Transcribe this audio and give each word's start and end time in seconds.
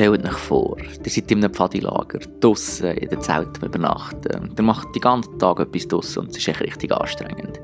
Stellt 0.00 0.24
euch 0.24 0.32
vor, 0.32 0.78
ihr 0.78 1.10
seid 1.10 1.30
in 1.30 1.44
einem 1.44 1.52
Pfadilager, 1.52 2.20
draussen 2.40 2.92
in 2.92 3.10
den 3.10 3.20
Zelten 3.20 3.66
übernachten. 3.66 4.50
Ihr 4.56 4.62
macht 4.64 4.94
den 4.94 5.02
ganzen 5.02 5.38
Tag 5.38 5.60
etwas 5.60 5.88
draussen 5.88 6.20
und 6.20 6.30
es 6.30 6.38
ist 6.38 6.48
echt 6.48 6.62
richtig 6.62 6.90
anstrengend. 6.90 7.60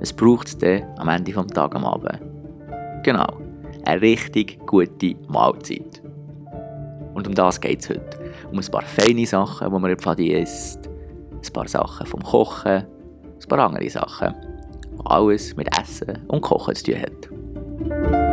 Es 0.00 0.10
braucht 0.10 0.46
es 0.46 0.56
dann 0.56 0.84
am 0.96 1.10
Ende 1.10 1.30
des 1.30 1.46
Tages 1.48 1.76
am 1.76 1.84
Abend. 1.84 2.22
Genau, 3.02 3.26
eine 3.84 4.00
richtig 4.00 4.58
gute 4.64 5.14
Mahlzeit. 5.28 6.02
Und 7.12 7.28
um 7.28 7.34
das 7.34 7.60
geht 7.60 7.82
es 7.82 7.90
heute. 7.90 8.32
Um 8.50 8.58
ein 8.58 8.70
paar 8.70 8.80
feine 8.80 9.26
Sachen, 9.26 9.70
die 9.70 9.78
man 9.78 9.90
in 9.90 9.98
Pfadi 9.98 10.32
isst, 10.32 10.88
ein 10.88 11.52
paar 11.52 11.68
Sachen 11.68 12.06
vom 12.06 12.22
Kochen, 12.22 12.82
ein 12.82 13.46
paar 13.46 13.58
andere 13.58 13.90
Sachen, 13.90 14.34
alles 15.04 15.54
mit 15.54 15.68
Essen 15.78 16.18
und 16.28 16.40
Kochen 16.40 16.74
zu 16.74 16.84
tun 16.84 17.02
haben. 17.02 18.23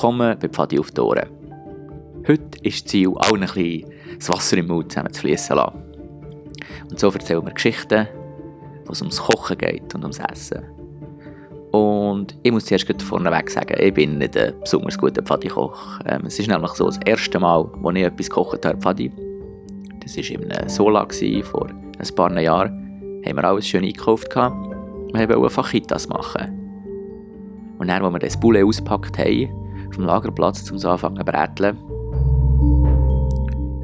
Willkommen 0.00 0.34
bei 0.40 0.48
Pfadi 0.48 0.78
auf 0.78 0.90
die 0.92 1.00
Ohren. 1.02 1.28
Heute 2.26 2.58
ist 2.62 2.84
das 2.84 2.90
Ziel, 2.90 3.12
allen 3.18 3.42
ein 3.42 3.52
bisschen 3.52 3.84
das 4.18 4.30
Wasser 4.30 4.56
im 4.56 4.68
Mund 4.68 4.90
zusammen 4.90 5.12
zu 5.12 5.28
lassen. 5.28 5.58
Und 6.88 6.98
so 6.98 7.10
erzählen 7.10 7.44
wir 7.44 7.52
Geschichten, 7.52 8.08
wo 8.86 8.92
es 8.92 9.02
ums 9.02 9.20
Kochen 9.20 9.58
geht 9.58 9.94
und 9.94 10.02
ums 10.02 10.18
Essen. 10.18 10.62
Und 11.72 12.34
ich 12.42 12.50
muss 12.50 12.64
zuerst 12.64 13.02
vorneweg 13.02 13.50
sagen, 13.50 13.76
ich 13.78 13.92
bin 13.92 14.16
nicht 14.16 14.38
ein 14.38 14.54
besonders 14.58 14.96
guter 14.96 15.20
Pfadikoch. 15.22 16.00
Ähm, 16.06 16.22
es 16.24 16.38
ist 16.38 16.48
nämlich 16.48 16.72
so 16.72 16.86
das 16.86 16.98
erste 17.04 17.38
Mal, 17.38 17.68
als 17.84 17.96
ich 17.98 18.02
etwas 18.02 18.30
gekocht 18.30 18.64
habe, 18.64 18.78
Pfadi. 18.78 19.12
Das 20.00 20.16
war 20.16 20.30
in 20.30 20.50
einem 20.50 20.68
Sola 20.70 21.06
vor 21.42 21.68
ein 21.68 22.14
paar 22.14 22.40
Jahren. 22.40 23.20
Haben 23.26 23.36
wir 23.36 23.44
alles 23.44 23.68
schön 23.68 23.84
eingekauft. 23.84 24.34
Wir 24.34 25.28
wollten 25.28 25.50
Fajitas 25.50 26.08
machen. 26.08 26.56
Und 27.76 27.88
dann, 27.88 28.02
als 28.02 28.14
wir 28.14 28.18
das 28.18 28.40
Bulle 28.40 28.64
ausgepackt 28.64 29.18
haben, 29.18 29.60
vom 29.92 30.04
Lagerplatz, 30.04 30.70
um 30.70 30.78
zu 30.78 30.88
anfangen 30.88 31.16
zu 31.16 31.24
bräteln, 31.24 31.76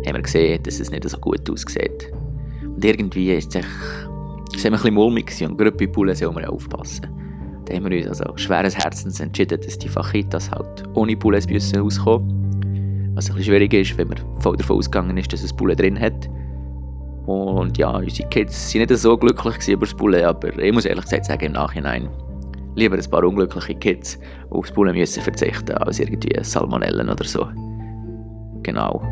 haben 0.06 0.14
wir 0.14 0.22
gesehen, 0.22 0.62
dass 0.62 0.80
es 0.80 0.90
nicht 0.90 1.08
so 1.08 1.18
gut 1.18 1.48
aussieht. 1.50 2.12
Und 2.62 2.84
irgendwie 2.84 3.32
ist 3.32 3.54
es, 3.56 3.64
es 4.54 4.64
ein 4.64 4.72
bisschen 4.72 4.94
mulmig 4.94 5.32
und 5.42 5.58
gerade 5.58 5.72
bei 5.72 5.86
Bulle 5.86 6.14
soll 6.14 6.32
man 6.32 6.44
aufpassen. 6.44 7.08
Da 7.64 7.74
haben 7.74 7.90
wir 7.90 7.98
uns 7.98 8.20
also 8.20 8.36
schweres 8.36 8.76
Herzens 8.76 9.18
entschieden, 9.18 9.60
dass 9.60 9.78
die 9.78 9.88
Fajitas 9.88 10.50
halt 10.50 10.84
ohne 10.94 11.16
Bulles 11.16 11.48
müssen 11.48 11.80
auskommen 11.80 13.12
Was 13.14 13.28
ein 13.28 13.34
bisschen 13.34 13.54
schwierig 13.54 13.74
ist, 13.74 13.98
wenn 13.98 14.08
man 14.08 14.18
voll 14.38 14.56
davon 14.56 14.76
ausgegangen 14.76 15.16
ist, 15.16 15.32
dass 15.32 15.42
es 15.42 15.52
Bulle 15.52 15.74
drin 15.74 15.98
hat. 15.98 16.28
Und 17.26 17.76
ja, 17.76 17.90
unsere 17.90 18.28
Kids 18.28 18.72
waren 18.72 18.82
nicht 18.82 18.96
so 18.96 19.16
glücklich 19.18 19.68
über 19.68 19.84
das 19.84 19.94
Bulle, 19.94 20.28
aber 20.28 20.56
ich 20.56 20.72
muss 20.72 20.84
ehrlich 20.84 21.04
gesagt 21.04 21.26
sagen, 21.26 21.46
im 21.46 21.52
Nachhinein 21.52 22.08
lieber 22.76 22.96
ein 22.96 23.10
paar 23.10 23.24
unglückliche 23.24 23.74
Kids, 23.74 24.18
aufs 24.50 24.70
Bullen 24.70 24.96
müssen 24.96 25.22
verzichten 25.22 25.76
als 25.78 25.98
irgendwie 25.98 26.32
Salmonellen 26.42 27.08
oder 27.08 27.24
so. 27.24 27.48
Genau. 28.62 29.02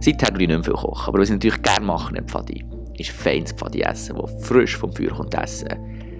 Seither 0.00 0.32
ich 0.32 0.38
nicht 0.38 0.48
mehr 0.48 0.64
viel 0.64 0.72
kochen, 0.72 1.08
aber 1.08 1.20
was 1.20 1.28
ich 1.28 1.34
natürlich 1.34 1.60
gerne 1.62 1.84
mache 1.84 2.16
im 2.16 2.26
Pfadi, 2.26 2.64
ist 2.96 3.10
feines 3.10 3.52
Pfadi 3.52 3.82
essen, 3.82 4.16
das 4.16 4.46
frisch 4.46 4.76
vom 4.76 4.92
Feuer 4.92 5.10
kommt 5.10 5.34
essen. 5.34 5.68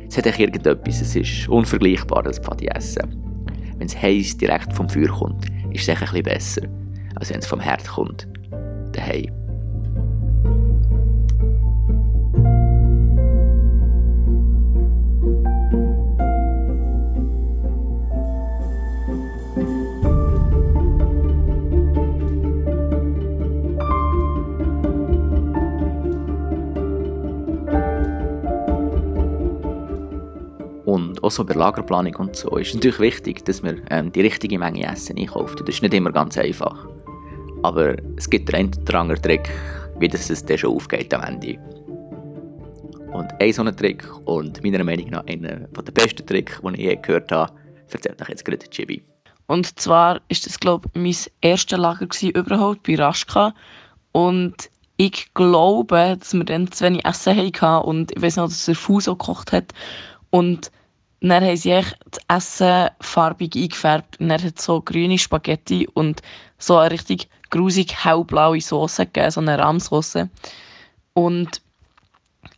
Es 0.09 0.19
hat 0.19 0.27
echt 0.27 0.41
irgendetwas, 0.41 1.01
es 1.01 1.15
ist 1.15 1.49
unvergleichbar, 1.49 2.25
das 2.25 2.39
Pfadi 2.39 2.67
essen. 2.67 3.23
Wenn 3.79 3.87
es 3.87 4.01
heiß 4.01 4.37
direkt 4.37 4.73
vom 4.73 4.89
Feuer 4.89 5.09
kommt, 5.09 5.47
ist 5.73 5.83
es 5.83 5.89
echt 5.89 6.03
ein 6.03 6.09
bisschen 6.09 6.23
besser, 6.25 6.63
als 7.15 7.31
wenn 7.31 7.39
es 7.39 7.47
vom 7.47 7.61
Herd 7.61 7.87
kommt, 7.87 8.29
daheim. 8.93 9.40
Auch 31.31 31.35
so 31.35 31.45
bei 31.45 31.55
Lagerplanung 31.55 32.17
und 32.17 32.35
so 32.35 32.57
ist 32.57 32.75
natürlich 32.75 32.99
wichtig, 32.99 33.45
dass 33.45 33.63
man 33.63 33.81
ähm, 33.91 34.11
die 34.11 34.21
richtige 34.21 34.59
Menge 34.59 34.85
Essen 34.85 35.17
einkauft. 35.17 35.61
Das 35.61 35.69
ist 35.69 35.83
nicht 35.83 35.95
immer 35.95 36.11
ganz 36.11 36.37
einfach. 36.37 36.89
Aber 37.63 37.95
es 38.17 38.29
gibt 38.29 38.49
den 38.49 38.57
einen 38.57 38.75
oder 38.83 38.99
anderen 38.99 39.23
Trick, 39.23 39.49
wie 40.01 40.09
das 40.09 40.29
es 40.29 40.45
dann 40.45 40.59
schon 40.59 40.75
aufgeht 40.75 41.15
am 41.15 41.23
Ende. 41.23 41.57
Und 43.13 43.29
ein 43.41 43.53
so 43.53 43.63
Trick, 43.71 44.05
und 44.25 44.63
meiner 44.65 44.83
Meinung 44.83 45.11
nach 45.11 45.25
einer 45.27 45.69
der 45.69 45.93
besten 45.93 46.27
Tricks, 46.27 46.61
die 46.63 46.75
ich 46.75 46.79
je 46.79 46.97
gehört 46.97 47.31
habe, 47.31 47.53
erzählt 47.89 48.21
euch 48.21 48.29
jetzt 48.29 48.45
gerade 48.45 48.69
Chibi. 48.69 49.03
Und 49.47 49.79
zwar 49.79 50.15
war 50.15 50.21
das, 50.29 50.59
glaube 50.59 50.89
ich, 50.95 51.01
mein 51.01 51.33
erstes 51.43 51.79
Lager 51.79 52.09
überhaupt 52.23 52.83
bei 52.85 52.97
Raschka. 52.97 53.55
Und 54.13 54.69
ich 54.97 55.33
glaube, 55.35 56.17
dass 56.19 56.35
wir 56.35 56.45
dann 56.45 56.71
zu 56.73 56.85
wenig 56.85 57.05
Essen 57.05 57.37
hatten 57.37 57.89
und 57.89 58.11
ich 58.17 58.21
weiß 58.23 58.37
noch, 58.37 58.49
dass 58.49 58.67
der 58.67 58.75
Fuso 58.75 59.15
gekocht 59.15 59.53
hat. 59.53 59.73
Und 60.31 60.71
dann 61.29 61.45
haben 61.45 61.57
sie 61.57 61.83
das 62.11 62.21
Essen 62.29 62.91
farbig 63.01 63.55
eingefärbt. 63.55 64.19
Und 64.21 64.29
dann 64.31 64.43
hat 64.43 64.59
es 64.59 64.65
so 64.65 64.81
grüne 64.81 65.19
Spaghetti 65.19 65.87
und 65.93 66.23
so 66.59 66.79
eine 66.79 66.91
richtig 66.91 67.29
grusig 67.51 68.05
hellblaue 68.05 68.61
Soße 68.61 69.07
gegeben, 69.07 69.31
so 69.31 69.41
eine 69.41 69.59
Rahmsoße. 69.59 70.29
Und 71.15 71.61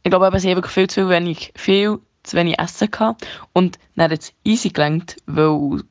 ich 0.05 0.11
glaube, 0.11 0.39
sie 0.39 0.51
haben 0.51 0.63
viel 0.65 0.89
zu 0.89 1.09
wenig, 1.09 1.53
viel 1.57 1.99
zu 2.23 2.37
wenig 2.37 2.59
Essen 2.59 2.91
gehabt. 2.91 3.27
Und 3.53 3.79
dann 3.97 4.11
hat 4.11 4.21
es 4.21 4.33
easy 4.45 4.69
gelangt, 4.69 5.17
weil 5.27 5.83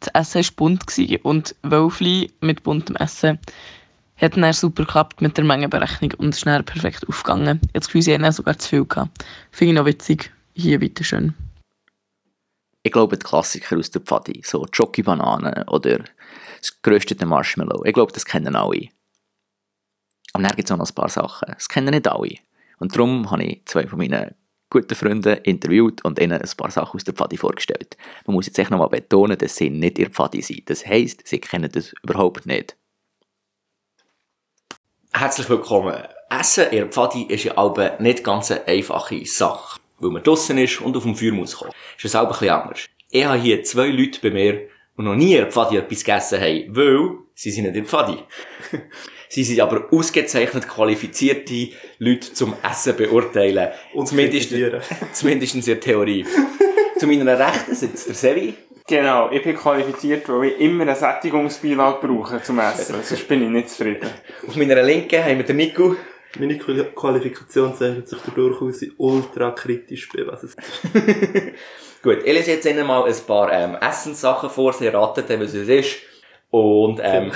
das 0.00 0.34
Essen 0.34 0.44
war 0.44 0.56
bunt 0.56 0.86
war 0.86 1.24
und 1.24 1.54
Wölfli 1.62 2.32
mit 2.40 2.62
buntem 2.62 2.96
Essen 2.96 3.38
hat 4.16 4.36
dann 4.36 4.52
super 4.52 4.84
geklappt 4.84 5.20
mit 5.20 5.36
der 5.36 5.44
Mengenberechnung 5.44 6.12
und 6.18 6.30
ist 6.30 6.46
dann 6.46 6.64
perfekt 6.64 7.06
aufgegangen. 7.08 7.60
Jetzt 7.74 7.90
sie 7.92 8.14
haben 8.14 8.32
sogar 8.32 8.58
zu 8.58 8.68
viel 8.68 8.84
gehabt. 8.84 9.24
Finde 9.50 9.72
ich 9.72 9.78
noch 9.78 9.86
witzig. 9.86 10.32
Hier, 10.54 10.78
bitte 10.78 11.04
schön 11.04 11.34
ich 12.86 12.92
glaube, 12.92 13.18
die 13.18 13.26
Klassiker 13.26 13.76
aus 13.76 13.90
der 13.90 14.00
Pfadi, 14.00 14.42
so 14.44 14.64
Jockey 14.72 15.02
Bananen 15.02 15.68
oder 15.68 16.04
das 16.60 16.80
geröstete 16.82 17.26
Marshmallow, 17.26 17.84
ich 17.84 17.92
glaube, 17.92 18.12
das 18.12 18.24
kennen 18.24 18.54
alle. 18.54 18.90
Aber 20.32 20.44
dann 20.44 20.54
gibt 20.54 20.68
es 20.68 20.72
auch 20.72 20.78
noch 20.78 20.88
ein 20.88 20.94
paar 20.94 21.08
Sachen, 21.08 21.52
das 21.52 21.68
kennen 21.68 21.90
nicht 21.90 22.06
alle. 22.06 22.36
Und 22.78 22.94
darum 22.94 23.28
habe 23.28 23.42
ich 23.42 23.62
zwei 23.64 23.88
von 23.88 23.98
meinen 23.98 24.36
guten 24.70 24.94
Freunden 24.94 25.36
interviewt 25.38 26.04
und 26.04 26.20
ihnen 26.20 26.40
ein 26.40 26.50
paar 26.56 26.70
Sachen 26.70 26.96
aus 26.96 27.02
der 27.02 27.14
Pfadi 27.14 27.36
vorgestellt. 27.36 27.96
Man 28.24 28.34
muss 28.34 28.46
jetzt 28.46 28.58
echt 28.60 28.70
nochmal 28.70 28.88
betonen, 28.88 29.36
dass 29.36 29.56
sie 29.56 29.68
nicht 29.68 29.98
ihr 29.98 30.10
Pfadi 30.10 30.40
sind. 30.40 30.70
Das 30.70 30.86
heisst, 30.86 31.26
sie 31.26 31.40
kennen 31.40 31.72
das 31.72 31.92
überhaupt 32.04 32.46
nicht. 32.46 32.76
Herzlich 35.12 35.48
willkommen. 35.48 36.04
Essen 36.30 36.70
in 36.70 36.92
Pfadi 36.92 37.24
ist 37.24 37.42
ja 37.42 37.56
aber 37.56 37.98
nicht 37.98 38.22
ganz 38.22 38.52
eine 38.52 38.64
einfache 38.68 39.26
Sache 39.26 39.80
weil 39.98 40.10
man 40.10 40.22
draussen 40.22 40.58
ist 40.58 40.80
und 40.80 40.96
auf 40.96 41.02
dem 41.02 41.14
Feuer 41.14 41.32
muss 41.32 41.56
kommen. 41.56 41.72
Ist 41.96 42.04
das 42.04 42.14
auch 42.16 42.24
ein 42.24 42.28
bisschen 42.28 42.50
anders. 42.50 42.86
Ich 43.10 43.24
habe 43.24 43.38
hier 43.38 43.62
zwei 43.62 43.88
Leute 43.88 44.20
bei 44.20 44.30
mir, 44.30 44.68
die 44.98 45.02
noch 45.02 45.14
nie 45.14 45.36
in 45.36 45.50
Pfadi 45.50 45.76
etwas 45.76 46.04
gegessen 46.04 46.40
haben, 46.40 46.76
weil 46.76 47.10
sie 47.34 47.50
sind 47.50 47.64
nicht 47.64 47.76
in 47.76 47.86
Pfadi. 47.86 48.18
sie 49.28 49.44
sind 49.44 49.60
aber 49.60 49.86
ausgezeichnet 49.90 50.68
qualifizierte 50.68 51.68
Leute 51.98 52.32
zum 52.32 52.54
Essen 52.62 52.96
beurteilen. 52.96 53.70
Und 53.94 54.08
zumindest, 54.08 54.54
zumindest 55.12 55.54
in 55.54 55.62
der 55.62 55.80
Theorie. 55.80 56.26
Zu 56.98 57.06
meiner 57.06 57.38
Rechten 57.38 57.74
sitzt 57.74 58.08
der 58.08 58.14
Sevi. 58.14 58.54
Genau, 58.88 59.30
ich 59.30 59.42
bin 59.42 59.56
qualifiziert, 59.56 60.28
weil 60.28 60.50
ich 60.50 60.60
immer 60.60 60.82
eine 60.82 60.94
Sättigungsbeilage 60.94 62.06
brauche 62.06 62.40
zum 62.40 62.58
Essen. 62.60 62.94
Sonst 63.02 63.28
bin 63.28 63.42
ich 63.42 63.50
nicht 63.50 63.68
zufrieden. 63.68 64.08
Auf 64.46 64.56
meiner 64.56 64.80
Linken 64.82 65.22
haben 65.22 65.38
wir 65.38 65.44
den 65.44 65.56
Nico. 65.56 65.96
Meine 66.38 66.58
Qualifikation 66.58 67.74
zeichnet 67.74 68.08
sich 68.08 68.18
dadurch 68.26 68.60
aus, 68.60 68.82
ich 68.82 68.92
ultra 68.98 69.50
kritisch 69.52 70.08
bin, 70.10 70.26
was 70.26 70.42
es 70.42 70.56
Gut, 72.02 72.18
ich 72.24 72.32
lese 72.32 72.52
jetzt 72.52 72.66
Ihnen 72.66 72.86
mal 72.86 73.04
ein 73.04 73.14
paar 73.26 73.52
ähm, 73.52 73.76
Essenssachen 73.76 74.50
vor, 74.50 74.72
Sie 74.72 74.86
raten 74.88 75.24
dann, 75.26 75.40
was 75.40 75.54
es 75.54 75.68
ist. 75.68 75.96
Und 76.50 77.00
ähm, 77.02 77.32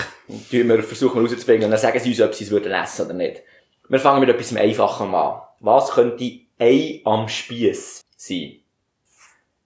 wir 0.50 0.82
versuchen 0.82 1.14
herauszufinden 1.14 1.64
und 1.64 1.70
dann 1.70 1.81
sagen 1.81 1.99
Sie 1.99 2.11
uns, 2.11 2.20
ob 2.20 2.35
Sie 2.35 2.44
es 2.44 2.50
würden 2.50 2.73
essen 2.73 3.06
oder 3.06 3.14
nicht. 3.14 3.43
Wir 3.88 3.99
fangen 3.99 4.20
mit 4.20 4.29
etwas 4.29 4.55
Einfachem 4.55 5.14
an. 5.14 5.41
Was 5.61 5.91
könnte 5.91 6.31
Ei 6.58 7.00
am 7.05 7.29
Spieß 7.29 8.02
sein? 8.17 8.61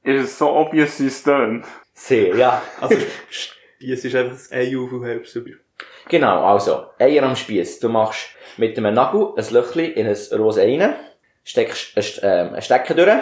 Ist 0.03 0.25
es 0.25 0.39
so 0.39 0.51
obvious, 0.51 1.01
wie 1.01 1.07
es 1.07 1.23
tönt? 1.23 1.65
Sehr, 1.93 2.35
ja. 2.37 2.63
Also, 2.81 2.97
Spieß 3.31 4.05
ist 4.05 4.15
einfach 4.15 4.33
das 4.33 4.51
Ei 4.51 4.77
auf 4.77 4.93
und 4.93 5.05
halb 5.05 5.27
über. 5.35 5.64
Genau, 6.09 6.45
also, 6.45 6.87
Eier 6.99 7.23
am 7.23 7.37
Spieß. 7.37 7.81
Du 7.81 7.89
machst 7.89 8.29
mit 8.57 8.77
einem 8.77 8.95
Nagel 8.95 9.33
ein 9.37 9.53
Löchchen 9.53 9.93
in 9.93 10.07
ein 10.07 10.17
Rose 10.39 10.61
rein, 10.61 10.95
steckst 11.45 11.97
ein, 11.97 12.23
äh, 12.23 12.55
ein 12.57 12.63
Stecken 12.63 12.97
durch 12.97 13.13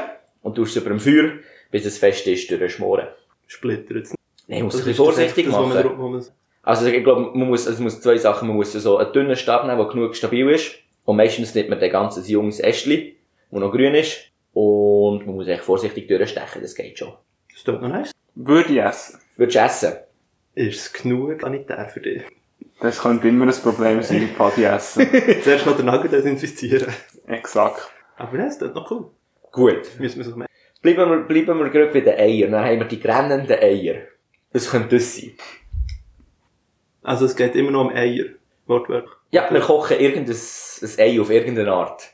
und 0.42 0.54
tust 0.54 0.76
es 0.76 0.82
über 0.82 0.90
dem 0.90 1.00
Feuer, 1.00 1.34
bis 1.70 1.84
es 1.84 1.98
fest 1.98 2.26
ist, 2.26 2.50
durchschmoren. 2.50 3.08
Splittert 3.46 4.06
es 4.06 4.14
Nein, 4.48 4.64
muss 4.64 4.74
ein 4.74 4.84
bisschen 4.84 4.94
vorsichtig 5.04 5.46
das, 5.46 5.54
machen. 5.54 5.98
Man, 5.98 6.24
also 6.62 6.86
ich 6.86 7.04
glaube, 7.04 7.36
man 7.36 7.48
muss, 7.48 7.66
es 7.66 7.78
muss 7.78 8.00
zwei 8.00 8.18
Sachen, 8.18 8.48
man 8.48 8.56
muss 8.56 8.72
so 8.72 8.98
einen 8.98 9.12
dünnen 9.12 9.36
Stab 9.36 9.64
nehmen, 9.64 9.78
der 9.78 9.86
genug 9.86 10.16
stabil 10.16 10.48
ist. 10.50 10.74
Und 11.04 11.16
meistens 11.16 11.54
nimmt 11.54 11.70
man 11.70 11.80
den 11.80 11.90
ganzen 11.90 12.24
junges 12.24 12.60
Ästchen, 12.60 13.12
der 13.50 13.60
noch 13.60 13.72
grün 13.72 13.94
ist. 13.94 14.30
Und 14.52 15.26
man 15.26 15.36
muss 15.36 15.48
echt 15.48 15.64
vorsichtig 15.64 16.08
durchstechen, 16.08 16.62
das 16.62 16.74
geht 16.74 16.98
schon. 16.98 17.14
Das 17.52 17.64
tut 17.64 17.80
noch 17.80 17.88
nice. 17.88 18.12
Würde 18.34 18.72
ich 18.72 18.78
essen. 18.78 19.20
Würdest 19.36 19.56
du 19.56 19.60
essen? 19.60 19.92
Ist 20.54 20.80
es 20.80 20.92
genug 20.92 21.40
sanitär 21.40 21.88
für 21.88 22.00
dich? 22.00 22.22
Das 22.82 23.00
könnte 23.00 23.28
immer 23.28 23.46
ein 23.46 23.62
Problem 23.62 24.02
sein 24.02 24.22
mit 24.22 24.36
Paddy 24.36 24.64
essen. 24.64 25.08
Zuerst 25.44 25.66
mal 25.66 25.76
den 25.76 25.86
Nugget 25.86 26.10
desinfizieren. 26.10 26.92
Exakt. 27.28 27.92
Aber 28.16 28.36
das 28.38 28.58
tut 28.58 28.74
noch 28.74 28.90
cool. 28.90 29.08
Gut. 29.52 29.88
Müssen 30.00 30.18
wir 30.18 30.24
so 30.24 30.34
merken. 30.34 30.52
Bleiben 30.82 31.08
wir, 31.08 31.18
bleiben 31.18 31.60
wir 31.60 31.70
gerade 31.70 31.92
bei 31.92 32.00
den 32.00 32.18
Eiern. 32.18 32.50
Dann 32.50 32.64
haben 32.64 32.80
wir 32.80 32.86
die 32.86 32.98
grennenden 32.98 33.56
Eier. 33.56 34.00
Was 34.52 34.68
könnte 34.68 34.96
das 34.96 35.14
sein? 35.14 35.30
Also 37.04 37.26
es 37.26 37.36
geht 37.36 37.54
immer 37.54 37.70
noch 37.70 37.82
um 37.82 37.90
Eier. 37.90 38.24
Wortwörtlich. 38.66 39.14
Ja, 39.30 39.48
wir 39.48 39.60
kochen 39.60 40.00
irgendein 40.00 40.34
ein 40.34 40.90
Ei 40.98 41.20
auf 41.20 41.30
irgendeine 41.30 41.72
Art. 41.72 42.10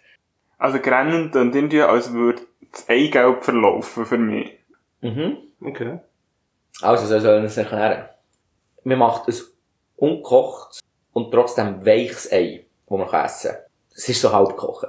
Also 0.59 0.81
grennend 0.81 1.35
und 1.35 1.55
irgendwie, 1.55 1.81
als 1.81 2.13
würde 2.13 2.43
das 2.73 2.87
Eigelb 2.91 3.43
verlaufen 3.43 4.05
für 4.05 4.19
mich. 4.19 4.53
Mhm. 5.01 5.39
Okay. 5.63 6.01
Also, 6.83 7.07
so 7.07 7.19
sollen 7.21 7.43
wir 7.43 7.47
es 7.47 7.57
erklären. 7.57 8.07
Man 8.85 8.99
macht 8.99 9.29
ein 9.29 9.35
ungekochtes 9.99 10.81
und 11.13 11.31
trotzdem 11.31 11.85
weiches 11.85 12.33
Ei, 12.33 12.67
das 12.89 12.99
man 12.99 13.25
essen 13.25 13.51
kann. 13.51 13.61
Es 13.95 14.09
ist 14.09 14.21
so 14.21 14.33
halb 14.33 14.51
gekocht. 14.51 14.87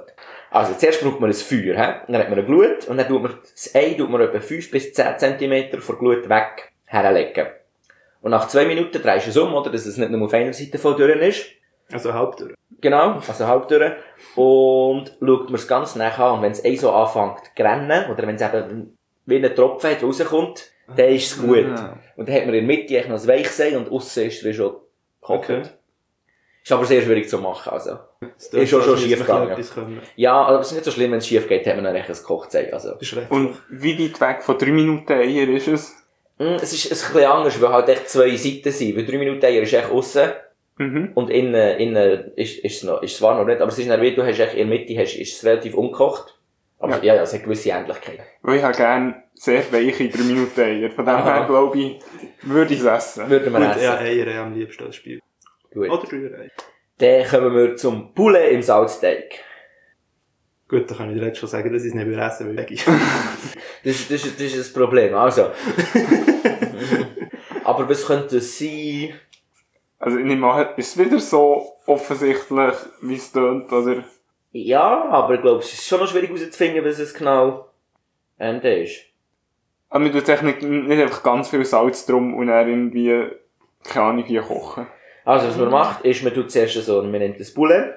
Also, 0.50 0.74
zuerst 0.74 1.02
braucht 1.02 1.20
man 1.20 1.30
ein 1.30 1.34
Feuer, 1.34 1.74
he? 1.74 1.74
dann 1.74 2.16
hat 2.16 2.28
man 2.28 2.38
eine 2.38 2.44
Glut, 2.44 2.86
und 2.88 2.96
dann 2.96 3.06
tut 3.06 3.22
man, 3.22 3.38
das 3.42 3.74
Ei 3.74 3.94
tut 3.94 4.10
man 4.10 4.20
etwa 4.20 4.40
5 4.40 4.70
bis 4.70 4.92
10 4.92 5.18
cm 5.18 5.80
von 5.80 5.96
der 5.96 5.98
Glut 5.98 6.28
weg 6.28 6.72
herlegen. 6.86 7.46
Und 8.22 8.32
nach 8.32 8.48
zwei 8.48 8.66
Minuten 8.66 9.00
drehst 9.00 9.26
du 9.26 9.30
es 9.30 9.36
um, 9.36 9.54
oder, 9.54 9.70
dass 9.70 9.86
es 9.86 9.96
nicht 9.96 10.10
nur 10.10 10.26
auf 10.26 10.34
einer 10.34 10.52
Seite 10.52 10.78
von 10.78 10.96
durch 10.96 11.20
ist. 11.20 11.46
Also 11.92 12.12
Hauptdurch. 12.12 12.54
Genau, 12.80 13.20
also 13.26 13.46
halb. 13.46 13.70
Und 14.36 15.16
schaut 15.18 15.44
man 15.46 15.54
es 15.54 15.68
ganz 15.68 15.96
nach 15.96 16.18
an. 16.18 16.36
Und 16.36 16.42
wenn 16.42 16.52
es 16.52 16.64
eh 16.64 16.76
so 16.76 16.92
anfängt 16.92 17.50
zu 17.56 17.62
rennen, 17.62 18.10
oder 18.10 18.26
wenn 18.26 18.36
es 18.36 18.42
eben 18.42 18.96
wie 19.26 19.36
ein 19.36 19.54
Tropfen 19.54 19.90
hat, 19.90 20.02
rauskommt, 20.02 20.70
dann 20.96 21.08
ist 21.08 21.32
es 21.32 21.40
gut. 21.40 21.66
Ah. 21.66 21.98
Und 22.16 22.28
dann 22.28 22.34
hat 22.34 22.46
man 22.46 22.54
in 22.54 22.66
der 22.66 22.76
Mitte 22.76 22.94
eigentlich 22.94 23.08
noch 23.08 23.20
ein 23.20 23.28
Weichsei 23.28 23.76
und 23.76 23.90
aussen 23.90 24.24
ist 24.24 24.38
es 24.38 24.44
wie 24.44 24.54
schon 24.54 24.76
gekocht. 25.20 25.50
Okay. 25.50 25.62
Ist 26.62 26.72
aber 26.72 26.84
sehr 26.84 27.00
schwierig 27.02 27.28
zu 27.28 27.38
machen, 27.38 27.72
also. 27.72 27.98
Das 28.20 28.48
Ist 28.48 28.68
schon- 28.68 28.82
schon 28.82 28.92
also, 28.92 28.96
schief 28.98 29.10
wir 29.10 29.16
gegangen. 29.18 30.00
Ja, 30.16 30.34
aber 30.42 30.60
es 30.60 30.66
ist 30.68 30.72
nicht 30.74 30.84
so 30.84 30.90
schlimm, 30.90 31.10
wenn 31.12 31.18
es 31.18 31.26
schief 31.26 31.48
geht, 31.48 31.66
hat 31.66 31.74
man 31.76 31.84
dann 31.84 31.96
ein 31.96 32.04
gekochtes 32.06 32.54
Ei, 32.54 32.72
also. 32.72 32.94
Und 33.30 33.56
wie 33.70 33.98
weit 33.98 34.20
weg 34.20 34.42
von 34.42 34.58
3 34.58 34.66
Minuten 34.70 35.10
Eier 35.12 35.48
ist 35.48 35.68
es? 35.68 35.96
Mm, 36.38 36.56
Es 36.60 36.72
ist, 36.72 36.86
ein 36.86 36.90
bisschen 37.12 37.30
anders, 37.30 37.60
weil 37.60 37.72
halt 37.72 37.88
echt 37.88 38.08
zwei 38.10 38.34
Seiten 38.36 38.70
sind. 38.72 38.96
Weil 38.96 39.06
drei 39.06 39.18
Minuten 39.18 39.44
Eier 39.44 39.62
ist 39.62 39.72
echt 39.72 39.90
aussen 39.90 40.30
Mhm. 40.76 41.12
und 41.14 41.28
innen, 41.30 41.78
innen 41.78 42.32
ist, 42.36 42.58
ist 42.64 42.76
es 42.76 42.82
noch, 42.84 43.02
ist 43.02 43.12
es 43.12 43.18
zwar 43.18 43.36
noch 43.36 43.44
nicht, 43.46 43.60
aber 43.60 43.70
es 43.70 43.78
ist 43.78 43.88
dann 43.90 44.00
wie, 44.00 44.14
du 44.14 44.22
hast 44.24 44.38
echt 44.38 44.54
in 44.54 44.68
der 44.70 44.78
Mitte, 44.78 44.96
hast, 44.98 45.14
ist 45.16 45.36
es 45.36 45.44
relativ 45.44 45.74
ungekocht. 45.74 46.38
Aber 46.80 47.02
ja, 47.04 47.14
ja, 47.14 47.22
es 47.22 47.32
hat 47.34 47.44
gewisse 47.44 47.70
Ähnlichkeiten. 47.70 48.24
Weil 48.42 48.56
ich 48.58 48.64
habe 48.64 48.76
gerne 48.76 49.22
sehr 49.34 49.62
weiche 49.72 50.08
3 50.08 50.22
Minuten 50.24 50.60
Eier. 50.60 50.90
Von 50.90 51.04
dem 51.04 51.14
Aha. 51.14 51.34
her 51.38 51.46
glaube 51.46 51.78
ich, 51.78 52.00
würde 52.42 52.74
ich 52.74 52.80
es 52.80 52.86
essen. 52.86 53.28
Würden 53.30 53.52
wir 53.52 53.60
Gut, 53.60 53.70
essen. 53.76 53.82
ja, 53.84 53.98
Eier 53.98 54.42
am 54.42 54.54
liebsten 54.54 54.84
als 54.84 54.96
Spiel. 54.96 55.20
Gut. 55.72 55.88
Oder 55.90 56.10
Rührei. 56.10 56.50
Dann 56.98 57.26
kommen 57.28 57.54
wir 57.54 57.76
zum 57.76 58.12
Poulet 58.14 58.52
im 58.52 58.62
Salzteig. 58.62 59.38
Gut, 60.68 60.90
da 60.90 60.94
kann 60.94 61.10
ich 61.10 61.18
dir 61.20 61.26
jetzt 61.26 61.38
schon 61.38 61.48
sagen, 61.48 61.72
dass 61.72 61.82
ich 61.82 61.88
es 61.88 61.94
nicht 61.94 62.06
mehr 62.06 62.26
essen 62.26 62.56
will. 62.56 62.66
Das, 63.82 63.94
ist- 63.98 64.10
das, 64.10 64.24
ist- 64.26 64.34
das 64.38 64.46
ist 64.46 64.58
das 64.58 64.72
Problem. 64.72 65.14
Also. 65.14 65.50
Aber 67.64 67.88
was 67.88 68.06
könnte 68.06 68.38
es 68.38 68.58
sein? 68.58 69.14
Also 69.98 70.18
ich 70.18 70.24
nehme 70.24 70.50
an, 70.50 70.68
ist 70.76 70.96
es 70.96 70.98
wieder 70.98 71.18
so 71.18 71.72
offensichtlich, 71.86 72.74
wie 73.02 73.14
es 73.16 73.32
tönt, 73.32 73.70
oder? 73.72 74.04
Ja, 74.52 75.08
aber 75.10 75.34
ich 75.34 75.42
glaube, 75.42 75.60
es 75.60 75.72
ist 75.72 75.86
schon 75.86 76.00
noch 76.00 76.08
schwierig 76.08 76.30
herauszufinden, 76.30 76.84
was 76.84 76.98
es 76.98 77.14
genau 77.14 77.68
ähm, 78.38 78.60
da 78.60 78.68
ist. 78.68 79.04
Aber 79.90 80.00
man 80.00 80.12
tut 80.12 80.28
echt 80.28 80.42
nicht, 80.42 80.62
nicht 80.62 81.00
einfach 81.00 81.22
ganz 81.22 81.50
viel 81.50 81.64
Salz 81.64 82.06
drum 82.06 82.34
und 82.34 82.48
dann 82.48 82.68
irgendwie, 82.68 83.26
keine 83.84 84.06
Ahnung, 84.06 84.24
wie 84.26 84.38
kochen. 84.38 84.86
Also, 85.24 85.48
was 85.48 85.56
man 85.56 85.70
macht, 85.70 86.04
ist, 86.04 86.22
man 86.24 86.34
tut 86.34 86.50
zuerst 86.50 86.74
so, 86.74 87.02
man 87.02 87.12
nimmt 87.12 87.38
das 87.38 87.52
Poulet, 87.52 87.94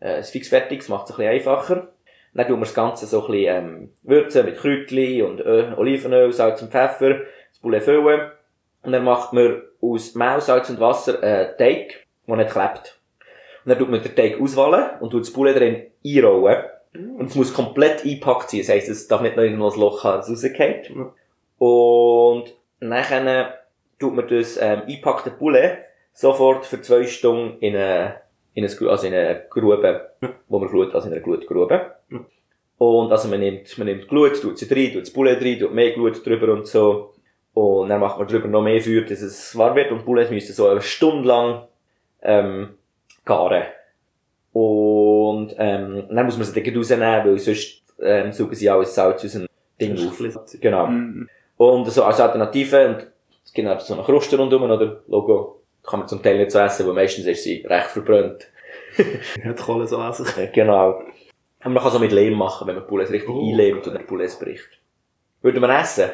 äh, 0.00 0.16
ein 0.16 0.24
fixfertiges, 0.24 0.88
macht 0.88 1.06
es 1.06 1.12
ein 1.12 1.16
bisschen 1.16 1.32
einfacher. 1.32 1.88
Dann 2.34 2.46
tut 2.46 2.56
man 2.56 2.62
das 2.62 2.74
Ganze 2.74 3.06
so 3.06 3.26
ein 3.26 3.32
bisschen, 3.32 3.56
ähm, 3.56 3.90
würzen 4.02 4.44
mit 4.46 4.56
Kräutchen 4.56 5.22
und 5.26 5.40
Öl, 5.40 5.74
Olivenöl, 5.76 6.32
Salz 6.32 6.62
und 6.62 6.72
Pfeffer, 6.72 7.18
das 7.50 7.58
Poulet 7.60 7.82
füllen. 7.82 8.30
Und 8.82 8.92
dann 8.92 9.04
macht 9.04 9.32
man 9.32 9.62
aus 9.80 10.14
Mehl, 10.14 10.40
Salz 10.40 10.70
und 10.70 10.80
Wasser, 10.80 11.22
äh, 11.22 11.56
Teig, 11.56 12.06
der 12.26 12.36
nicht 12.36 12.50
klebt. 12.50 13.01
Und 13.64 13.70
dann 13.70 13.78
tut 13.78 13.90
man 13.90 14.02
den 14.02 14.14
Teig 14.14 14.40
auswählen 14.40 14.90
und 15.00 15.10
tut 15.10 15.22
das 15.22 15.32
Poulet 15.32 15.56
drin 15.56 15.82
einrollen. 16.04 16.64
Und 16.94 17.26
es 17.26 17.34
muss 17.34 17.54
komplett 17.54 18.04
eingepackt 18.04 18.50
sein. 18.50 18.60
Das 18.60 18.68
heisst, 18.68 18.88
es 18.88 19.08
darf 19.08 19.22
nicht 19.22 19.36
noch 19.36 19.44
irgendwo 19.44 19.70
ein 19.70 19.80
Loch 19.80 20.04
haben, 20.04 20.18
das 20.18 20.30
rausgeht. 20.30 20.90
Ja. 20.90 21.12
Und 21.58 22.54
nachher 22.80 23.58
tut 23.98 24.14
man 24.14 24.28
das, 24.28 24.56
ähm, 24.60 24.82
eingepackte 24.86 25.30
Poulet 25.30 25.78
sofort 26.12 26.66
für 26.66 26.80
zwei 26.82 27.04
Stunden 27.04 27.58
in 27.60 27.76
eine, 27.76 28.16
in 28.54 28.64
eine, 28.64 28.90
also 28.90 29.06
in 29.06 29.14
eine 29.14 29.44
Grube, 29.48 30.12
wo 30.48 30.58
man 30.58 30.68
glut, 30.68 30.94
also 30.94 31.06
in 31.06 31.14
einer 31.14 31.22
Glutgrube. 31.22 31.92
Und 32.78 33.12
also 33.12 33.28
man 33.28 33.40
nimmt, 33.40 33.78
man 33.78 33.86
nimmt 33.86 34.08
Glut, 34.08 34.42
tut 34.42 34.58
sie 34.58 34.72
rein, 34.74 34.92
tut 34.92 35.02
das 35.02 35.12
Poulet 35.12 35.40
rein, 35.40 35.58
tut 35.58 35.72
mehr 35.72 35.92
Glut 35.92 36.26
drüber 36.26 36.52
und 36.52 36.66
so. 36.66 37.14
Und 37.54 37.90
dann 37.90 38.00
macht 38.00 38.18
man 38.18 38.26
drüber 38.26 38.48
noch 38.48 38.62
mehr 38.62 38.80
Feuer, 38.80 39.02
dass 39.02 39.22
es 39.22 39.56
warm 39.56 39.76
wird 39.76 39.92
und 39.92 40.04
Poulet 40.04 40.30
müssen 40.30 40.52
so 40.52 40.68
eine 40.68 40.82
Stunde 40.82 41.28
lang, 41.28 41.68
ähm, 42.22 42.70
garen. 43.24 43.64
Und, 44.52 45.54
ähm, 45.58 46.06
dann 46.10 46.26
muss 46.26 46.36
man 46.36 46.46
sie 46.46 46.62
dann 46.62 46.76
rausnehmen, 46.76 47.24
weil 47.24 47.38
sonst, 47.38 47.82
ähm, 48.00 48.32
suchen 48.32 48.54
sie 48.54 48.68
alles 48.68 48.94
Salz 48.94 49.24
aus 49.24 49.32
dem 49.32 49.46
Ding 49.80 49.96
auf. 50.08 50.18
Genau. 50.60 50.86
Mhm. 50.86 51.28
Und 51.56 51.90
so 51.90 52.04
als 52.04 52.20
Alternative, 52.20 52.88
und 52.88 53.06
es 53.44 53.52
gibt 53.52 53.68
auch 53.68 53.80
so 53.80 53.94
eine 53.94 54.02
Kruste 54.02 54.36
rundum, 54.36 54.62
oder? 54.62 55.02
Logo. 55.08 55.62
Kann 55.84 56.00
man 56.00 56.08
zum 56.08 56.22
Teil 56.22 56.38
nicht 56.38 56.50
so 56.52 56.58
essen, 56.60 56.86
weil 56.86 56.94
meistens 56.94 57.26
ist 57.26 57.42
sie 57.44 57.64
recht 57.66 57.88
verbrannt. 57.88 58.48
Ja, 59.42 59.52
die 59.52 59.62
Kohle 59.62 59.86
so 59.86 60.02
essen. 60.02 60.26
Ja, 60.36 60.46
genau. 60.46 61.02
Und 61.64 61.72
man 61.72 61.82
kann 61.82 61.92
so 61.92 61.98
mit 61.98 62.12
Lehm 62.12 62.34
machen, 62.34 62.66
wenn 62.66 62.74
man 62.74 62.86
Poulet 62.86 63.10
richtig 63.10 63.28
Oh. 63.28 63.40
einlehmt 63.50 63.86
und 63.86 63.94
der 63.94 64.00
Poulet 64.00 64.38
bricht. 64.38 64.68
Würde 65.40 65.60
man 65.60 65.70
essen? 65.70 66.10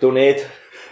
Du 0.00 0.10
nicht? 0.10 0.46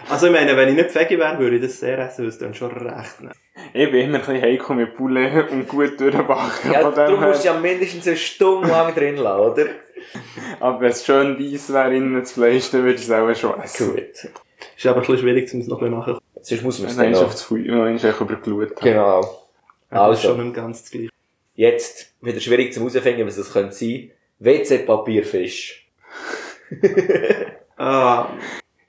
Also 0.09 0.27
ich 0.27 0.33
meine, 0.33 0.55
wenn 0.55 0.69
ich 0.69 0.75
nicht 0.75 0.93
Veggie 0.93 1.17
wäre, 1.17 1.39
würde 1.39 1.55
ich 1.55 1.61
das 1.63 1.79
sehr 1.79 1.97
essen, 1.97 2.21
weil 2.21 2.29
es 2.29 2.37
dann 2.37 2.53
schon 2.53 2.71
recht 2.71 3.19
nehmen. 3.21 3.33
Ich 3.73 3.91
bin 3.91 4.01
immer 4.05 4.19
ein 4.19 4.25
bisschen 4.25 4.41
heikel 4.41 4.75
mit 4.75 4.95
Poulet 4.95 5.51
und 5.51 5.67
gut 5.67 5.99
durchbacken. 5.99 6.71
Ja, 6.71 6.89
du 6.89 7.17
musst 7.17 7.43
ja 7.43 7.53
mindestens 7.59 8.07
eine 8.07 8.15
Stunde 8.17 8.67
lang 8.69 8.93
drin 8.93 9.17
lassen, 9.17 9.39
oder? 9.51 9.65
Aber 10.59 10.79
wenn 10.81 10.89
es 10.89 11.05
schön 11.05 11.37
weiss 11.39 11.71
wäre, 11.73 11.95
innen 11.95 12.19
das 12.19 12.31
Fleisch, 12.33 12.69
dann 12.71 12.83
würde 12.83 12.95
ich 12.95 13.03
es 13.07 13.11
auch 13.11 13.33
schon 13.35 13.59
essen. 13.61 13.93
Gut. 13.95 14.29
Ist 14.75 14.85
aber 14.85 14.95
ein 14.97 15.01
bisschen 15.01 15.17
schwierig, 15.19 15.53
um 15.53 15.59
es 15.61 15.67
noch 15.67 15.81
ein 15.81 15.89
bisschen 15.91 15.99
nachher. 15.99 16.19
Sonst 16.41 16.63
muss 16.63 16.79
man 16.79 16.89
es 16.89 16.95
Dann 16.95 17.05
dann 17.05 17.13
ist 17.13 17.17
auf 17.19 17.23
noch. 17.25 17.31
das 17.31 17.41
Feuer, 17.43 17.85
dann 17.85 17.95
ist 17.95 18.03
über 18.03 18.35
die 18.35 18.41
Glut. 18.41 18.75
Genau. 18.77 19.19
Aber 19.89 20.09
das 20.09 20.19
ist 20.19 20.25
Also. 20.25 20.35
schon 20.37 20.45
nicht 20.45 20.55
ganz 20.55 20.81
das 20.83 20.91
Gleiche. 20.91 21.09
Jetzt 21.55 22.13
wieder 22.21 22.39
schwierig 22.39 22.73
zu 22.73 22.79
herausfinden, 22.79 23.25
was 23.25 23.35
das 23.35 23.51
könnte 23.51 23.73
sein. 23.73 24.11
WC-Papierfisch. 24.39 25.87
Ah, 27.77 28.29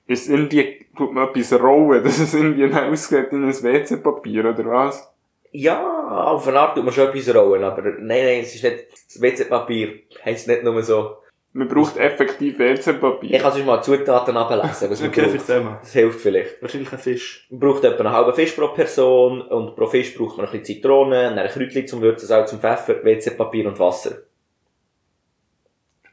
Ist 0.09 0.27
irgendwie, 0.27 0.87
tut 0.97 1.13
man 1.13 1.29
etwas 1.29 1.53
rollen, 1.61 2.03
dass 2.03 2.17
es 2.17 2.33
irgendwie 2.33 2.73
ausgeht 2.73 3.31
in 3.31 3.43
ein 3.43 3.53
WC-Papier, 3.53 4.43
oder 4.43 4.65
was? 4.65 5.13
Ja, 5.51 5.83
auf 6.31 6.47
eine 6.47 6.59
Art 6.59 6.73
tut 6.73 6.83
man 6.83 6.91
schon 6.91 7.09
etwas 7.09 7.35
rollen, 7.35 7.63
aber 7.63 7.83
nein, 7.83 7.99
nein, 7.99 8.39
es 8.41 8.55
ist 8.55 8.63
nicht, 8.63 8.87
das 8.89 9.21
WC-Papier 9.21 9.99
heisst 10.25 10.47
nicht 10.47 10.63
nur 10.63 10.81
so. 10.81 11.17
Man 11.53 11.67
braucht 11.67 11.97
effektiv 11.97 12.57
WC-Papier. 12.57 13.35
Ich 13.35 13.39
kann 13.39 13.51
sonst 13.51 13.67
mal 13.67 13.83
Zutaten 13.83 14.35
ablesen, 14.35 14.89
was 14.89 14.99
man 14.99 15.09
okay, 15.11 15.27
braucht. 15.27 15.81
Das 15.83 15.93
hilft 15.93 16.21
vielleicht. 16.21 16.59
Wahrscheinlich 16.59 16.91
ein 16.91 16.97
Fisch. 16.97 17.45
Man 17.51 17.59
braucht 17.59 17.83
etwa 17.83 18.03
einen 18.03 18.11
halben 18.11 18.33
Fisch 18.33 18.53
pro 18.53 18.69
Person 18.69 19.43
und 19.43 19.75
pro 19.75 19.85
Fisch 19.85 20.17
braucht 20.17 20.37
man 20.37 20.47
ein 20.47 20.51
bisschen 20.51 20.77
Zitrone, 20.77 21.39
ein 21.39 21.49
Kräutchen 21.49 21.85
zum 21.85 22.01
Würzen, 22.01 22.27
Salz 22.27 22.51
und 22.51 22.61
Pfeffer, 22.61 23.03
WC-Papier 23.03 23.67
und 23.67 23.77
Wasser. 23.77 24.23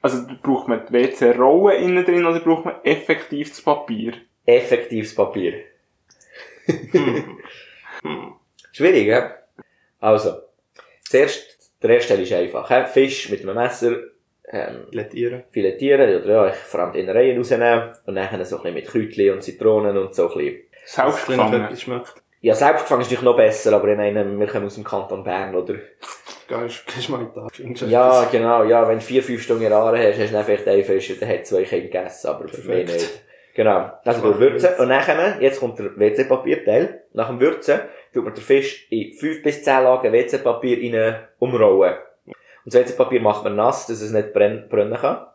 Also 0.03 0.27
braucht 0.43 0.69
man 0.69 0.87
die 0.87 0.93
WC-Rollen 0.93 1.83
innen 1.83 2.05
drin 2.05 2.27
oder 2.27 2.41
braucht 2.41 2.65
man 2.65 2.77
effektiv 2.85 3.51
das 3.51 3.63
Papier? 3.63 4.13
Effektives 4.45 5.15
Papier. 5.15 5.65
Hm. 6.67 7.39
Hm. 8.03 8.35
Schwierig, 8.73 9.07
ja? 9.07 9.35
Also, 10.01 10.35
zuerst, 11.03 11.73
der 11.83 11.91
erste 11.91 12.15
Teil 12.15 12.23
ist 12.23 12.33
einfach. 12.33 12.69
He? 12.69 12.87
Fisch 12.93 13.31
mit 13.31 13.43
einem 13.43 13.55
Messer, 13.55 13.97
ähm, 14.49 14.87
Lettieren. 14.91 15.45
filetieren, 15.51 16.23
oder 16.23 16.29
ja, 16.29 16.49
ich 16.49 16.57
vor 16.57 16.81
allem 16.81 16.93
die 16.93 17.01
Innereien 17.01 17.39
rausnehmen 17.39 17.93
und 18.05 18.15
dann 18.15 18.45
so 18.45 18.57
ein 18.59 18.63
bisschen 18.63 18.75
mit 18.75 18.87
Kräutchen 18.87 19.33
und 19.33 19.43
Zitronen 19.43 19.97
und 19.97 20.15
so 20.15 20.29
ein 20.31 20.37
bisschen. 20.37 20.63
Selbst 20.85 21.83
schmeckt. 21.83 22.23
Ja, 22.41 22.55
selbst 22.55 22.83
gefangen 22.83 23.01
ist 23.01 23.07
natürlich 23.07 23.25
noch 23.25 23.37
besser, 23.37 23.73
aber 23.73 23.89
ich 23.89 23.97
meine, 23.97 24.39
wir 24.39 24.47
kommen 24.47 24.67
aus 24.67 24.75
dem 24.75 24.85
Kanton 24.85 25.25
Bern, 25.25 25.55
oder? 25.55 25.75
Gehst, 26.49 26.87
gehst 26.87 27.09
mal 27.09 27.21
in 27.21 27.33
den 27.59 27.75
Tag. 27.75 27.89
Ja, 27.89 28.29
genau, 28.31 28.65
ja, 28.65 28.87
wenn 28.87 28.99
du 28.99 29.05
vier, 29.05 29.23
fünf 29.23 29.43
Stunden 29.43 29.73
Aare 29.73 29.99
hast, 29.99 30.19
hast 30.19 30.29
du 30.29 30.33
dann 30.33 30.45
vielleicht 30.45 30.69
einen 30.69 30.85
Fisch, 30.85 31.19
der 31.19 31.29
hat 31.29 31.47
zwei 31.47 31.65
Kinder 31.65 31.87
gegessen, 31.87 32.29
aber 32.29 32.49
für 32.49 32.57
mich 32.59 32.87
Perfekt. 32.87 32.93
nicht. 32.93 33.23
Genau. 33.55 33.91
Also, 34.05 34.21
du 34.21 34.39
würzen, 34.39 34.69
und 34.79 34.89
nachher, 34.89 35.41
jetzt 35.41 35.61
kommt 35.61 35.79
der 35.79 35.99
WC-Papierteil. 35.99 37.05
Nach 37.15 37.29
dem 37.29 37.41
Würzen 37.41 37.81
tut 38.13 38.23
man 38.23 38.35
den 38.35 38.43
Fisch 38.43 38.87
in 38.91 39.15
fünf 39.15 39.43
bis 39.43 39.63
zehn 39.65 39.83
Lagen 39.83 40.13
WC-Papier 40.13 40.95
rein 40.95 41.17
umrollen. 41.39 41.95
Und 42.27 42.75
das 42.75 42.75
WC-Papier 42.75 43.21
macht 43.23 43.45
man 43.45 43.57
nass, 43.57 43.87
dass 43.87 44.03
es 44.03 44.13
nicht 44.13 44.35
brenn 44.35 44.69
brennen 44.69 44.99
kann. 44.99 45.27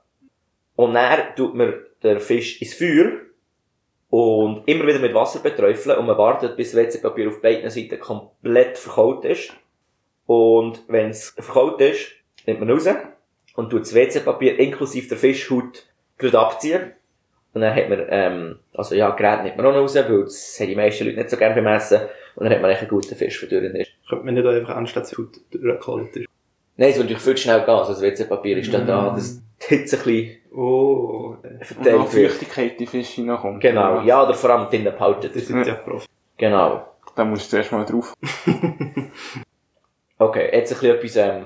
Und 0.75 0.93
dann 0.93 1.35
tut 1.35 1.55
man 1.55 1.73
den 2.03 2.19
Fisch 2.19 2.61
ins 2.61 2.75
Feuer 2.75 3.11
und 4.11 4.67
immer 4.67 4.85
wieder 4.85 4.99
mit 4.99 5.13
Wasser 5.13 5.39
beträufeln 5.39 5.97
und 5.97 6.05
man 6.05 6.17
wartet, 6.17 6.57
bis 6.57 6.73
das 6.73 6.81
WC-Papier 6.81 7.29
auf 7.29 7.41
beiden 7.41 7.69
Seiten 7.69 7.97
komplett 7.97 8.77
verkaut 8.77 9.23
ist. 9.23 9.53
Und 10.25 10.83
wenn 10.89 11.09
es 11.11 11.29
verkaut 11.29 11.79
ist, 11.79 12.11
nimmt 12.45 12.59
man 12.59 12.69
raus 12.69 12.87
und 13.55 13.69
tut 13.69 13.81
das 13.81 13.95
WC-Papier 13.95 14.59
inklusive 14.59 15.07
der 15.07 15.17
Fischhaut 15.17 15.85
gerade 16.17 16.39
abziehen. 16.39 16.91
Und 17.53 17.61
dann 17.61 17.73
hat 17.73 17.87
man, 17.87 18.05
ähm, 18.09 18.59
also 18.73 18.95
ja, 18.95 19.11
Gerät 19.11 19.43
nimmt 19.43 19.55
man 19.55 19.67
auch 19.67 19.71
noch 19.71 19.81
raus, 19.81 19.95
weil 19.95 20.23
das 20.23 20.57
haben 20.59 20.67
die 20.67 20.75
meisten 20.75 21.05
Leute 21.05 21.17
nicht 21.17 21.29
so 21.29 21.37
gerne 21.37 21.55
beim 21.55 21.67
Essen. 21.67 22.01
Und 22.35 22.43
dann 22.43 22.53
hat 22.53 22.61
man 22.61 22.69
eigentlich 22.69 22.81
einen 22.81 22.89
guten 22.89 23.15
Fisch, 23.15 23.47
der 23.47 23.61
durch 23.61 23.73
ist. 23.75 23.91
Könnte 24.09 24.25
man 24.25 24.33
nicht 24.33 24.45
einfach 24.45 24.75
anstatt 24.75 25.03
das 25.03 25.13
Food 25.13 25.37
durchgeholt 25.51 26.13
ist. 26.17 26.27
Nein, 26.75 26.89
es 26.89 26.97
wird 26.97 27.05
natürlich 27.05 27.23
viel 27.23 27.35
zu 27.35 27.43
schnell 27.43 27.61
gehen. 27.61 27.69
Also 27.69 27.93
das 27.93 28.01
WC-Papier 28.01 28.57
ist 28.57 28.73
dann 28.73 28.85
da, 28.85 29.11
dass 29.11 29.41
die 29.61 29.67
Hitze 29.67 29.95
ein 29.97 30.03
bisschen 30.03 30.40
Oh, 30.53 31.37
verteilt 31.61 32.13
wird. 32.13 32.31
Feuchtigkeit 32.31 32.71
in 32.73 32.77
die 32.79 32.87
Fische 32.87 33.21
hineinkommt. 33.21 33.61
Genau, 33.61 34.01
ja, 34.01 34.23
oder 34.23 34.33
vor 34.33 34.49
allem 34.49 34.69
drinnen 34.69 34.93
behalten. 34.93 35.29
das 35.33 35.45
sind 35.47 35.65
ja 35.65 35.75
Profi. 35.75 36.07
Genau. 36.37 36.87
Da 37.15 37.23
musst 37.25 37.45
du 37.45 37.49
zuerst 37.51 37.71
mal 37.71 37.85
drauf. 37.85 38.13
Okay, 40.17 40.49
jetzt 40.53 40.71
ein 40.71 40.79
bisschen 40.79 40.95
etwas, 40.97 41.15
ähm, 41.15 41.45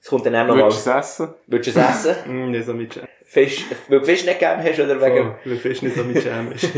es 0.00 0.08
kommt 0.08 0.24
dann 0.24 0.34
auch 0.34 0.46
noch 0.46 0.54
mal, 0.56 0.62
Würdest 0.62 0.86
du 0.86 0.90
es 0.90 0.96
essen? 0.96 1.34
würdest 1.46 1.76
du 1.76 1.80
es 1.80 2.06
essen? 2.06 2.16
Mm, 2.46 2.50
nicht 2.52 2.64
so 2.64 2.72
mit 2.72 2.94
Jam. 2.96 3.06
Fisch, 3.26 3.66
weil 3.88 3.98
du 4.00 4.06
Fisch 4.06 4.24
nicht 4.24 4.38
gerne 4.38 4.62
hast, 4.62 4.80
oder 4.80 4.98
wegen, 4.98 5.16
Voll, 5.24 5.36
Weil 5.44 5.56
Fisch 5.58 5.82
nicht 5.82 5.94
so 5.94 6.04
mit 6.04 6.24
Jam 6.24 6.50
ist. 6.52 6.70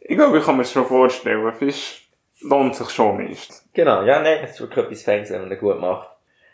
Ich 0.00 0.16
glaube, 0.16 0.38
ich 0.38 0.44
kann 0.44 0.56
mir 0.56 0.62
das 0.62 0.72
schon 0.72 0.86
vorstellen. 0.86 1.52
Fisch 1.52 2.08
lohnt 2.40 2.74
sich 2.74 2.88
schon 2.88 3.18
meistens. 3.18 3.68
Genau, 3.74 4.04
ja, 4.04 4.22
nein, 4.22 4.38
es 4.42 4.52
ist 4.52 4.60
wirklich 4.60 4.86
etwas 4.86 5.02
Feines, 5.02 5.30
wenn 5.30 5.40
man 5.42 5.50
das 5.50 5.58
gut 5.58 5.78
macht. 5.78 6.08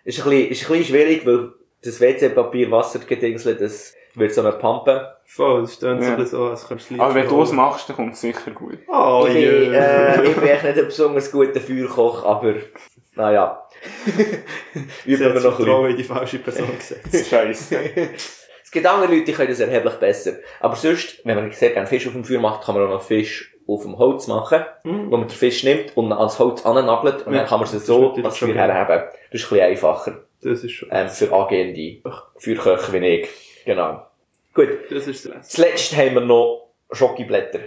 Ist 0.05 0.19
ein 0.19 0.29
bisschen, 0.29 0.50
ist 0.50 0.62
ein 0.64 0.69
bisschen 0.79 0.85
schwierig, 0.87 1.25
weil 1.25 1.52
das 1.85 2.00
WC-Papier 2.00 2.69
Wassergedingselt, 2.73 3.61
das 3.61 3.95
wird 4.14 4.33
so 4.35 4.40
eine 4.42 4.52
Pampe. 4.52 5.16
Voll, 5.25 5.62
es 5.62 5.78
klingt 5.78 6.02
so 6.04 6.11
Ja. 6.11 6.25
so, 6.26 6.45
als 6.47 6.66
könntest 6.69 6.90
du 6.90 6.95
es 6.95 7.00
Aber 7.00 7.14
wenn 7.14 7.28
du 7.28 7.42
es 7.42 7.52
machst, 7.52 7.88
dann 7.88 7.97
kommt 7.97 8.14
es 8.14 8.21
sicher 8.21 8.50
gut. 8.50 8.78
Oh, 8.88 9.25
ich, 9.26 9.35
bin, 9.35 9.73
yeah. 9.73 10.14
äh, 10.14 10.25
ich 10.28 10.35
bin 10.37 10.42
echt 10.49 10.64
nicht 10.64 10.78
ein 10.78 10.85
besonders 10.87 11.31
guter 11.33 11.61
Feuerkoch, 11.61 12.25
aber, 12.25 12.54
naja. 13.14 13.66
Üben 15.04 15.21
wir 15.21 15.31
das 15.35 15.45
noch 15.45 15.59
ein 15.59 15.90
in 15.90 15.97
die 15.97 16.04
falsche 16.04 16.38
Person 16.38 16.69
gesetzt. 16.76 17.26
Scheiße. 17.31 17.78
Es 18.64 18.71
gibt 18.71 18.87
andere 18.87 19.11
Leute, 19.12 19.25
die 19.25 19.33
können 19.33 19.49
das 19.50 19.61
erheblich 19.61 19.95
besser. 19.95 20.33
Aber 20.61 20.76
sonst, 20.76 21.21
wenn 21.25 21.37
man 21.37 21.50
sehr 21.52 21.71
gerne 21.71 21.87
Fisch 21.87 22.07
auf 22.07 22.12
dem 22.12 22.25
Feuer 22.25 22.40
macht, 22.40 22.64
kann 22.64 22.75
man 22.75 22.85
auch 22.87 22.90
noch 22.90 23.02
Fisch 23.02 23.54
auf 23.66 23.83
dem 23.83 23.97
Holz 23.99 24.26
machen, 24.26 24.64
Mm. 24.85 25.07
wo 25.11 25.16
man 25.16 25.28
den 25.28 25.37
Fisch 25.37 25.62
nimmt 25.62 25.97
und 25.97 26.12
ans 26.12 26.38
Holz 26.38 26.64
annagelt 26.66 27.26
und 27.26 27.33
Ja, 27.33 27.40
dann 27.40 27.49
kann 27.49 27.59
man 27.61 27.66
es 27.66 27.73
das 27.73 27.87
so 27.87 28.12
ans 28.14 28.37
Feuer 28.38 28.54
herheben. 28.54 29.04
Das 29.31 29.40
ist 29.40 29.47
ein 29.47 29.57
bisschen 29.59 29.61
einfacher, 29.61 30.21
Das 30.42 30.64
ist 30.64 30.73
schon. 30.73 30.88
ähm, 30.90 31.09
für 31.09 31.33
angehende 31.33 32.02
Feuerköche 32.38 32.92
wie 32.92 33.07
ich. 33.07 33.28
Genau. 33.64 34.07
Gut. 34.54 34.69
Das 34.90 35.07
ist 35.07 35.25
das 35.25 35.33
Letzte. 35.35 35.57
Zuletzt 35.57 35.97
haben 35.97 36.14
wir 36.14 36.21
noch 36.21 36.69
Schokiblätter. 36.90 37.61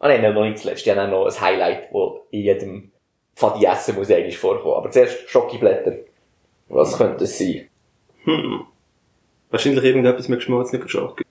Ah 0.00 0.08
nein, 0.08 0.32
noch 0.34 0.44
nicht 0.44 0.58
zuletzt. 0.58 0.84
Die 0.86 0.90
haben 0.90 0.98
auch 1.12 1.24
noch 1.24 1.26
ein 1.26 1.40
Highlight, 1.40 1.88
das 1.92 2.10
in 2.30 2.40
jedem 2.42 2.92
Pfadi 3.34 3.64
essen 3.66 3.94
muss 3.96 4.10
eigentlich 4.10 4.38
vorkommen. 4.38 4.74
Aber 4.76 4.90
zuerst 4.90 5.28
Schokiblätter. 5.28 5.92
Was 6.68 6.98
könnte 6.98 7.24
es 7.24 7.38
sein? 7.38 7.68
Hm. 8.24 8.64
Wahrscheinlich 9.50 9.84
irgendetwas 9.84 10.28
mit 10.28 10.40
geschmolzener 10.40 10.86
Schoki. 10.88 11.24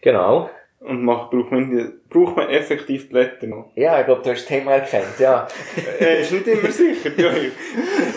Genau. 0.00 0.48
Und 0.80 1.04
macht, 1.04 1.30
braucht, 1.30 1.50
man, 1.52 1.70
die- 1.70 1.90
braucht 2.08 2.36
man 2.36 2.48
effektiv 2.48 3.10
Blätter 3.10 3.46
noch? 3.46 3.70
Ja, 3.74 4.00
ich 4.00 4.06
glaube, 4.06 4.22
du 4.22 4.30
hast 4.30 4.38
das 4.40 4.46
Thema 4.46 4.72
erkannt, 4.76 5.18
ja. 5.18 5.46
Ist 6.00 6.32
nicht 6.32 6.46
immer 6.46 6.70
sicher. 6.70 7.10
Ja, 7.18 7.32
ich 7.36 7.52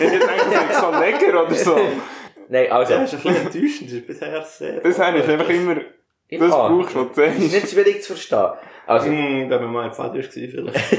hätte 0.00 0.18
gedacht, 0.18 0.46
das 0.50 0.70
ist 0.70 0.80
so 0.80 0.90
lecker 0.98 1.42
oder 1.44 1.54
so. 1.54 1.78
Nein, 2.54 2.70
also. 2.70 2.94
Das 2.94 3.12
ist 3.12 3.18
ein 3.26 3.32
bisschen 3.32 3.46
enttäuschend. 3.46 3.90
Das 3.90 3.96
ist 3.98 4.06
bisher 4.06 4.42
sehr... 4.44 4.80
Das 4.80 5.00
eine 5.00 5.18
ist 5.18 5.28
einfach 5.28 5.48
immer, 5.48 5.76
ich 6.28 6.38
das 6.38 6.50
kann. 6.50 6.78
brauchst 6.78 6.94
du, 6.94 7.00
was 7.00 7.14
du 7.16 7.20
Das 7.22 7.36
ist 7.36 7.52
nicht 7.52 7.68
schwierig 7.70 8.00
zu 8.02 8.12
verstehen. 8.12 8.48
Also, 8.86 9.06
Hm, 9.08 9.50
wenn 9.50 9.62
man 9.62 9.72
mal 9.72 9.86
im 9.86 9.92
Pfadi 9.92 10.18
war, 10.22 10.30
vielleicht. 10.30 10.96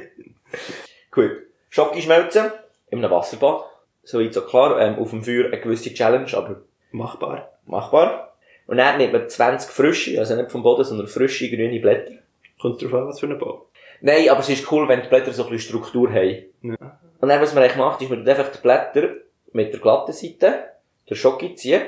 gut. 1.10 1.30
Schoki 1.68 2.00
schmelzen. 2.00 2.50
In 2.88 3.04
einem 3.04 3.10
Wasserbad. 3.10 3.64
So 4.02 4.18
weit 4.18 4.32
so 4.32 4.40
klar. 4.42 4.80
Ähm, 4.80 4.98
auf 4.98 5.10
dem 5.10 5.22
Feuer 5.22 5.46
eine 5.46 5.60
gewisse 5.60 5.92
Challenge, 5.92 6.32
aber 6.34 6.62
Machbar. 6.90 7.50
machbar. 7.66 8.32
Und 8.66 8.78
dann 8.78 8.96
nimmt 8.96 9.12
man 9.12 9.28
20 9.28 9.70
frische, 9.70 10.18
also 10.18 10.36
nicht 10.36 10.50
vom 10.50 10.62
Boden, 10.62 10.84
sondern 10.84 11.06
frische 11.06 11.50
grüne 11.50 11.80
Blätter. 11.80 12.14
Kommt 12.60 12.80
drauf 12.80 12.94
an, 12.94 13.08
was 13.08 13.20
für 13.20 13.26
ein 13.26 13.38
Bau. 13.38 13.66
Nein, 14.00 14.30
aber 14.30 14.40
es 14.40 14.48
ist 14.48 14.72
cool, 14.72 14.88
wenn 14.88 15.02
die 15.02 15.08
Blätter 15.08 15.32
so 15.32 15.44
ein 15.44 15.50
bisschen 15.50 15.68
Struktur 15.80 16.08
haben. 16.10 16.44
Ja. 16.62 16.98
Und 17.20 17.28
dann, 17.28 17.42
was 17.42 17.52
man 17.54 17.62
eigentlich 17.62 17.76
macht, 17.76 18.00
ist, 18.00 18.08
man 18.08 18.26
einfach 18.26 18.50
die 18.50 18.62
Blätter 18.62 19.25
mit 19.56 19.72
der 19.72 19.80
glatten 19.80 20.12
Seite, 20.12 20.64
der 21.08 21.14
Schoki 21.14 21.54
ziehen, 21.54 21.82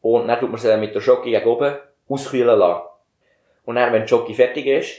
und 0.00 0.28
dann 0.28 0.40
tut 0.40 0.50
man 0.50 0.58
sie 0.58 0.76
mit 0.78 0.94
der 0.94 1.00
Schoki 1.00 1.30
gegen 1.30 1.46
oben 1.46 1.74
auskühlen 2.08 2.58
lassen. 2.58 2.82
Und 3.64 3.76
dann, 3.76 3.92
wenn 3.92 4.02
die 4.02 4.08
Schoki 4.08 4.34
fertig 4.34 4.66
ist, 4.66 4.92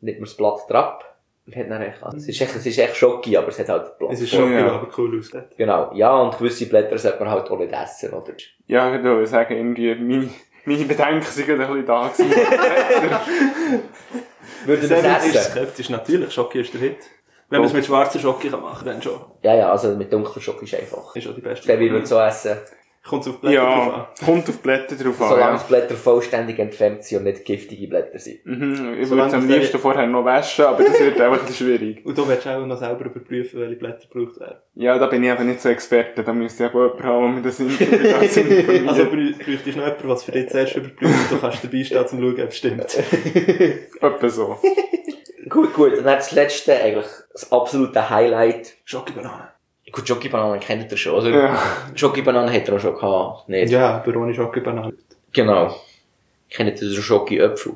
nimmt 0.00 0.18
man 0.18 0.26
das 0.26 0.36
Blatt 0.36 0.60
drauf, 0.68 1.02
also 1.48 2.16
es 2.16 2.28
ist 2.28 2.40
echt, 2.40 2.56
es 2.56 2.66
ist 2.66 2.76
echt 2.76 2.96
Schoki, 2.96 3.36
aber 3.36 3.48
es 3.48 3.58
hat 3.60 3.68
halt 3.68 3.96
Blatt. 3.98 4.12
Es 4.12 4.20
ist 4.20 4.30
schon 4.30 4.52
ja. 4.52 4.66
aber 4.66 4.88
cool 4.98 5.16
ausgesehen. 5.16 5.46
Genau. 5.56 5.92
Ja, 5.94 6.16
und 6.16 6.36
gewisse 6.36 6.66
Blätter 6.66 6.98
sollte 6.98 7.20
man 7.20 7.30
halt 7.30 7.48
auch 7.48 7.58
nicht 7.58 7.72
essen, 7.72 8.12
oder? 8.12 8.32
Ja, 8.66 8.92
ich 8.92 9.00
würde 9.00 9.26
sagen, 9.28 9.56
irgendwie, 9.56 9.94
meine, 9.94 10.28
meine 10.64 10.84
Bedenken 10.84 11.22
sind 11.22 11.48
ein 11.48 11.58
bisschen 11.58 11.86
da 11.86 12.08
gewesen. 12.08 12.30
Würde 14.64 14.88
das 14.88 15.26
ist 15.26 15.36
essen? 15.36 15.52
skeptisch. 15.52 15.88
Natürlich, 15.90 16.32
Schoki 16.32 16.60
ist 16.60 16.74
der 16.74 16.80
Hit. 16.80 16.98
Wenn 17.48 17.60
man 17.60 17.68
es 17.68 17.74
mit 17.74 17.84
schwarzer 17.86 18.18
Schoki 18.18 18.48
kann 18.48 18.60
machen 18.62 18.84
dann 18.86 19.00
schon. 19.00 19.20
Ja, 19.42 19.54
ja, 19.54 19.70
also 19.70 19.94
mit 19.94 20.12
dunkler 20.12 20.42
Schoki 20.42 20.64
ist 20.64 20.74
einfach. 20.74 21.14
Ist 21.14 21.28
auch 21.28 21.34
die 21.34 21.40
beste. 21.40 21.66
Der 21.66 21.78
würde 21.78 22.04
so 22.06 22.18
essen, 22.18 22.56
Kommt 23.08 23.22
es 23.22 23.28
auf 23.28 23.40
Blätter 23.40 23.60
drauf 23.62 23.78
an. 23.94 24.00
ja, 24.00 24.08
kommt 24.26 24.48
auf 24.48 24.58
Blätter 24.58 24.96
drauf 24.96 25.22
an. 25.22 25.28
solange 25.28 25.52
Ja. 25.58 25.62
die 25.62 25.68
Blätter 25.68 25.94
vollständig 25.94 26.58
entfernt 26.58 27.04
sind 27.04 27.18
und 27.18 27.24
nicht 27.24 27.44
giftige 27.44 27.86
Blätter 27.86 28.18
sind. 28.18 28.44
Mhm, 28.44 28.96
ich 29.00 29.08
würde 29.08 29.26
es 29.28 29.32
am 29.32 29.46
das- 29.48 29.56
liebsten 29.58 29.78
vorher 29.78 30.08
noch 30.08 30.24
waschen, 30.24 30.64
aber 30.64 30.82
das 30.82 30.98
wird 30.98 31.20
einfach 31.20 31.38
ein 31.40 31.46
bisschen 31.46 31.68
schwierig. 31.68 32.04
Und 32.04 32.18
du 32.18 32.26
willst 32.26 32.48
auch 32.48 32.66
noch 32.66 32.76
selber 32.76 33.04
überprüfen, 33.04 33.60
welche 33.60 33.76
Blätter 33.76 34.08
gebraucht 34.12 34.40
werden. 34.40 34.56
Ja, 34.74 34.98
da 34.98 35.06
bin 35.06 35.22
ich 35.22 35.30
eben 35.30 35.46
nicht 35.46 35.60
so 35.60 35.68
Experte, 35.68 36.24
da 36.24 36.32
müsste 36.32 36.64
ich 36.64 36.70
aber 36.70 36.96
jemanden 36.96 37.04
haben, 37.04 37.22
der 37.22 37.30
mir 37.30 37.42
das 37.42 37.60
informiert. 37.60 38.16
Also 38.88 39.04
bräuchte 39.04 39.70
ich 39.70 39.76
noch 39.76 39.84
jemanden, 39.84 40.08
was 40.08 40.24
für 40.24 40.32
dich 40.32 40.48
zuerst 40.48 40.74
überprüft. 40.74 41.30
Du 41.30 41.38
kannst 41.38 41.62
dabei 41.62 41.84
stehen, 41.84 41.98
um 42.00 42.06
zu 42.08 42.16
schauen, 42.16 42.32
ob 42.42 42.48
es 42.48 42.56
stimmt. 42.56 42.98
Etwa 44.00 44.28
so. 44.28 44.58
Gut, 45.56 45.72
gut. 45.72 45.92
Und 45.92 46.04
dann 46.04 46.16
das 46.16 46.32
letzte, 46.32 46.74
eigentlich 46.74 47.06
das 47.32 47.50
absolute 47.50 48.10
Highlight. 48.10 48.74
Schoki-Banane. 48.84 49.48
Gut, 49.90 50.06
Schoki-Bananen 50.06 50.60
kennt 50.60 50.92
ihr 50.92 50.98
schon, 50.98 51.14
oder? 51.14 51.30
Ja. 51.30 51.58
Schoki-Bananen 51.94 52.52
hat 52.52 52.68
er 52.68 52.76
auch 52.76 52.80
schon 52.80 52.94
gehabt. 52.94 53.48
Nicht? 53.48 53.72
Ja, 53.72 54.02
aber 54.04 54.16
ohne 54.20 54.34
Schoki-Banane. 54.34 54.92
Genau. 55.32 55.74
Kennt 56.50 56.82
ihr 56.82 56.88
den 56.88 57.02
Schoki-Öpfel? 57.02 57.72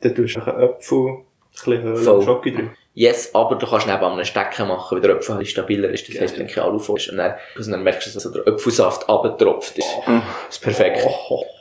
Dann 0.00 0.14
tust 0.14 0.36
du 0.36 0.40
einen 0.40 0.62
Apfel, 0.62 1.08
ein 1.08 1.24
bisschen 1.52 1.82
Höhle 1.82 2.12
und 2.14 2.24
Schoki 2.24 2.54
drin. 2.54 2.70
Yes, 2.94 3.34
aber 3.34 3.56
du 3.56 3.66
kannst 3.66 3.86
neben 3.86 4.02
einem 4.02 4.24
Stecken 4.24 4.66
machen, 4.66 4.96
weil 4.96 5.02
der 5.02 5.16
Apfel 5.16 5.34
halt 5.34 5.48
stabiler 5.48 5.90
ist. 5.90 6.08
Das 6.08 6.18
heisst, 6.18 6.38
wenn 6.38 6.48
kein 6.48 6.64
Alufolie 6.64 7.02
ist. 7.02 7.10
Und 7.10 7.18
dann, 7.18 7.34
und 7.56 7.70
dann 7.70 7.82
merkst 7.82 8.06
du, 8.06 8.14
dass 8.14 8.22
so 8.22 8.30
der 8.32 8.50
Apfelsaft 8.50 9.06
abgetropft 9.06 9.76
ist. 9.76 9.88
Das 10.06 10.56
ist 10.56 10.62
perfekt. 10.62 11.06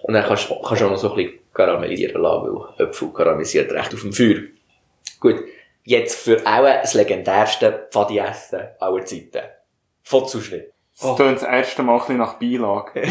Und 0.03 0.13
dann 0.13 0.23
kannst, 0.23 0.47
kannst 0.47 0.81
du 0.81 0.85
auch 0.85 0.91
noch 0.91 0.97
so 0.97 1.11
ein 1.11 1.15
bisschen 1.17 1.39
karamellisieren 1.53 2.21
lassen, 2.21 2.55
weil 2.55 2.87
Äpfel 2.87 3.09
karamellisiert 3.09 3.69
recht 3.73 3.93
auf 3.93 4.01
dem 4.01 4.13
Feuer. 4.13 4.39
Gut. 5.19 5.43
Jetzt 5.83 6.19
für 6.19 6.39
auch 6.45 6.63
das 6.63 6.93
legendärste 6.93 7.87
Pfadi-Essen 7.91 8.67
aller 8.79 9.05
Zeiten. 9.05 9.41
Fotozuschnitt. 10.03 10.71
Das 11.01 11.15
tönt 11.15 11.41
das 11.41 11.47
erste 11.47 11.81
Mal 11.81 11.93
ein 11.93 11.99
bisschen 11.99 12.17
nach 12.17 12.33
Beilage. 12.33 13.07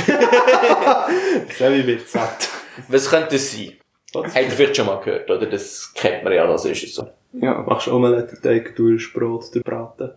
Selbi 1.57 1.87
wird 1.87 2.09
satt. 2.09 2.49
Was 2.89 3.09
könnte 3.09 3.31
das 3.33 3.53
sein? 3.53 3.79
Habt 4.15 4.37
ihr 4.37 4.51
vielleicht 4.51 4.77
schon 4.77 4.87
mal 4.87 5.01
gehört, 5.01 5.31
oder? 5.31 5.47
Das 5.47 5.93
kennt 5.95 6.23
man 6.23 6.33
ja 6.33 6.47
noch, 6.47 6.59
so 6.59 6.69
ist 6.69 6.85
es 6.85 6.95
so. 6.95 7.09
Ja. 7.33 7.63
Machst 7.63 7.89
Omelette, 7.89 8.41
Teig, 8.41 8.77
durch 8.77 9.13
Brot, 9.13 9.55
durchbraten. 9.55 10.13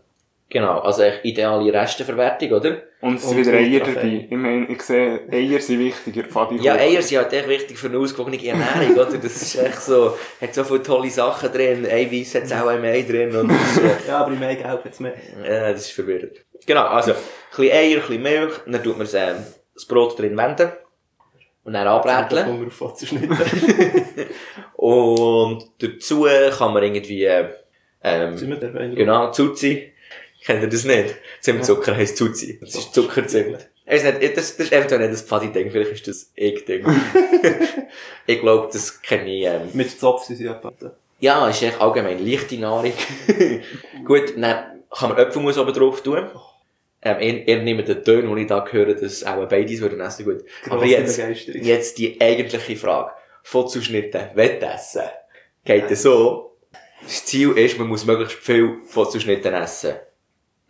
Genau, 0.52 0.80
also 0.80 1.04
echt 1.04 1.24
ideale 1.24 1.72
Resteverwertung, 1.74 2.52
oder? 2.52 2.82
Und 3.00 3.16
es 3.16 3.22
sind 3.28 3.38
Und 3.38 3.48
wieder 3.48 3.58
Eier 3.58 3.80
dabei. 3.80 4.28
Ich 4.30 4.38
meine, 4.38 4.66
ich 4.68 4.82
sehe, 4.82 5.22
Eier 5.32 5.60
sind 5.62 5.80
wichtiger. 5.80 6.26
Fadi 6.26 6.58
Ja, 6.58 6.76
Eier 6.76 7.02
sind 7.02 7.20
halt 7.20 7.32
echt 7.32 7.48
wichtig 7.48 7.78
für 7.78 7.88
eine 7.88 7.98
ausgewogene 7.98 8.46
Ernährung, 8.46 8.94
oder? 8.96 9.18
Das 9.18 9.42
ist 9.42 9.56
echt 9.56 9.82
so, 9.82 10.18
hat 10.42 10.54
so 10.54 10.66
viele 10.66 10.84
tolle 10.84 11.10
Sachen 11.10 11.54
drin, 11.54 11.86
Eiweiß 11.86 12.36
hat 12.36 12.44
es 12.44 12.52
auch 12.52 12.70
im 12.70 12.84
Ei 12.84 13.02
drin 13.04 13.34
und 13.34 13.50
das 13.50 13.78
ist, 13.78 14.08
Ja, 14.10 14.18
aber 14.20 14.34
im 14.34 14.44
Eigelb 14.44 14.68
hat 14.84 14.86
es 14.92 15.00
mehr. 15.00 15.14
äh, 15.42 15.72
das 15.72 15.86
ist 15.86 15.92
verwirrend. 15.94 16.34
Genau, 16.66 16.84
also, 16.84 17.12
ein 17.14 17.18
bisschen 17.56 17.72
Eier, 17.72 17.96
ein 17.96 18.02
bisschen 18.02 18.22
Milch, 18.22 18.66
und 18.66 18.74
dann 18.74 18.84
tut 18.84 18.98
man 18.98 19.08
ähm, 19.14 19.38
das 19.74 19.86
Brot 19.86 20.20
drin 20.20 20.36
wenden. 20.36 20.70
Und 21.64 21.74
dann 21.74 21.88
anbräteln. 21.88 22.46
Hunger 22.46 22.68
auf 22.68 22.74
Fotzenschnitte. 22.74 23.36
Und 24.74 25.64
dazu 25.80 26.26
kann 26.58 26.74
man 26.74 26.82
irgendwie, 26.82 27.24
äh, 27.24 27.50
ähm? 28.04 28.36
Genau, 28.96 29.32
Zuzi. 29.32 29.91
Kennt 30.44 30.64
ihr 30.64 30.70
das 30.70 30.86
nicht? 30.86 31.16
Zimtzucker 31.40 31.96
heisst 31.96 32.18
Zuzi. 32.18 32.58
Das 32.60 32.76
ist 32.76 32.94
Zuckerzimt. 32.94 33.68
Ich 33.86 33.92
weiß 33.92 34.20
nicht, 34.20 34.38
das, 34.38 34.58
das 34.58 34.68
ist 34.68 34.74
eventuell 34.74 35.02
nicht 35.02 35.14
das 35.14 35.22
Pfadi-Ding, 35.24 35.70
vielleicht 35.70 35.92
ist 35.92 36.08
das 36.08 36.32
Ich-Ding. 36.36 36.86
ich 38.26 38.40
glaube, 38.40 38.70
das 38.72 39.02
kenne 39.02 39.30
ich, 39.36 39.46
ähm, 39.46 39.70
Mit 39.74 40.00
Zopf 40.00 40.24
sind 40.24 40.38
sie 40.38 40.48
abgehalten. 40.48 40.92
ja, 41.20 41.48
ist 41.50 41.62
echt 41.62 41.80
allgemein 41.82 42.26
leichte 42.26 42.58
Nahrung. 42.58 42.92
Gut, 44.06 44.34
dann 44.38 44.82
kann 44.90 45.10
man 45.10 45.20
Apfelmus 45.20 45.58
oben 45.58 45.74
drauf 45.74 46.02
tun. 46.02 46.30
Ähm, 47.04 47.20
ihr, 47.20 47.48
ihr 47.48 47.62
nehmt 47.64 47.88
den 47.88 48.04
Ton, 48.04 48.28
den 48.28 48.38
ich 48.38 48.48
da 48.48 48.66
höre, 48.66 48.94
dass 48.94 49.24
auch 49.24 49.48
beide 49.48 49.80
würden 49.80 50.00
essen 50.00 50.26
gut. 50.26 50.44
Aber 50.70 50.86
Grosse 50.86 51.24
jetzt, 51.24 51.48
jetzt 51.48 51.98
die 51.98 52.22
eigentliche 52.22 52.76
Frage. 52.76 53.12
Fotozuschnitte 53.44 54.30
Wettessen. 54.36 55.04
Geht 55.66 55.90
es 55.90 56.04
so? 56.04 56.58
Das 57.02 57.26
Ziel 57.26 57.58
ist, 57.58 57.80
man 57.80 57.88
muss 57.88 58.06
möglichst 58.06 58.38
viel 58.38 58.78
Fotozuschnitte 58.86 59.52
essen. 59.52 59.96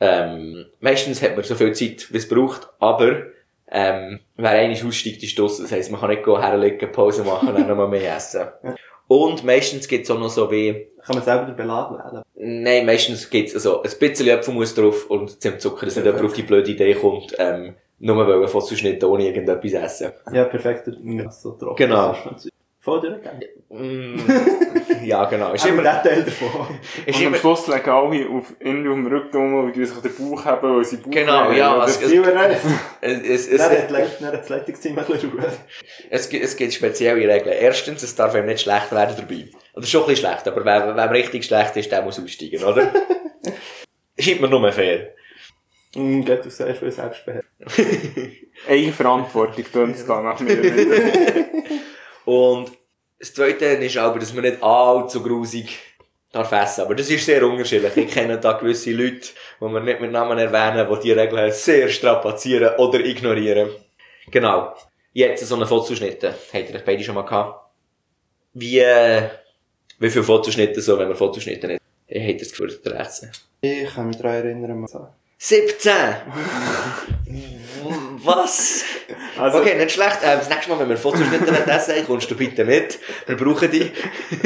Ähm, 0.01 0.65
meistens 0.79 1.21
hat 1.21 1.35
man 1.35 1.45
so 1.45 1.55
viel 1.55 1.73
Zeit, 1.73 2.11
wie 2.11 2.17
es 2.17 2.27
braucht, 2.27 2.67
aber 2.79 3.27
ähm, 3.69 4.19
wer 4.35 4.49
einmal 4.49 4.85
aussteigt, 4.85 5.23
ist 5.23 5.37
draussen. 5.37 5.63
Das 5.63 5.71
heisst, 5.71 5.91
man 5.91 6.01
kann 6.01 6.09
nicht 6.09 6.25
gehen, 6.25 6.41
herlegen, 6.41 6.91
Pause 6.91 7.23
machen 7.23 7.49
und 7.49 7.55
dann 7.55 7.67
nochmal 7.67 7.87
mehr 7.87 8.15
essen. 8.17 8.47
Und 9.07 9.43
meistens 9.43 9.89
gibt's 9.89 10.09
auch 10.09 10.17
noch 10.17 10.29
so 10.29 10.49
wie, 10.49 10.87
Kann 11.05 11.15
man 11.17 11.25
selber 11.25 11.43
den 11.43 11.57
Belag 11.57 11.91
wählen. 11.91 12.23
nein, 12.35 12.85
meistens 12.85 13.29
gibt's 13.29 13.53
also 13.53 13.83
ein 13.83 13.91
bisschen 13.99 14.29
Apfelmus 14.29 14.73
drauf 14.73 15.09
und 15.09 15.41
Zimtzucker, 15.41 15.85
dass 15.85 15.97
nicht 15.97 16.05
jemand 16.05 16.23
auf 16.23 16.31
die 16.31 16.43
blöde 16.43 16.71
Idee 16.71 16.93
kommt, 16.93 17.35
ähm, 17.37 17.75
nur 17.99 18.25
weil 18.25 18.47
Fotozuschnitte 18.47 19.09
ohne 19.09 19.25
irgendetwas 19.27 19.73
essen. 19.73 20.13
Ja, 20.31 20.45
perfekt. 20.45 20.89
Ja, 21.03 21.29
so 21.29 21.51
trocken. 21.51 21.75
Genau. 21.75 22.15
Voll 22.83 22.99
durchgegangen. 22.99 23.43
Mm, 23.69 24.19
ja, 25.05 25.25
genau. 25.25 25.53
Ist 25.53 25.67
immer 25.67 25.83
der 25.83 26.01
Teil 26.01 26.23
davon. 26.23 26.79
ist 27.05 27.15
Und 27.15 27.15
am 27.15 27.27
immer, 27.27 27.37
Schluss 27.37 27.67
legen 27.67 27.89
alle 27.91 28.27
auf, 28.29 28.53
irgendwie 28.59 28.89
auf 28.89 28.95
dem 28.95 29.05
Rücken 29.07 29.37
rum 29.37 29.53
und 29.65 29.75
die 29.75 29.85
sich 29.85 29.97
den 29.99 30.15
Bauch 30.15 30.43
haben, 30.45 30.77
weil 30.77 30.83
sie 30.83 30.97
Bauch 30.97 31.11
Genau, 31.11 31.31
haben. 31.31 31.55
ja, 31.55 31.85
es- 31.85 32.01
es- 32.01 32.11
es, 33.01 33.21
es, 33.21 33.47
es, 33.49 33.57
Dann 34.19 34.27
hat 34.27 34.33
das 34.41 34.49
Leitungsteam 34.49 34.97
ein 34.97 35.05
bisschen 35.05 35.29
Ruhe. 35.29 35.45
Es 36.09 36.27
gibt, 36.27 36.43
es 36.43 36.55
gibt 36.57 36.73
spezielle 36.73 37.19
Regeln. 37.31 37.55
Erstens, 37.59 38.01
es 38.01 38.15
darf 38.15 38.33
einem 38.33 38.47
nicht 38.47 38.61
schlecht 38.61 38.91
werden 38.91 39.15
dabei. 39.15 39.45
Oder 39.75 39.85
schon 39.85 40.01
ein 40.01 40.07
bisschen 40.07 40.27
schlecht, 40.27 40.47
aber 40.47 40.65
wenn, 40.65 40.87
wenn 40.87 40.95
man 40.95 41.09
richtig 41.09 41.45
schlecht 41.45 41.77
ist, 41.77 41.91
der 41.91 42.01
muss 42.01 42.19
aussteigen, 42.19 42.63
oder? 42.63 42.91
Scheint 44.19 44.41
mir 44.41 44.47
nur 44.49 44.71
fair. 44.71 45.13
Mm, 45.95 46.21
Geht 46.23 46.47
auf 46.47 46.51
sehr 46.51 46.73
viel 46.73 46.91
Selbstbeherrschung. 46.91 47.45
Eigenverantwortung 48.67 49.65
tönt 49.71 49.95
es 49.95 50.05
da 50.05 50.21
nach 50.21 50.39
mir 50.39 50.61
wieder. 50.63 51.45
Und 52.25 52.71
das 53.19 53.33
Zweite 53.33 53.65
ist 53.65 53.97
aber, 53.97 54.19
dass 54.19 54.33
man 54.33 54.43
nicht 54.43 54.61
allzu 54.63 55.21
grusig 55.21 55.77
darf 56.31 56.51
essen. 56.51 56.81
Aber 56.81 56.95
das 56.95 57.09
ist 57.09 57.25
sehr 57.25 57.45
unterschiedlich. 57.45 57.95
Ich 57.97 58.11
kenne 58.11 58.39
da 58.39 58.53
gewisse 58.53 58.91
Leute, 58.91 59.27
die 59.59 59.65
wir 59.65 59.79
nicht 59.79 60.01
mit 60.01 60.11
Namen 60.11 60.37
erwähnen, 60.37 60.87
die 60.89 60.99
die 61.01 61.11
Regeln 61.11 61.51
sehr 61.51 61.89
strapazieren 61.89 62.75
oder 62.77 62.99
ignorieren. 62.99 63.69
Genau. 64.29 64.75
Jetzt 65.13 65.45
so 65.45 65.55
eine 65.55 65.67
Fotozuschnitte. 65.67 66.29
Habt 66.53 66.67
ihr 66.67 66.73
das 66.73 66.85
beide 66.85 67.03
schon 67.03 67.15
mal 67.15 67.25
gehabt? 67.25 67.69
Wie, 68.53 68.81
wie 69.99 70.09
viele 70.09 70.23
Fotoschnitte 70.23 70.81
so, 70.81 70.97
wenn 70.97 71.07
man 71.07 71.17
Fotoschnitte 71.17 71.67
nicht 71.67 71.81
Habt 72.13 72.19
ihr 72.19 72.37
das 72.37 72.49
Gefühl, 72.49 72.77
ihr 72.83 72.99
essen? 72.99 73.31
Ich 73.61 73.93
kann 73.93 74.07
mich 74.07 74.17
daran 74.17 74.35
erinnern, 74.35 74.79
mal. 74.79 75.13
17! 75.43 75.91
Was? 78.23 78.85
Also, 79.39 79.57
Okay, 79.57 79.75
nicht 79.75 79.89
schlecht. 79.89 80.19
Ähm, 80.23 80.37
das 80.37 80.49
nächste 80.49 80.69
Mal, 80.69 80.79
wenn 80.79 80.89
wir 80.89 80.97
Fotoschnitte 80.97 81.51
essen, 81.67 82.05
kommst 82.05 82.29
du 82.29 82.35
bitte 82.35 82.63
mit. 82.63 82.99
Wir 83.25 83.37
brauchen 83.37 83.71
dich. 83.71 83.91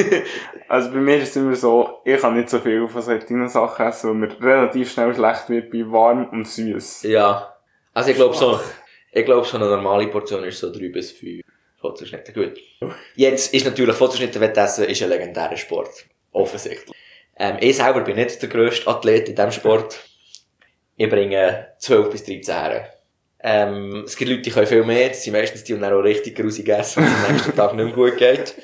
also 0.69 0.91
bei 0.91 0.99
mir 0.99 1.17
ist 1.17 1.31
es 1.31 1.35
immer 1.35 1.53
so, 1.53 1.99
ich 2.05 2.17
kann 2.21 2.37
nicht 2.37 2.49
so 2.49 2.59
viel 2.59 2.87
von 2.87 3.01
solchen 3.01 3.49
Sachen 3.49 3.85
essen, 3.87 4.09
weil 4.09 4.15
mir 4.15 4.41
relativ 4.41 4.89
schnell 4.89 5.13
schlecht 5.13 5.49
wird 5.49 5.69
bei 5.69 5.79
warm 5.79 6.29
und 6.29 6.47
süß. 6.47 7.03
Ja. 7.03 7.57
Also 7.93 8.11
ich 8.11 8.15
glaube 8.15 8.37
so, 8.37 8.57
ich 9.11 9.25
glaube 9.25 9.45
so 9.45 9.57
eine 9.57 9.65
normale 9.65 10.07
Portion 10.07 10.45
ist 10.45 10.59
so 10.59 10.71
drei 10.71 10.87
bis 10.87 11.11
fünf 11.11 11.41
Fotoschnitte. 11.81 12.31
Gut. 12.31 12.57
Jetzt 13.15 13.53
ist 13.53 13.65
natürlich 13.65 13.97
Fotoschnitte 13.97 14.39
Wettessen 14.39 14.85
ist 14.85 15.03
ein 15.03 15.09
legendärer 15.09 15.57
Sport. 15.57 16.05
Offensichtlich. 16.31 16.95
Ähm, 17.37 17.57
ich 17.59 17.75
selber 17.75 17.99
bin 17.99 18.15
nicht 18.15 18.41
der 18.41 18.47
grösste 18.47 18.87
Athlet 18.87 19.27
in 19.27 19.35
diesem 19.35 19.51
Sport. 19.51 19.99
Ich 20.97 21.09
bringe 21.09 21.67
12 21.79 22.09
bis 22.09 22.23
13 22.23 22.55
her. 22.55 22.89
Ähm, 23.47 24.03
es 24.05 24.15
gibt 24.15 24.31
Leute, 24.31 24.41
die 24.41 24.49
können 24.49 24.65
viel 24.65 24.83
mehr. 24.83 25.09
Das 25.09 25.23
sind 25.23 25.33
meistens 25.33 25.63
die, 25.63 25.73
die 25.73 25.79
dann 25.79 25.93
auch 25.93 25.99
richtig 25.99 26.35
grusig 26.35 26.67
essen, 26.67 27.03
wenn 27.03 27.11
es 27.11 27.25
am 27.25 27.31
nächsten 27.33 27.55
Tag 27.55 27.73
nicht 27.75 27.85
mehr 27.85 27.93
gut 27.93 28.17
geht. 28.17 28.55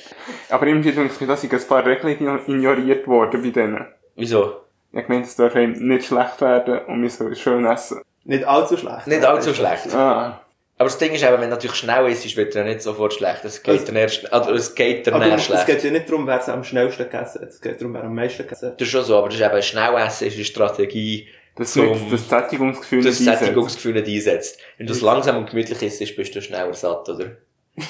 Aber 0.49 0.65
irgendwie 0.65 0.91
denke 0.91 1.13
ich 1.13 1.21
mir, 1.21 1.27
da 1.27 1.37
sind 1.37 1.53
ein 1.53 1.67
paar 1.67 1.85
Regeln 1.85 2.39
ignoriert 2.47 3.05
worden 3.07 3.43
bei 3.43 3.49
denen. 3.49 3.85
Wieso? 4.15 4.61
Ich 4.93 5.05
gemeint, 5.05 5.25
es 5.25 5.35
darf 5.35 5.55
einem 5.55 5.73
nicht 5.73 6.07
schlecht 6.07 6.41
werden 6.41 6.79
und 6.87 7.01
wir 7.01 7.09
sollen 7.09 7.35
schön 7.35 7.65
essen. 7.65 8.01
Nicht 8.23 8.43
allzu 8.43 8.75
schlecht. 8.77 9.07
Nicht 9.07 9.23
allzu 9.23 9.53
schlecht. 9.53 9.93
Ah. 9.93 10.41
Aber 10.77 10.89
das 10.89 10.97
Ding 10.97 11.13
ist 11.13 11.21
eben, 11.23 11.33
wenn 11.33 11.41
du 11.41 11.49
natürlich 11.49 11.75
schnell 11.75 12.07
ist, 12.07 12.35
wird 12.35 12.55
er 12.55 12.63
nicht 12.63 12.81
sofort 12.81 13.13
schlecht. 13.13 13.45
Es 13.45 13.61
geht 13.61 13.87
dann 13.87 13.95
erst, 13.95 14.33
also 14.33 14.51
es 14.51 14.73
geht 14.73 15.05
dann 15.05 15.13
Aber 15.13 15.27
eher 15.27 15.35
es 15.35 15.45
schlecht. 15.45 15.67
geht 15.67 15.83
ja 15.83 15.91
nicht 15.91 16.09
darum, 16.09 16.25
wer 16.25 16.39
es 16.39 16.49
am 16.49 16.63
schnellsten 16.63 17.03
gegessen 17.03 17.41
hat. 17.41 17.49
Es 17.49 17.61
geht 17.61 17.79
darum, 17.79 17.93
wer 17.93 18.03
am 18.03 18.15
meisten 18.15 18.41
gegessen 18.43 18.69
hat. 18.69 18.81
Das 18.81 18.87
ist 18.87 18.91
schon 18.91 19.03
so, 19.03 19.15
aber 19.17 19.27
das 19.29 19.35
ist 19.35 19.45
eben 19.45 19.61
schnell 19.61 19.95
essen, 19.95 20.27
ist 20.27 20.35
eine 20.35 20.43
Strategie, 20.43 21.27
Das 21.55 21.73
Zum- 21.73 22.09
das 22.09 22.29
Sättigungsgefühl 22.29 23.03
das 23.03 23.19
nicht 23.19 23.27
einsetzt. 23.29 23.45
Sättigungsgefühl 23.45 23.93
nicht 23.93 24.07
einsetzt. 24.07 24.59
Wenn 24.77 24.87
du 24.87 24.93
es 24.93 25.01
langsam 25.01 25.37
und 25.37 25.49
gemütlich 25.49 25.81
isst, 25.81 26.15
bist 26.15 26.33
du 26.35 26.41
schneller 26.41 26.73
satt, 26.73 27.07
oder? 27.09 27.37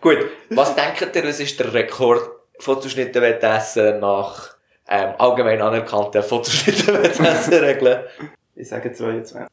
Gut, 0.00 0.18
was 0.50 0.74
denkt 0.74 1.14
ihr, 1.16 1.24
was 1.24 1.40
ist 1.40 1.58
der 1.58 1.72
Rekord 1.74 2.28
Fotoschnittenwettessen 2.58 4.00
nach 4.00 4.56
ähm, 4.88 5.14
allgemein 5.18 5.60
anerkannten 5.60 6.22
Fotoschnittenwettessen-Regeln? 6.22 8.04
Ich 8.54 8.68
sage 8.68 8.92
22. 8.92 9.48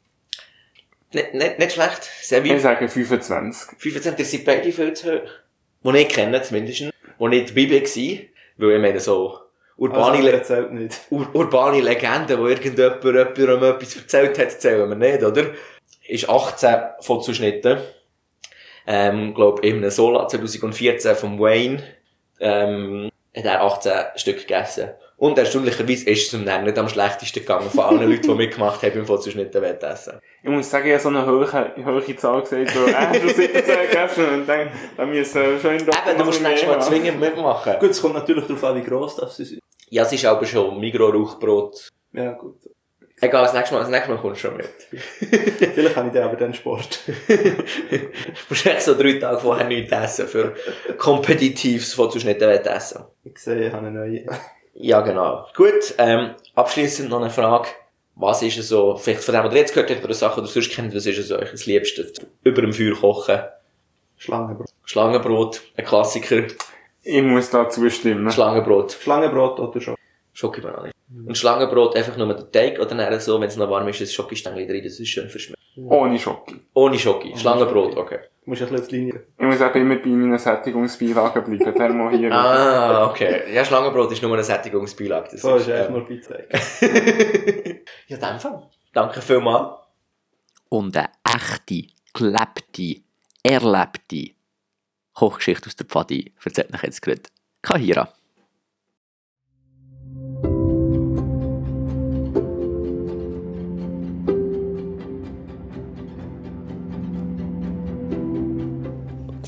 nicht, 1.13 1.33
nicht, 1.33 1.59
nicht 1.59 1.71
schlecht, 1.73 2.09
sehr 2.21 2.43
Ich 2.43 2.61
sage 2.61 2.87
25. 2.87 3.77
25 3.79 4.19
ihr 4.19 4.25
seid 4.25 4.45
beide 4.45 4.71
viel 4.71 4.93
zu 4.93 5.13
hoch. 5.15 5.29
Wo 5.83 5.91
ich 5.93 6.07
kenne 6.09 6.41
zumindest. 6.41 6.85
Wo 7.17 7.27
ich 7.29 7.45
dabei 7.47 7.71
war. 7.71 8.17
Weil 8.57 8.75
ich 8.75 8.81
meine, 8.81 8.99
so 8.99 9.39
urbane, 9.77 10.17
Also, 10.17 10.29
erzählt 10.29 10.71
nicht. 10.71 11.01
ur 11.09 11.27
urbane 11.33 11.81
Legenden, 11.81 12.39
wo 12.39 12.47
irgendjemand 12.47 13.03
jemandem 13.03 13.63
etwas 13.63 13.95
erzählt 13.95 14.37
hat, 14.39 14.51
zählen 14.51 14.87
wir 14.89 14.95
nicht, 14.95 15.23
oder? 15.23 15.45
Ist 16.07 16.29
18 16.29 16.75
Fotoschnitte. 17.01 17.83
Ähm, 18.87 19.33
glaub, 19.33 19.63
einem 19.63 19.89
Sola 19.89 20.27
2014 20.27 21.15
vom 21.15 21.39
Wayne, 21.39 21.83
ähm, 22.39 23.09
hat 23.35 23.45
er 23.45 23.63
18 23.63 23.91
Stück 24.15 24.39
gegessen. 24.41 24.91
Und 25.17 25.37
erstaunlicherweise 25.37 26.09
ist 26.09 26.27
es 26.27 26.33
ihm 26.33 26.45
dann 26.45 26.65
nicht 26.65 26.77
am 26.77 26.89
schlechtesten 26.89 27.39
gegangen 27.39 27.69
von 27.69 27.85
allen 27.85 28.09
Leuten, 28.09 28.23
die 28.23 28.33
mitgemacht 28.35 28.83
haben 28.83 28.93
beim 28.93 29.05
Fotoschnitten-Wettessen. 29.05 30.19
Ich 30.43 30.49
muss 30.49 30.69
sagen, 30.69 30.87
ich 30.87 30.93
habe 30.93 31.03
so 31.03 31.09
eine 31.09 31.25
hohe, 31.25 31.75
hohe 31.85 32.15
Zahl 32.17 32.41
gesagt, 32.41 32.75
weil 32.75 32.93
er 32.93 33.19
schon 33.19 33.29
17 33.29 33.63
gegessen 33.63 34.25
und 34.33 34.47
dann, 34.47 34.69
dann 34.97 35.09
müssen 35.09 35.41
wir 35.41 35.59
schon 35.59 35.71
in 35.71 35.81
Eben, 35.81 36.17
du 36.17 36.25
musst 36.25 36.41
nächstes 36.41 36.67
Mal 36.67 36.81
zwingend 36.81 37.19
mitmachen. 37.19 37.79
Gut, 37.79 37.91
es 37.91 38.01
kommt 38.01 38.15
natürlich 38.15 38.45
darauf 38.45 38.63
an, 38.65 38.75
wie 38.75 38.83
gross 38.83 39.15
das 39.15 39.37
sie 39.37 39.45
sind. 39.45 39.59
Ja, 39.89 40.03
es 40.03 40.11
ist 40.11 40.25
aber 40.25 40.45
schon 40.45 40.79
Migros-Rauchbrot. 40.79 41.89
Ja, 42.11 42.33
gut. 42.33 42.57
Egal, 43.21 43.43
das 43.43 43.53
nächste 43.53 43.75
Mal, 43.75 43.81
das 43.81 43.89
nächste 43.89 44.11
Mal 44.11 44.17
kommst 44.17 44.43
du 44.43 44.47
schon 44.49 44.57
mit. 44.57 44.69
Vielleicht 44.89 45.95
habe 45.95 46.07
ich 46.07 46.13
dann 46.13 46.23
aber 46.23 46.35
dann 46.35 46.53
Sport. 46.53 46.99
du 47.07 47.13
musst 48.49 48.65
echt 48.65 48.81
so 48.81 48.93
drei 48.93 49.13
Tage 49.13 49.39
vorher 49.39 49.67
nichts 49.67 49.91
essen 49.91 50.27
für 50.27 50.53
kompetitives 50.97 51.93
Fotoschnittenwettessen. 51.93 53.05
Ich 53.23 53.39
sehe, 53.39 53.67
ich 53.67 53.73
habe 53.73 53.87
eine 53.87 53.99
neue. 53.99 54.25
Ja, 54.75 55.01
genau. 55.01 55.47
Gut, 55.55 55.95
ähm, 55.97 56.35
abschließend 56.53 57.09
noch 57.09 57.21
eine 57.21 57.29
Frage. 57.29 57.69
Was 58.15 58.41
ist 58.41 58.57
es 58.57 58.69
so, 58.69 58.95
vielleicht 58.95 59.23
von 59.23 59.33
dem, 59.33 59.43
was 59.43 59.53
ihr 59.53 59.59
jetzt 59.59 59.73
gehört 59.73 59.89
habt, 59.89 60.03
oder 60.03 60.13
Sachen, 60.13 60.43
die 60.43 60.49
ihr 60.49 60.53
sonst 60.53 60.71
kennt, 60.71 60.95
was 60.95 61.05
ist 61.05 61.17
es 61.17 61.27
so 61.29 61.37
euch 61.37 61.51
das 61.51 61.65
Liebste? 61.65 62.11
Über 62.43 62.61
dem 62.61 62.73
Feuer 62.73 62.95
kochen, 62.95 63.39
Schlangenbrot. 64.17 64.69
Schlangenbrot, 64.85 65.61
ein 65.75 65.85
Klassiker, 65.85 66.43
Ich 67.03 67.21
muss 67.21 67.49
da 67.49 67.69
zustimmen. 67.69 68.31
Schlangenbrot, 68.31 68.93
Schlangenbrot 68.93 69.59
oder 69.59 69.81
schon? 69.81 69.95
Schokibanane. 70.33 70.91
Und 71.25 71.37
Schlangenbrot 71.37 71.95
einfach 71.95 72.17
nur 72.17 72.27
mit 72.27 72.39
dem 72.39 72.51
Teig, 72.51 72.79
oder 72.79 72.95
dann 72.95 73.19
so, 73.19 73.39
wenn 73.39 73.47
es 73.47 73.57
noch 73.57 73.69
warm 73.69 73.87
ist, 73.87 74.01
ein 74.01 74.07
Schokistängel 74.07 74.67
drin, 74.67 74.83
das 74.83 74.99
ist 74.99 75.07
schön 75.07 75.29
verschmeckt. 75.29 75.61
Ohne 75.77 76.17
Schoki. 76.19 76.61
Ohne 76.73 76.97
Schoki, 76.97 77.37
Schlangenbrot, 77.37 77.97
okay. 77.97 78.19
Du 78.43 78.51
musst 78.51 78.61
ein 78.61 78.69
bisschen 78.69 78.83
auf 78.83 78.87
die 78.87 78.95
Linie. 78.97 79.23
Ich 79.37 79.45
muss 79.45 79.59
eben 79.59 79.75
immer 79.91 79.95
bei 79.95 80.09
meinen 80.09 80.37
Sättigungsbeilagen 80.37 81.43
bleiben. 81.43 81.77
Dann 81.77 81.97
mal 81.97 82.15
hier. 82.15 82.31
Ah, 82.31 83.09
okay. 83.09 83.53
Ja, 83.53 83.65
Schlangenbrot 83.65 84.11
ist 84.11 84.21
nur 84.21 84.33
eine 84.33 84.43
Sättigungsbeilage. 84.43 85.29
Das 85.31 85.41
So 85.41 85.55
ist 85.55 85.67
echt 85.67 85.89
nur 85.89 86.07
Beizeigen. 86.07 86.47
Ja, 88.07 88.17
in 88.17 88.21
dem 88.21 88.39
Fall. 88.39 88.69
Danke 88.93 89.21
vielmals. 89.21 89.79
Und 90.69 90.95
eine 90.95 91.09
echte, 91.23 91.87
gelebte, 92.13 93.01
erlebte 93.43 94.35
Kochgeschichte 95.13 95.67
aus 95.67 95.75
der 95.75 95.85
Pfadi 95.87 96.33
erzählt 96.43 96.73
euch 96.73 96.83
jetzt 96.83 97.01
gerade 97.01 97.21
Kahira. 97.61 98.09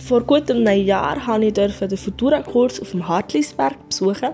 Vor 0.07 0.21
gut 0.21 0.49
einem 0.49 0.85
Jahr 0.85 1.17
durfte 1.17 1.65
ich 1.65 1.79
den 1.89 1.97
Futura-Kurs 1.97 2.81
auf 2.81 2.91
dem 2.91 3.09
Hartlisberg 3.09 3.89
besuchen. 3.89 4.29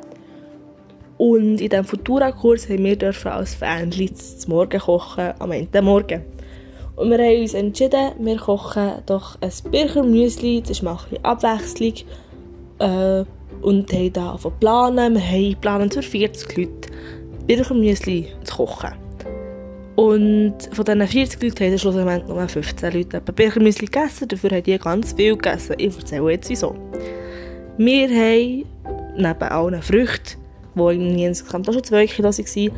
Und 1.18 1.60
in 1.60 1.70
diesem 1.70 1.84
Futura-Kurs 1.84 2.70
haben 2.70 2.84
wir 2.84 3.26
als 3.26 3.56
Fähnchen 3.56 4.16
zum 4.16 4.54
Morgen 4.54 4.80
kochen, 4.80 5.34
am 5.40 5.52
Ende 5.52 5.82
Morgen. 5.82 6.26
Und 6.96 7.10
wir 7.10 7.18
haben 7.18 7.42
uns 7.42 7.56
entschieden, 7.56 8.12
wir 8.20 8.38
kochen 8.38 9.02
doch 9.08 9.36
ein 9.42 9.72
Birchermüsli, 9.72 10.62
das 10.62 10.70
ist 10.70 10.84
mal 10.84 11.00
ein 11.10 11.26
Abwechslung. 11.26 11.94
Äh, 12.78 13.26
und 13.64 13.92
haben 13.92 14.14
da 14.14 14.30
angefangen 14.30 14.60
planen. 14.60 15.14
Wir 15.16 15.28
haben 15.28 15.50
geplant 15.50 15.94
für 15.96 16.04
40 16.04 16.56
Leute 16.56 16.90
Birchermüsli 17.48 18.28
zu 18.44 18.58
kochen. 18.58 19.03
Und 19.96 20.56
von 20.72 20.86
diesen 20.86 21.08
40 21.08 21.44
Leuten 21.44 21.66
haben 21.66 21.78
schlussendlich 21.78 22.28
nur 22.28 22.48
15 22.48 22.94
Leute 22.94 23.18
etwa 23.18 23.32
Birchermüsli 23.32 23.86
gegessen, 23.86 24.28
dafür 24.28 24.50
haben 24.52 24.64
die 24.64 24.78
ganz 24.78 25.14
viel 25.14 25.36
gegessen. 25.36 25.76
Ich 25.78 25.96
erzähle 25.96 26.32
jetzt 26.32 26.50
wieso. 26.50 26.76
Wir 27.78 28.10
haben 28.10 28.66
neben 29.16 29.44
allen 29.44 29.82
Früchten, 29.82 30.40
die 30.76 30.80
irgendwie 30.80 31.26
insgesamt 31.26 31.70
auch 31.70 31.74
schon 31.74 31.84
2 31.84 32.08
Kilo 32.08 32.30
waren, 32.30 32.72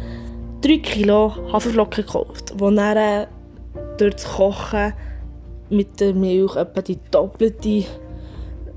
3 0.62 0.78
Kilo 0.80 1.54
Haferflocken 1.54 2.06
gekauft, 2.06 2.54
die 2.54 2.75
dann 2.75 3.28
durch 3.97 4.15
das 4.15 4.25
Kochen 4.25 4.93
mit 5.69 5.99
der 5.99 6.13
Milch 6.13 6.56
etwa 6.56 6.82
die 6.82 6.99
doppelte, 7.12 7.86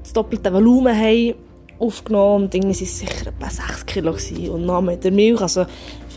das 0.02 0.12
doppelte 0.12 0.52
Volumen 0.52 0.96
haben 0.96 1.34
aufgenommen 1.78 2.44
und 2.44 2.54
irgendwie 2.54 2.78
waren 2.78 2.86
sicher 2.86 3.26
etwa 3.28 3.50
6 3.50 3.86
Kilo 3.86 4.12
gewesen. 4.12 4.50
und 4.50 4.66
dann 4.66 4.84
mit 4.84 5.04
der 5.04 5.12
Milch, 5.12 5.40
also 5.40 5.66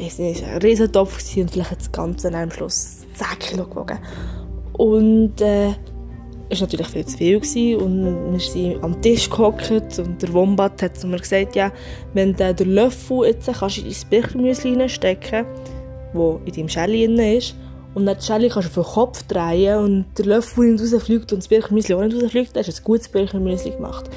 weiß 0.02 0.20
nicht, 0.20 0.44
ein 0.44 0.58
riesen 0.58 0.92
Topf 0.92 1.20
und 1.38 1.52
vielleicht 1.52 1.80
das 1.80 1.92
Ganze 1.92 2.34
am 2.34 2.52
Schluss 2.52 3.06
10 3.14 3.40
Kilo 3.40 3.66
gewogen. 3.66 4.00
Und 4.74 5.42
äh, 5.42 5.74
war 6.52 6.60
natürlich 6.60 6.88
viel 6.88 7.06
zu 7.06 7.18
viel 7.18 7.40
gewesen 7.40 7.82
und 7.82 8.34
wir 8.34 8.40
sind 8.40 8.84
am 8.84 9.02
Tisch 9.02 9.30
gehockt 9.30 10.00
und 10.00 10.22
der 10.22 10.34
Wombat 10.34 10.82
hat 10.82 10.98
zu 10.98 11.08
mir 11.08 11.20
gesagt, 11.20 11.56
ja, 11.56 11.72
wenn 12.14 12.34
du 12.34 12.54
den 12.54 12.72
Löffel 12.72 13.26
jetzt 13.26 13.50
kannst 13.52 13.78
du 13.78 13.82
in 13.82 13.88
dein 13.88 14.10
Birchermüsli 14.10 14.74
reinstecken, 14.76 15.46
wo 16.14 16.42
in 16.46 16.54
deinem 16.54 16.70
Schälli 16.70 17.06
drin 17.06 17.38
ist, 17.38 17.56
und 17.94 18.06
dann 18.06 18.16
das 18.16 18.26
Schälli 18.26 18.48
kannst 18.48 18.76
du 18.76 18.82
auf 18.82 18.88
den 18.88 18.94
Kopf 18.94 19.24
drehen 19.24 19.78
und 19.78 20.06
der 20.18 20.26
Löffel 20.26 20.72
nicht 20.72 20.94
rausfliegt 20.94 21.32
und 21.34 21.40
das 21.40 21.48
Birchermüsli 21.48 21.96
auch 21.96 22.02
nicht 22.02 22.22
rausfliegt, 22.22 22.56
dann 22.56 22.64
hast 22.64 22.78
du 22.78 22.82
ein 22.82 22.86
gutes 22.86 23.10
Birchermüsli 23.10 23.72
gemacht. 23.72 24.10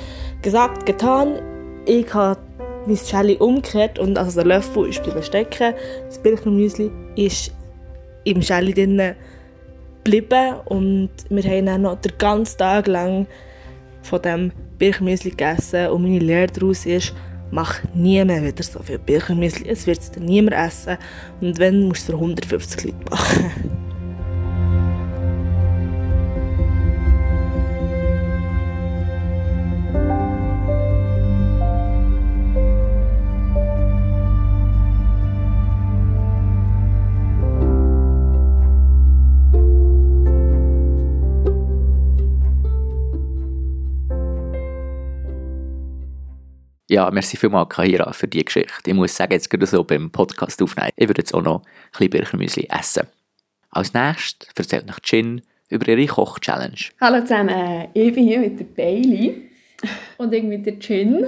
Gesagt, 0.43 0.87
getan, 0.87 1.41
ich 1.87 2.13
habe 2.15 2.41
mein 2.87 2.97
Schälli 2.97 3.37
umgekehrt 3.37 3.99
und 3.99 4.19
also 4.19 4.43
der 4.43 4.47
Löffel 4.47 4.89
ist 4.89 5.03
bleiben 5.03 5.23
stecken, 5.23 5.75
das 6.07 6.19
Birchermüsli 6.19 6.91
ist 7.17 7.53
im 8.25 8.43
Schälli 8.43 8.75
drinnen 8.75 9.15
geblieben 10.05 10.57
und 10.67 11.11
wir 11.31 11.43
haben 11.45 11.67
dann 11.67 11.83
noch 11.83 12.01
den 12.01 12.13
ganzen 12.19 12.59
Tag 12.59 12.87
lang 12.87 13.27
von 14.03 14.21
dem 14.23 14.53
Birchermüsli 14.79 15.31
gegessen 15.31 15.89
und 15.89 16.03
meine 16.03 16.19
Lehre 16.19 16.49
daraus 16.49 16.85
ist, 16.85 17.15
mach 17.51 17.81
nie 17.95 18.25
mehr 18.25 18.43
wieder 18.43 18.63
so 18.63 18.83
viel 18.83 18.99
Birchermüsli, 18.99 19.69
es 19.69 19.87
wird 19.87 20.01
es 20.01 20.11
dann 20.11 20.25
niemand 20.25 20.57
essen 20.57 20.99
und 21.41 21.59
wenn, 21.59 21.89
musst 21.89 22.09
du 22.09 22.13
es 22.13 22.19
für 22.19 22.23
150 22.23 22.85
Leute 22.85 23.11
machen. 23.11 23.81
Ja, 46.95 47.11
merci 47.11 47.37
vielmals, 47.37 47.71
Kaira, 47.71 48.13
für 48.13 48.29
die 48.29 48.45
Geschichte. 48.45 48.73
Ich 48.89 48.95
muss 48.95 49.17
sagen, 49.17 49.33
jetzt 49.33 49.51
gerade 49.51 49.67
so 49.67 49.83
beim 49.83 50.13
Podcast 50.13 50.63
aufnehmen, 50.63 50.91
ich 50.95 51.09
würde 51.09 51.23
jetzt 51.23 51.35
auch 51.35 51.43
noch 51.43 51.63
ein 51.63 51.69
bisschen 51.91 52.11
Birchermüsli 52.11 52.69
essen. 52.71 53.09
Als 53.71 53.93
nächstes 53.95 54.51
erzählt 54.57 54.87
noch 54.87 55.01
Jin 55.03 55.43
über 55.71 55.89
ihre 55.89 56.07
Koch-Challenge. 56.07 56.77
Hallo 57.01 57.21
zusammen, 57.23 57.89
ich 57.95 58.15
bin 58.15 58.29
hier 58.29 58.39
mit 58.39 58.61
der 58.61 58.67
Bailey 58.67 59.51
Und 60.19 60.33
ich 60.33 60.45
mit 60.45 60.67
der 60.67 60.79
Gin. 60.79 61.27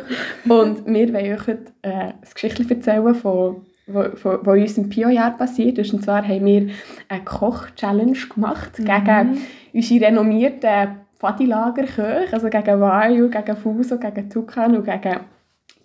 und 0.48 0.87
wir 0.87 1.12
wollen 1.12 1.33
euch 1.33 1.46
heute 1.48 1.72
äh, 1.83 1.88
eine 1.90 2.14
Geschichte 2.33 2.64
erzählen, 2.72 3.12
von, 3.16 3.66
von 3.88 4.46
uns 4.46 4.79
im 4.79 4.88
Pio-Jahr 4.88 5.37
passiert 5.37 5.79
ist. 5.79 5.92
Und 5.92 6.05
zwar 6.05 6.22
haben 6.22 6.46
wir 6.46 6.68
eine 7.09 7.24
Koch-Challenge 7.24 8.16
gemacht 8.33 8.76
gegen 8.76 9.40
unsere 9.72 10.05
renommierten 10.07 11.00
Pfadilagerköche, 11.18 12.33
also 12.33 12.48
gegen 12.50 12.81
Vayu, 12.81 13.29
gegen 13.29 13.57
Fuso, 13.57 13.98
gegen 13.98 14.31
Tucan 14.31 14.76
und 14.76 14.85
gegen 14.85 15.18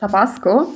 Tabasco. 0.01 0.67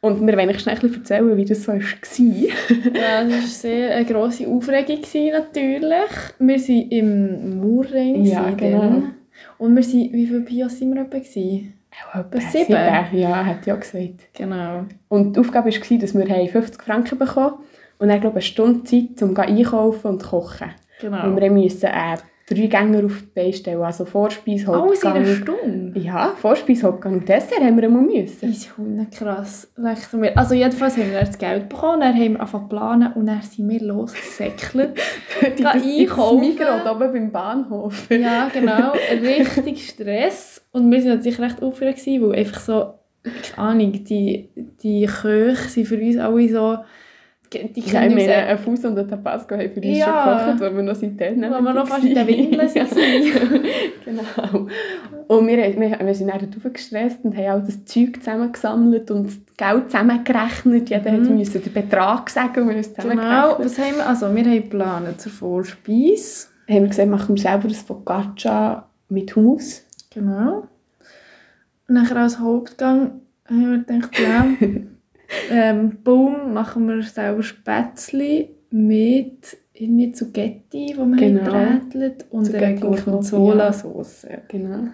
Und 0.00 0.24
wir 0.24 0.36
wollen 0.36 0.50
euch 0.50 0.60
schnell 0.60 0.76
ein 0.76 0.80
bisschen 0.80 1.00
erzählen, 1.00 1.36
wie 1.36 1.44
das 1.44 1.62
so 1.62 1.72
war. 1.72 1.80
Ja, 1.80 3.24
das 3.24 3.32
war 3.32 3.40
sehr 3.42 3.96
eine 3.96 4.04
grosse 4.04 4.46
Aufregung 4.46 5.00
natürlich. 5.32 6.10
Wir 6.38 6.58
waren 6.58 6.90
im 6.90 7.60
Murrain. 7.60 8.24
Ja, 8.24 8.50
genau. 8.50 8.80
dann. 8.80 9.14
Und 9.58 9.74
wir 9.74 9.82
sind, 9.82 10.12
wie 10.12 10.26
viele 10.26 10.40
Bios 10.40 10.78
sind 10.78 10.94
wir 10.94 11.02
etwa? 11.02 11.28
Auch 12.12 12.20
etwa 12.20 12.40
sieben? 12.40 13.18
Ja, 13.20 13.44
hat 13.44 13.66
ja 13.66 13.76
gesagt. 13.76 14.32
Genau. 14.34 14.84
Und 15.08 15.34
die 15.34 15.40
Aufgabe 15.40 15.70
war, 15.70 15.98
dass 15.98 16.14
wir 16.14 16.48
50 16.48 16.82
Franken 16.82 17.18
bekommen 17.18 17.46
haben 17.46 17.64
und 17.98 18.08
dann, 18.08 18.20
glaube 18.20 18.38
ich, 18.38 18.44
eine 18.44 18.52
Stunde 18.52 18.84
Zeit, 18.84 19.22
um 19.22 19.36
einkaufen 19.36 20.06
und 20.08 20.22
zu 20.22 20.28
kochen. 20.28 20.70
genau. 21.00 21.26
Und 21.26 21.40
wir 21.40 21.50
mussten 21.50 21.86
äh, 21.86 22.16
drei 22.48 22.66
Gänge 22.66 23.04
auf 23.04 23.18
die 23.20 23.26
Beine 23.34 23.52
stellen, 23.52 23.82
also 23.82 24.04
Vorspeise, 24.04 24.72
Alles 24.72 25.02
in 25.02 25.10
einer 25.10 25.20
Hauptgang. 25.28 25.58
Stunde? 25.58 26.00
Ja, 26.00 26.32
Vorspeise, 26.36 26.86
Hauptgang 26.86 27.14
und 27.14 27.28
Dessert 27.28 27.60
haben 27.60 27.76
wir 27.76 27.84
einmal 27.84 28.02
müssen. 28.02 28.48
Das 28.48 28.58
ist 28.58 29.18
krass. 29.18 29.72
Also 30.34 30.54
jedenfalls 30.54 30.96
haben 30.96 31.10
wir 31.10 31.20
das 31.20 31.38
Geld 31.38 31.68
bekommen, 31.68 32.00
dann 32.00 32.14
haben 32.14 32.32
wir 32.32 32.40
angefangen 32.40 32.64
zu 32.64 32.68
planen 32.68 33.12
und 33.14 33.26
dann 33.26 33.42
sind 33.42 33.68
wir 33.68 33.80
losgesäckelt. 33.80 34.98
Die 35.58 35.62
Geh 35.62 35.66
einkaufen. 35.66 36.40
Migros 36.40 36.86
oben 36.90 37.12
beim 37.12 37.32
Bahnhof. 37.32 38.08
ja, 38.10 38.48
genau. 38.52 38.92
Richtig 39.22 39.88
Stress. 39.88 40.62
Und 40.72 40.90
wir 40.90 40.98
waren 41.04 41.16
natürlich 41.16 41.40
recht 41.40 41.62
aufgeregt, 41.62 42.02
weil 42.06 42.34
einfach 42.34 42.60
so, 42.60 42.94
keine 43.22 43.58
Ahnung, 43.68 43.92
die, 44.04 44.50
die 44.82 45.06
Köche 45.06 45.68
sind 45.68 45.86
für 45.86 45.98
uns 45.98 46.16
alle 46.18 46.48
so... 46.48 46.78
Die 47.52 47.80
uns 47.80 47.92
meine, 47.92 48.30
ein 48.30 48.58
Fuß 48.58 48.84
und 48.84 48.98
ein 48.98 49.08
Tabasco 49.08 49.54
haben 49.56 49.70
für 49.70 49.80
uns 49.80 49.98
Ja. 49.98 50.06
schon 50.38 50.46
gekocht, 50.46 50.60
weil 50.60 50.76
wir 50.76 50.82
noch 50.82 50.94
seitdem 50.94 51.40
Weil 51.42 51.62
wir 51.62 51.72
noch 51.74 51.86
fast 51.88 52.04
in 52.04 52.14
den 52.14 52.26
Windeln 52.26 52.58
waren. 52.74 53.62
genau. 54.04 54.66
Und 55.28 55.46
wir, 55.46 55.56
wir, 55.58 55.98
wir 56.06 56.14
sind 56.14 56.28
dann 56.28 56.40
dort 56.40 56.74
gestresst 56.74 57.18
und 57.24 57.36
haben 57.36 57.46
all 57.46 57.62
das 57.62 57.84
Zeug 57.86 58.16
zusammengesammelt 58.18 59.10
und 59.10 59.24
das 59.26 59.38
Geld 59.56 59.90
zusammengerechnet. 59.90 60.90
Jeder 60.90 61.12
Mhm. 61.12 61.36
musste 61.36 61.58
den 61.60 61.72
Betrag 61.72 62.28
sagen 62.30 62.62
und 62.62 62.68
wir 62.68 62.74
haben 62.74 62.80
es 62.80 62.94
Genau, 62.94 63.02
zusammengerechnet. 63.56 63.64
was 63.66 63.78
haben 63.78 63.96
wir? 63.96 64.06
Also, 64.08 64.34
wir 64.34 64.44
haben 64.44 64.62
geplant 64.62 65.20
zur 65.20 65.32
Vorspeise. 65.32 66.48
haben 66.68 66.82
wir 66.82 66.88
gesagt, 66.88 67.08
machen 67.08 67.34
wir 67.34 67.42
selber 67.42 67.68
das 67.68 67.78
Focaccia 67.80 68.86
mit 69.08 69.34
Hummus. 69.34 69.84
Genau. 70.12 70.66
Und 71.88 71.94
nachher 71.94 72.16
als 72.18 72.38
Hauptgang 72.38 73.22
haben 73.48 73.70
wir 73.70 73.78
gedacht, 73.78 74.18
ja, 74.18 74.46
ähm, 75.50 75.98
boom, 76.02 76.52
machen 76.52 76.88
wir 76.88 77.02
selber 77.02 77.42
Spätzle 77.42 78.48
mit 78.70 79.56
irgendwie 79.72 80.12
Zucchetti, 80.12 80.86
die 80.86 80.96
wir 80.96 81.16
Genau. 81.16 81.52
haben 81.52 81.88
gebrätelt 81.90 82.26
und 82.30 82.48
und 82.48 82.52
Knoblauch, 82.78 83.04
Gorgonzola-Sauce. 83.04 84.26
Genau. 84.48 84.88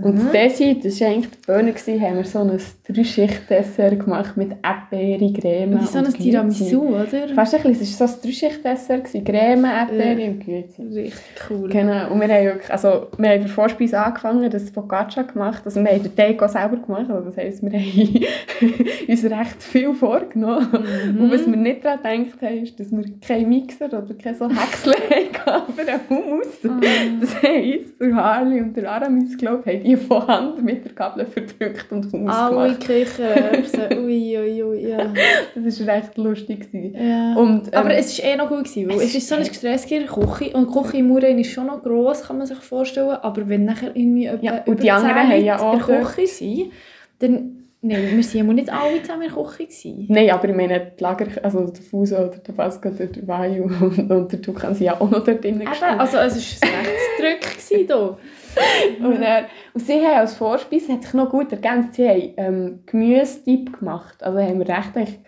Und 0.00 0.14
Mhm. 0.14 0.18
das 0.18 0.32
Dessert, 0.32 0.84
das 0.84 1.00
war 1.00 1.08
eigentlich 1.08 1.30
die 1.30 1.46
Bühne, 1.46 1.72
gewesen, 1.72 2.00
haben 2.00 2.16
wir 2.18 2.24
so 2.24 2.38
ein 2.38 2.52
Dreischicht-Dessert 2.86 3.98
gemacht 4.04 4.36
mit 4.36 4.52
Erdbeere, 4.62 5.32
Creme 5.32 5.80
Wie 5.80 5.84
so 5.86 5.98
ein. 5.98 6.04
Tiramisu, 6.12 6.82
oder? 6.82 7.28
Fast 7.34 7.54
ein 7.56 7.62
bisschen, 7.62 7.82
es 7.82 8.00
war 8.00 8.06
so 8.08 8.14
ein 8.14 8.20
Dreischicht-Dessert, 8.22 9.04
Creme, 9.24 9.64
Erdbeere 9.64 10.20
Ja. 10.20 10.28
und 10.28 10.44
Grüezi. 10.44 10.82
Richtig 10.82 11.20
cool. 11.50 11.68
Genau, 11.68 12.12
und 12.12 12.20
wir 12.20 12.28
haben, 12.28 12.44
wirklich, 12.44 12.70
also, 12.70 13.08
wir 13.18 13.28
haben 13.30 13.40
der 13.40 13.48
Vorspeise 13.48 13.98
angefangen, 13.98 14.48
das 14.50 14.70
Focaccia 14.70 15.22
gemacht, 15.22 15.62
also 15.64 15.82
wir 15.82 15.90
haben 15.90 16.02
den 16.04 16.14
Teig 16.14 16.40
auch 16.42 16.48
selber 16.48 16.76
gemacht, 16.76 17.10
also 17.10 17.24
das 17.30 17.36
heisst, 17.36 17.62
wir 17.62 17.72
haben 17.72 18.24
uns 19.08 19.24
recht 19.24 19.62
viel 19.62 19.94
vorgenommen. 19.94 20.68
Mhm. 21.12 21.20
Und 21.22 21.32
was 21.32 21.44
wir 21.46 21.56
nicht 21.56 21.84
daran 21.84 22.24
gedacht 22.24 22.42
haben, 22.42 22.62
ist, 22.62 22.78
dass 22.78 22.92
wir 22.92 23.04
keinen 23.26 23.48
Mixer 23.48 23.86
oder 23.86 24.14
keine 24.22 24.36
so 24.36 24.48
Häcksler 24.48 24.94
hatten 25.46 25.72
für 25.72 25.80
einen 25.82 26.00
Hummus. 26.08 26.46
Ah. 26.64 26.80
Das 27.20 27.42
heisst, 27.42 28.00
der 28.00 28.14
Harley 28.14 28.60
und 28.60 28.76
der 28.76 28.90
Aramis, 28.92 29.36
glaube 29.36 29.72
ich, 29.72 29.87
haben 29.88 30.00
die 30.00 30.06
von 30.06 30.26
Hand 30.26 30.64
mit 30.64 30.84
der 30.84 30.92
Gabel 30.92 31.26
verdrückt 31.26 31.86
und 31.90 32.12
Hummus 32.12 32.34
Alle. 32.34 32.74
Küchenerbsen, 32.74 33.98
ui, 34.04 34.36
ui, 34.38 34.62
ui, 34.62 34.88
ja. 34.88 35.12
Das 35.54 35.86
war 35.86 35.94
recht 35.96 36.16
lustig. 36.16 36.68
ja. 36.72 37.34
Und, 37.34 37.68
ähm, 37.68 37.74
Aber 37.74 37.94
es 37.94 38.18
war 38.22 38.30
eh 38.30 38.36
noch 38.36 38.48
gut, 38.48 38.64
gewesen, 38.64 38.88
weil 38.90 38.96
es 38.98 39.04
es 39.04 39.14
ist 39.16 39.28
so 39.28 39.34
eine 39.36 39.44
ist- 39.44 39.54
stressige 39.56 40.04
Küche 40.06 40.50
und 40.56 40.74
die 40.74 40.78
Küche 40.80 40.96
in 40.98 41.08
Murren 41.08 41.38
ist 41.38 41.50
schon 41.52 41.66
noch 41.66 41.82
gross, 41.82 42.22
kann 42.22 42.38
man 42.38 42.46
sich 42.46 42.58
vorstellen, 42.58 43.10
aber 43.22 43.48
wenn 43.48 43.64
nachher 43.64 43.94
irgendwie 43.94 44.24
Ja, 44.42 44.58
und 44.64 44.66
über 44.66 44.74
die 44.76 44.90
anderen 44.90 45.16
10 45.16 45.28
haben 45.32 45.44
ja 45.44 45.58
auch 45.58 45.72
in 45.88 45.94
der 45.94 46.02
Küche 46.04 46.26
sind, 46.26 46.72
dann, 47.20 47.67
nein, 47.80 48.16
wir 48.16 48.22
sind 48.22 48.46
ja 48.46 48.52
nicht 48.52 48.72
alle 48.72 49.02
zusammen 49.02 49.22
in 49.22 49.34
der 49.34 49.44
Küche 49.44 49.64
gewesen. 49.64 50.06
Nein, 50.08 50.30
aber 50.30 50.48
ich 50.48 50.54
meine, 50.54 50.92
die 50.98 51.02
Lager, 51.02 51.26
also 51.42 51.66
der 51.66 51.82
Fuso 51.82 52.16
oder 52.16 52.28
der 52.28 52.42
Tabasco, 52.42 52.90
der 52.90 53.08
Vayu 53.26 53.64
und, 53.80 54.10
und 54.10 54.32
der 54.32 54.42
Tukan 54.42 54.74
sind 54.74 54.86
ja 54.86 55.00
auch 55.00 55.10
noch 55.10 55.24
dort 55.24 55.42
drinnen 55.42 55.62
Eben, 55.62 56.00
also 56.00 56.18
es 56.18 56.60
war 56.60 56.68
ein 56.68 56.74
rechtes 56.76 57.78
Drück 57.78 57.86
hier. 57.86 58.18
Und, 59.00 59.20
dann, 59.20 59.44
und 59.72 59.80
sie 59.80 60.04
haben 60.04 60.18
als 60.18 60.34
Vorspeise, 60.34 60.94
hat 60.94 61.02
sich 61.04 61.14
noch 61.14 61.30
gut 61.30 61.52
ergänzt, 61.52 61.94
sie 61.94 62.08
haben 62.08 62.32
ähm, 62.38 62.82
Gemüsedip 62.86 63.78
gemacht. 63.78 64.20
Also 64.20 64.40
haben 64.40 64.58
wir 64.58 64.68
recht 64.68 64.96
eigentlich 64.96 65.20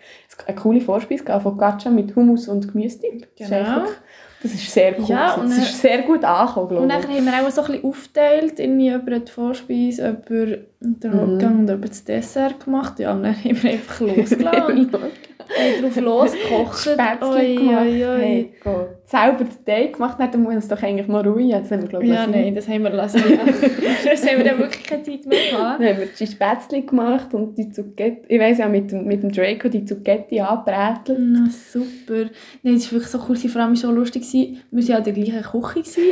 eine 0.47 0.55
coole 0.57 0.81
Vorspeise 0.81 1.23
gehabt, 1.23 1.43
Focaccia 1.43 1.91
mit 1.91 2.13
Hummus 2.15 2.49
und 2.49 2.73
Gemüsedip. 2.73 3.27
Genau. 3.37 3.85
Das 4.43 4.53
ist 4.53 4.71
sehr 4.71 4.97
cool. 4.99 5.05
Ja, 5.07 5.35
und 5.35 5.49
das 5.49 5.57
ist 5.59 5.81
sehr 5.81 6.01
gut 6.01 6.23
angekommen, 6.23 6.69
glaube 6.69 6.83
Und 6.83 6.89
ich. 6.91 6.95
dann 7.05 7.15
haben 7.15 7.25
wir 7.25 7.47
auch 7.47 7.51
so 7.51 7.61
ein 7.61 7.67
bisschen 7.67 7.85
aufgeteilt, 7.85 8.59
irgendwie 8.59 8.89
über 8.89 9.19
die 9.19 9.31
Vorspeise, 9.31 10.09
über 10.27 10.45
den 10.45 10.65
Mhm. 11.11 11.19
Hauptgang 11.19 11.59
und 11.59 11.69
über 11.69 11.87
das 11.87 12.03
Dessert 12.03 12.63
gemacht. 12.65 12.99
Ja, 12.99 13.11
und 13.13 13.23
dann 13.23 13.35
haben 13.35 13.63
wir 13.63 13.71
einfach 13.71 13.99
losgelassen. 14.01 14.91
haben 14.91 15.81
drauf 15.81 15.95
losgekocht. 15.97 16.79
Spätzle 16.79 17.27
Oi, 17.29 17.55
gemacht. 17.55 17.81
oi, 17.85 18.05
oi. 18.05 18.19
Hey, 18.19 18.53
Gott. 18.63 18.87
Selber 19.11 19.43
den 19.43 19.65
Teig 19.65 19.93
gemacht, 19.93 20.17
dann 20.19 20.41
muss 20.41 20.55
es 20.55 20.69
doch 20.69 20.81
eigentlich 20.81 21.07
noch 21.09 21.25
ruhen. 21.25 21.49
Das 21.49 21.69
haben 21.69 21.81
wir, 21.81 21.89
glaube 21.89 22.05
ich, 22.05 22.11
Ja, 22.11 22.25
nein, 22.25 22.55
das 22.55 22.65
haben 22.69 22.83
wir 22.83 22.91
lassen. 22.91 23.19
Sonst 24.03 24.29
haben 24.29 24.37
wir 24.37 24.45
dann 24.45 24.59
wirklich 24.59 24.83
keine 24.85 25.03
Zeit 25.03 25.25
mehr 25.25 25.37
gehabt. 25.51 25.81
Dann 25.81 25.89
haben 25.89 25.99
wir 25.99 26.07
die 26.17 26.27
Spätzle 26.27 26.81
gemacht 26.83 27.33
und 27.33 27.57
die 27.57 27.69
Zucchetti, 27.69 28.21
ich 28.29 28.39
weiss 28.39 28.59
ja, 28.59 28.69
mit 28.69 28.89
dem, 28.89 29.05
mit 29.05 29.21
dem 29.21 29.29
Draco 29.29 29.67
die 29.67 29.83
Zucchetti 29.83 30.39
angebrätelt. 30.39 31.19
Na, 31.19 31.49
super. 31.49 32.29
Nein, 32.63 32.75
es 32.75 32.85
war 32.85 33.01
wirklich 33.01 33.11
so 33.11 33.19
cool, 33.27 33.35
vor 33.35 33.61
allem 33.61 33.75
so 33.75 33.91
lustig. 33.91 34.21
gewesen. 34.21 34.61
Wir 34.71 34.81
waren 34.81 34.87
ja 34.87 34.97
in 34.99 35.03
der 35.03 35.13
gleichen 35.13 35.43
Küche, 35.43 35.79
gewesen, 35.81 36.03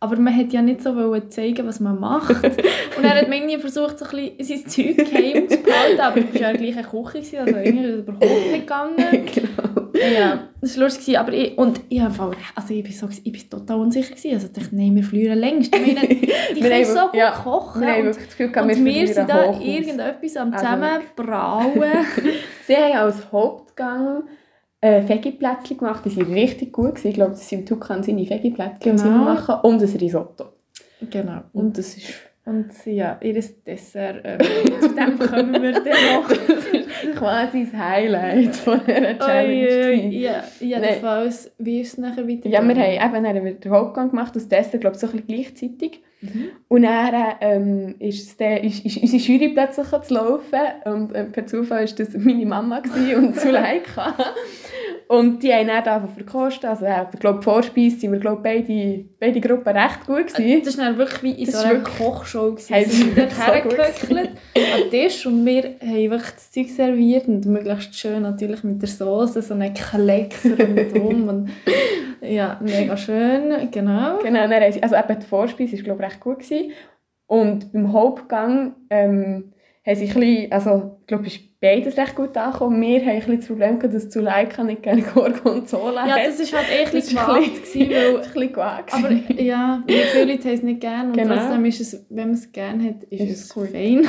aber 0.00 0.16
man 0.16 0.34
hat 0.34 0.52
ja 0.54 0.62
nicht 0.62 0.82
so 0.82 0.96
wollen 0.96 1.30
zeigen, 1.30 1.66
was 1.66 1.78
man 1.80 2.00
macht. 2.00 2.30
Und 2.96 3.02
dann 3.02 3.10
hat 3.10 3.28
irgendwie 3.28 3.58
versucht, 3.58 3.98
so 3.98 4.06
ein 4.06 4.34
bisschen 4.38 4.62
sein 4.62 4.66
Zeug 4.66 4.96
geheim 4.96 5.46
zu 5.46 5.58
behalten, 5.58 6.00
aber 6.00 6.16
wir 6.16 6.24
waren 6.24 6.40
ja 6.40 6.50
in 6.50 6.56
der 6.56 6.72
gleichen 6.72 6.90
Küche, 6.90 7.18
gewesen, 7.18 7.38
also 7.38 7.56
irgendwie 7.56 7.84
ist 7.84 7.94
es 7.94 8.00
überhaupt 8.00 8.52
nicht 8.52 8.60
gegangen. 8.60 8.96
genau. 9.34 9.85
Ja, 10.14 10.48
das 10.60 10.76
war 10.76 10.84
lustig. 10.84 11.18
Aber 11.18 11.32
ich, 11.32 11.56
und 11.58 11.80
ich, 11.88 12.00
habe 12.00 12.12
voll- 12.14 12.36
also 12.54 12.74
ich, 12.74 12.82
bin 12.82 12.92
so, 12.92 13.08
ich 13.08 13.32
bin 13.32 13.50
total 13.50 13.78
unsicher. 13.80 14.14
Gewesen. 14.14 14.34
Also 14.34 14.46
ich 14.48 14.52
dachte, 14.52 14.74
nein, 14.76 14.94
wir 14.96 15.02
verlieren 15.02 15.38
längst. 15.38 15.74
Ich 15.74 15.80
meine, 15.94 16.06
die 16.08 16.28
Wir 16.62 16.70
können 16.70 16.84
so 16.84 17.00
gut 17.06 17.14
ja, 17.14 17.30
kochen. 17.30 17.82
Wir 17.82 17.96
und 17.98 18.06
das 18.06 18.16
Gefühl, 18.18 18.46
und 18.46 18.54
wir 18.68 18.74
verlieren 18.76 19.06
sind 19.14 19.28
da 19.30 19.60
irgendetwas 19.60 20.36
am 20.36 20.52
Also 20.52 20.64
Zusammenbrauen. 20.64 21.82
Sie 22.66 22.76
haben 22.76 22.96
als 22.96 23.32
Hauptgang 23.32 24.22
äh, 24.80 25.02
Veggie-Plätzchen 25.08 25.78
gemacht, 25.78 26.02
die 26.04 26.16
waren 26.16 26.32
richtig 26.32 26.72
gut. 26.72 26.90
Gewesen. 26.96 27.08
Ich 27.08 27.14
glaube, 27.14 27.30
das 27.32 27.48
sind 27.48 27.68
Tukan 27.68 28.02
seine 28.02 28.24
sie 28.98 29.04
Genau. 29.04 29.18
machen. 29.24 29.56
Und 29.62 29.82
ein 29.82 29.88
Risotto. 29.98 30.44
genau. 31.10 31.40
Und 31.52 31.76
das 31.78 31.96
ist 31.96 32.06
Und 32.44 32.68
ja, 32.86 33.18
ihr 33.22 33.34
Dessert, 33.66 34.20
ähm, 34.24 34.38
zu 34.80 34.88
dem 34.94 35.18
kommen 35.18 35.60
wir 35.62 35.72
dann 35.72 35.84
noch. 35.84 36.28
Quasi 37.14 37.66
das 37.70 37.80
Highlight 37.80 38.56
von 38.56 38.80
dieser 38.86 39.18
Challenge. 39.18 39.68
oi, 39.68 39.96
gewesen. 39.96 40.12
ja, 40.12 40.44
jedenfalls, 40.60 41.52
wie 41.58 41.80
ist 41.80 41.92
es 41.92 41.98
nachher 41.98 42.28
weitergegangen? 42.28 42.76
Ja, 42.76 43.00
wir 43.00 43.02
haben, 43.02 43.24
eben, 43.24 43.60
den 43.60 43.72
Hauptgang 43.72 44.10
gemacht, 44.10 44.34
das 44.34 44.48
Dessert, 44.48 44.80
glaube 44.80 44.96
ich, 44.96 45.00
so 45.00 45.06
ein 45.06 45.12
bisschen 45.12 45.26
gleichzeitig. 45.26 46.02
Mhm. 46.20 46.50
Und 46.68 46.82
dann 46.82 47.34
ähm, 47.40 47.94
ist, 47.98 48.40
dann, 48.40 48.58
ist, 48.58 48.84
ist 48.84 48.96
unsere 48.96 49.22
Jury 49.22 49.48
plötzlich 49.50 49.86
zu 49.86 50.14
laufen 50.14 50.60
und 50.86 51.14
äh, 51.14 51.24
per 51.24 51.46
Zufall 51.46 51.86
war 51.86 51.94
das 51.94 52.14
meine 52.16 52.46
Mama 52.46 52.82
und 53.16 53.36
Zuleika. 53.38 54.14
und 55.08 55.42
die 55.42 55.52
haben 55.52 55.68
dann 55.68 55.84
davon 55.84 56.08
verkostet, 56.08 56.64
also 56.64 56.86
äh, 56.86 57.04
ich 57.12 57.20
glaube, 57.20 57.40
die 57.40 57.44
Vorspeise 57.44 57.98
sind 57.98 58.12
wir 58.12 58.18
glaube 58.18 58.40
beide, 58.42 59.04
beide 59.20 59.40
Gruppen 59.40 59.76
recht 59.76 60.06
gut 60.06 60.34
gewesen. 60.34 60.62
Das 60.64 60.78
war 60.78 60.96
wirklich 60.96 61.22
wie 61.22 61.42
in 61.42 61.46
Das 61.46 61.54
so 61.54 61.60
ist 61.60 61.66
einer 61.66 61.84
Kochshow. 61.84 62.52
gewesen. 62.52 62.74
Sie 62.86 63.02
sind 63.02 63.30
so 63.32 63.52
an 63.52 64.28
den 64.54 64.90
Tisch 64.90 65.26
und 65.26 65.44
wir 65.44 65.62
haben 65.80 66.10
wirklich 66.10 66.32
das 66.32 66.50
Zeug 66.50 66.68
serviert 66.70 66.95
und 67.28 67.46
möglichst 67.46 67.94
schön 67.98 68.22
natürlich 68.22 68.64
mit 68.64 68.80
der 68.82 68.88
Soße, 68.88 69.42
so 69.42 69.54
einen 69.54 69.72
Klecks 69.74 70.44
rundherum 70.58 71.28
und 71.28 71.50
ja, 72.20 72.58
mega 72.62 72.96
schön, 72.96 73.70
genau. 73.70 74.18
Genau, 74.22 74.48
sie, 74.72 74.82
also 74.82 74.96
eben 74.96 75.20
die 75.20 75.26
Vorspeise 75.26 75.76
war 75.76 75.82
glaube 75.84 76.02
ich 76.04 76.10
recht 76.10 76.20
gut 76.20 76.38
gewesen. 76.40 76.72
Und 77.26 77.72
beim 77.72 77.92
Hauptgang 77.92 78.74
ähm, 78.90 79.52
haben 79.84 79.96
sie 79.96 80.08
ein 80.08 80.14
bisschen, 80.14 80.52
also 80.52 80.96
ich 81.00 81.06
glaube, 81.06 81.26
beides 81.60 81.96
recht 81.96 82.14
gut 82.14 82.36
angekommen. 82.36 82.80
Wir 82.80 83.00
haben 83.00 83.08
ein 83.08 83.16
bisschen 83.18 83.36
das 83.38 83.46
Problem 83.48 83.78
gehabt, 83.78 83.94
dass 83.94 84.08
Zuleika 84.10 84.62
nicht 84.64 84.82
gerne 84.82 85.02
Gorgonzola 85.14 86.06
Ja, 86.06 86.16
hat. 86.16 86.26
das 86.28 86.52
war 86.52 86.60
halt 86.60 86.70
echt 86.70 86.86
ein 86.86 86.92
bisschen 86.92 87.18
gewagt, 87.18 87.74
weil 87.74 88.06
ein 88.16 88.22
bisschen 88.22 88.52
gewagt. 88.52 88.94
Aber 88.94 89.10
ja, 89.42 89.82
viele 89.86 90.32
Leute 90.32 90.48
haben 90.48 90.54
es 90.54 90.62
nicht 90.62 90.80
gerne 90.80 91.08
und 91.10 91.16
Genau. 91.16 91.34
trotzdem 91.34 91.64
ist 91.64 91.80
es, 91.80 92.06
wenn 92.10 92.28
man 92.28 92.34
es 92.34 92.52
gerne 92.52 92.84
hat, 92.90 93.02
ist, 93.10 93.20
Ist 93.20 93.30
es 93.32 93.56
es 93.56 93.70
fein. 93.72 94.06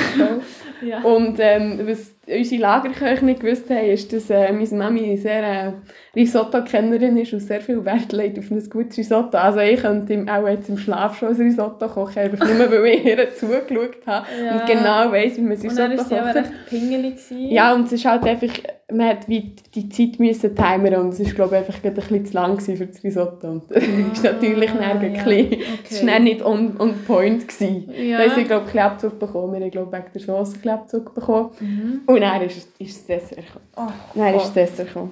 ja. 0.86 1.02
Und 1.04 1.38
ähm, 1.39 1.80
was 1.86 2.15
unsere 2.28 2.62
Lagerköche 2.62 3.26
nicht 3.26 3.40
gewusst 3.40 3.70
haben, 3.70 3.86
ist, 3.90 4.12
dass 4.13 4.30
äh, 4.30 4.52
meine 4.52 4.68
Mami 4.68 5.18
sehr 5.18 5.44
äh, 5.44 5.72
Risotto-Kennerin 6.17 7.17
ist 7.17 7.34
und 7.34 7.39
sehr 7.41 7.62
viel 7.62 7.84
Wert 7.86 8.12
legt 8.12 8.39
auf 8.39 8.49
ein 8.51 8.69
gutes 8.69 8.97
Risotto. 8.97 9.38
Also 9.38 9.60
ich 9.60 9.80
könnte 9.82 10.13
ihm 10.13 10.27
auch 10.27 10.47
jetzt 10.47 10.67
im 10.69 10.77
Schlaf 10.77 11.17
schon 11.17 11.30
ein 11.30 11.36
Risotto 11.36 11.88
kochen, 11.88 12.17
einfach 12.19 12.47
nur, 12.47 12.71
weil 12.71 12.86
ich 12.88 13.06
ihr 13.06 13.34
zugeschaut 13.36 13.97
habe 14.06 14.25
Ja. 14.43 14.53
und 14.60 14.65
genau 14.65 15.12
weiss, 15.12 15.38
wie 15.38 15.41
man 15.41 15.58
Und 15.58 15.77
dann 15.77 15.91
Risotto 15.91 15.97
war 15.97 16.06
sie 16.06 16.15
kocht. 16.15 16.36
recht 16.36 16.65
pingelig. 16.69 17.13
Ja, 17.51 17.73
und 17.73 17.86
es 17.86 17.93
ist 17.93 18.06
halt 18.06 18.23
einfach, 18.25 18.53
man 18.91 19.08
hat 19.10 19.27
wie 19.27 19.53
die 19.75 19.89
Zeit 19.89 20.19
müssen 20.19 20.56
timern 20.56 20.95
und 20.95 21.10
es 21.13 21.19
ist 21.19 21.36
glaube 21.36 21.56
ich 21.56 21.60
einfach 21.62 21.82
gerade 21.82 21.95
ein 22.01 22.08
bisschen 22.08 22.25
zu 22.25 22.34
lang 22.34 22.60
für 22.60 22.86
das 22.86 23.03
Risotto. 23.03 23.47
Und 23.47 23.63
das 23.69 23.84
ist 23.84 24.23
natürlich 24.23 24.71
dann 24.71 24.82
ein 25.01 25.13
ja. 25.15 25.23
bisschen, 25.23 25.62
es 25.89 26.01
war 26.06 26.13
dann 26.13 26.23
nicht 26.23 26.43
on, 26.45 26.75
on 26.80 26.93
point 27.06 27.47
gewesen. 27.47 27.89
Ja. 27.95 28.17
Da 28.17 28.23
haben 28.25 28.36
sie, 28.36 28.43
glaube 28.45 28.65
ich, 28.67 28.80
einen 28.80 28.91
Abzug 28.91 29.19
bekommen. 29.19 29.53
Wir 29.53 29.62
haben, 29.62 29.71
glaube 29.71 29.89
ich, 29.97 30.03
wegen 30.03 30.12
der 30.13 30.21
Sauce 30.21 30.53
einen 30.63 30.73
Abzug 30.73 31.13
bekommen. 31.13 31.49
Mhm. 31.60 32.01
Und 32.06 32.21
dann 32.21 32.41
ist, 32.43 32.58
es- 32.58 32.88
ist 32.88 32.97
das 33.10 33.19
Dessert 33.19 33.45
gekommen. 33.45 33.93
dann 34.15 34.36
ist 34.36 34.43
das 34.45 34.53
Dessert 34.53 34.88
gekommen. 34.88 35.12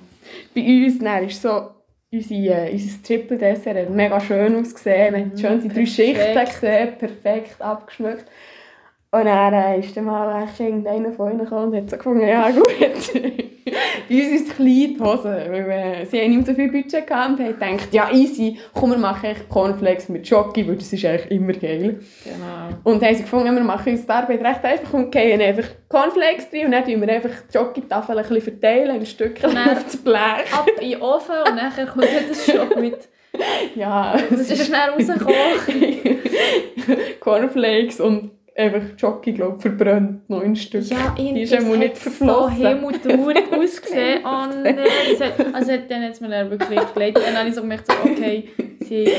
Bei 0.53 0.61
uns 0.61 0.99
dann 0.99 1.27
ist 1.27 1.41
so, 1.41 1.69
unsere, 2.11 2.67
äh, 2.67 2.71
unser 2.71 3.03
Triple-Dessert 3.03 3.77
hat 3.77 3.89
mega 3.89 4.19
schön 4.19 4.55
ausgesehen. 4.55 5.11
Man 5.11 5.31
hat 5.31 5.39
schön 5.39 5.61
die 5.61 5.69
drei. 5.69 5.85
Schichten 5.85 6.45
gesehen, 6.45 6.97
perfekt 6.97 7.61
abgeschmückt. 7.61 8.25
Und 9.15 9.23
dann 9.23 9.80
ist 9.80 9.95
dann 9.95 10.04
mal 10.04 10.43
echt 10.43 10.60
irgendeiner 10.60 11.10
von 11.13 11.32
ihnen 11.32 11.39
gekommen 11.39 11.71
und 11.71 11.78
hat 11.78 11.89
so 11.89 11.95
gefunden, 11.95 12.28
ja 12.28 12.49
gut, 12.49 12.67
bei 14.10 14.15
uns 14.15 14.28
ist 14.28 14.49
es 14.49 14.56
klein 14.56 14.67
die 14.67 14.99
Hose, 14.99 15.47
weil 15.49 15.71
äh, 15.71 16.06
sie 16.06 16.19
haben 16.19 16.36
nicht 16.36 16.45
so 16.45 16.54
viel 16.54 16.69
Budget 16.69 17.08
gehabt 17.08 17.39
und 17.39 17.45
haben 17.45 17.78
gedacht, 17.78 17.93
ja 17.93 18.12
easy, 18.12 18.60
komm, 18.73 18.91
wir 18.91 18.97
machen 18.97 19.28
echt 19.28 19.47
Cornflakes 19.47 20.10
mit 20.10 20.28
Jockey, 20.28 20.67
weil 20.67 20.75
das 20.75 20.91
ist 20.91 21.06
eigentlich 21.06 21.32
immer 21.32 21.54
geil. 21.54 22.01
Genau. 22.25 22.78
Und 22.84 23.01
haben 23.01 23.15
sie 23.15 23.21
gefunden, 23.21 23.56
wir 23.56 23.63
machen 23.63 23.93
uns 23.93 24.06
die 24.06 24.12
Arbeit 24.12 24.43
recht 24.43 24.65
einfach 24.65 24.93
und 24.93 25.12
gehen 25.12 25.41
einfach 25.41 25.69
Cornflakes 25.88 26.47
rein 26.51 26.65
und 26.65 26.71
dann 26.73 26.84
tun 26.84 26.99
wir 26.99 27.08
einfach 27.08 27.32
die 27.49 27.58
Jockey-Tafel 27.58 28.17
ein 28.17 28.28
bisschen 28.28 28.41
verteilen 28.41 28.97
in 28.97 29.06
Stückchen 29.06 29.58
auf 29.58 29.84
das 29.86 29.95
Blech. 29.95 30.54
Ab 30.54 30.67
in 30.82 30.89
den 30.89 31.01
Ofen 31.01 31.36
und 31.49 31.56
dann 31.56 31.88
kommt 31.88 32.04
dann 32.04 32.28
das 32.28 32.45
Schock 32.45 32.75
mit. 32.78 32.97
Ja, 33.75 34.15
Das 34.30 34.49
ist 34.49 34.65
schnell 34.65 34.91
rausgekommen. 34.91 35.36
Cornflakes 37.19 37.99
und 37.99 38.32
einfach 38.55 38.83
Jockey, 38.97 39.33
glaube 39.33 39.59
verbrannt, 39.59 40.29
neun 40.29 40.55
Stück. 40.55 40.85
Ja, 40.85 41.13
Die 41.17 41.41
ist 41.41 41.53
einmal 41.53 41.77
nicht 41.77 41.95
hat 41.95 42.03
so 42.03 42.09
verflossen. 42.09 42.55
himmeltraurig 42.55 43.51
ausgesehen. 43.51 44.21
Oh 44.23 44.45
nein. 44.63 44.77
Es 45.13 45.21
hat, 45.21 45.53
also 45.53 45.71
hat 45.73 45.91
dann 45.91 46.03
jetzt 46.03 46.21
mir 46.21 46.29
dann 46.29 46.49
wirklich 46.49 46.69
richtig 46.69 46.95
leid. 46.95 47.17
Dann 47.17 47.37
habe 47.37 47.49
ich 47.49 47.55
so 47.55 47.61
gemerkt, 47.61 47.87
so, 47.87 47.93
okay, 48.09 48.49
sie, 48.81 49.09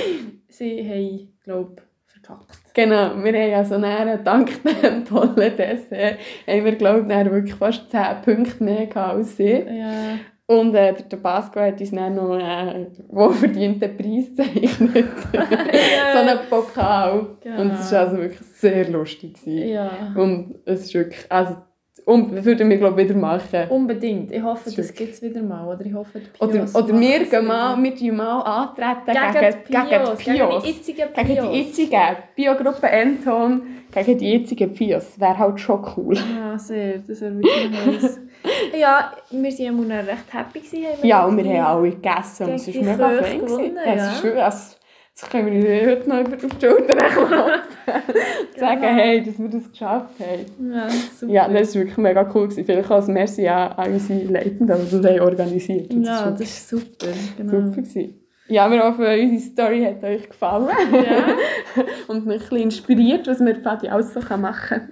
sie 0.49 0.88
haben, 0.88 1.38
glaube 1.44 1.83
verkackt. 2.07 2.59
Genau, 2.75 3.14
wir 3.22 3.33
haben 3.33 3.55
also 3.55 3.79
nachher, 3.79 4.18
dank 4.18 4.51
dem 4.83 5.05
tollen 5.05 5.35
Dessert, 5.57 6.18
haben 6.46 6.64
wir, 6.64 6.75
glaube 6.75 7.01
ich, 7.01 7.31
wirklich 7.31 7.55
fast 7.55 7.90
10 7.90 8.01
Punkte 8.25 8.64
mehr 8.64 8.87
gehabt 8.87 9.16
als 9.16 9.37
sie. 9.37 9.64
Ja. 9.68 10.18
Und 10.49 10.75
äh, 10.77 10.95
der 10.95 11.09
Tabasco 11.09 11.59
hat 11.59 11.81
uns 11.81 11.91
dann 11.91 12.15
noch 12.15 12.39
äh, 12.39 12.87
wohlverdienten 13.09 13.97
Preis 13.97 14.27
gezeichnet. 14.37 15.07
so 15.33 16.19
einen 16.19 16.39
Pokal. 16.49 17.27
Genau. 17.41 17.63
Und 17.63 17.73
es 17.73 17.91
war 17.91 18.01
also 18.01 18.17
wirklich 18.19 18.41
sehr 18.55 18.89
lustig. 18.89 19.35
Gewesen. 19.43 19.69
ja. 19.69 19.91
Und 20.17 20.55
es 20.65 20.83
ist 20.85 20.95
wirklich, 20.95 21.27
also, 21.29 21.57
und 22.05 22.33
das 22.37 22.45
würden 22.45 22.71
wir, 22.71 22.77
glaube 22.77 23.03
ich, 23.03 23.09
wieder 23.09 23.19
machen. 23.19 23.69
Unbedingt. 23.71 24.31
Ich 24.31 24.41
hoffe, 24.41 24.71
das 24.71 24.95
gibt 24.95 25.15
es 25.15 25.21
wieder 25.23 25.43
mal. 25.43 25.67
Oder 25.67 25.85
ich 25.85 25.93
hoffe, 25.93 26.21
Oder, 26.39 26.63
oder 26.73 27.01
wir 27.01 27.25
gehen 27.25 27.45
mal, 27.45 27.83
wir 27.83 28.13
mal 28.13 28.41
antreten 28.43 29.01
gegen, 29.07 29.33
gegen, 29.33 29.55
die 29.67 29.73
Pios. 29.75 30.19
gegen 30.19 30.23
die 30.23 30.23
Gegen 30.23 30.37
Pios. 30.37 30.63
die 30.63 30.69
jetzigen 30.71 31.09
Gegen 31.13 31.27
die 31.29 31.35
Pios. 31.35 31.57
jetzigen 31.57 32.17
Biogruppe 32.37 32.87
Enton, 32.87 33.63
gegen 33.93 34.19
die 34.19 34.33
jetzigen 34.35 34.73
Pios. 34.73 35.19
Wäre 35.19 35.37
halt 35.37 35.59
schon 35.59 35.85
cool. 35.97 36.15
Ja, 36.15 36.57
sehr. 36.57 36.99
Das 36.99 37.21
wäre 37.21 37.37
wirklich 37.39 37.71
nice. 37.71 38.21
ja, 38.79 39.13
wir 39.31 39.43
waren 39.43 39.57
ja 39.59 39.69
immer 39.69 39.83
noch 39.83 40.07
recht 40.09 40.33
happy. 40.33 40.61
Gewesen, 40.61 40.87
Ja, 41.07 41.25
und 41.27 41.37
wir 41.37 41.45
haben 41.45 41.79
alle 41.79 41.91
gegessen 41.91 42.47
und 42.47 42.55
es 42.55 42.67
war 42.75 42.83
mega 42.83 43.23
fein. 43.23 43.41
gewonnen, 43.41 43.77
Ja, 43.77 43.95
ja. 43.95 43.95
es 43.95 44.13
ist 44.17 44.25
wirklich, 44.25 44.43
also, 44.43 44.77
das 45.19 45.31
können 45.31 45.63
wir 45.63 45.91
heute 45.91 46.09
noch 46.09 46.21
über 46.21 46.37
die 46.37 46.49
Schulter 46.49 46.95
klopfen. 46.95 47.63
sagen, 48.59 48.81
Genau. 48.81 48.93
hey, 48.95 49.23
dass 49.25 49.39
wir 49.39 49.49
das 49.49 49.71
geschafft 49.71 50.15
haben. 50.21 50.73
Ja, 50.73 50.89
super. 50.91 51.33
Ja, 51.33 51.49
das 51.49 51.75
war 51.75 51.81
wirklich 51.83 51.97
mega 51.99 52.31
cool. 52.35 52.49
Gewesen. 52.49 52.65
Vielleicht 52.67 52.91
als 52.91 53.07
Merci 53.09 53.49
an 53.49 53.93
unsere 53.93 54.25
Leitenden, 54.25 54.77
die 54.91 55.01
das 55.03 55.11
haben 55.13 55.21
organisiert 55.21 55.91
haben. 55.91 56.03
Ja, 56.05 56.25
war 56.27 56.31
das 56.33 56.41
ist 56.43 56.69
super. 56.69 57.07
Genau. 57.39 57.51
super. 57.53 57.71
Gewesen. 57.83 58.21
Ja, 58.49 58.71
wir 58.71 58.85
hoffen, 58.85 59.05
unsere 59.05 59.41
Story 59.41 59.83
hat 59.85 60.05
euch 60.05 60.29
gefallen. 60.29 60.69
Ja. 60.93 61.83
und 62.09 62.27
mich 62.27 62.37
ein 62.37 62.41
bisschen 62.41 62.57
inspiriert, 62.59 63.27
was 63.27 63.41
wir 63.41 63.57
Fadi 63.57 63.89
alles 63.89 64.13
so 64.15 64.21
machen 64.37 64.89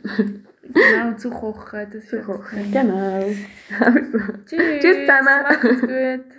Genau, 0.73 1.17
zu 1.17 1.31
kochen. 1.31 1.87
Das 1.93 2.11
ja 2.11 2.23
fein. 2.23 2.71
Genau. 2.71 3.25
Also. 3.81 4.19
Tschüss. 4.47 4.81
Tschüss 4.81 4.97
zusammen. 5.01 5.43
Macht's 5.43 5.81
gut. 5.81 6.37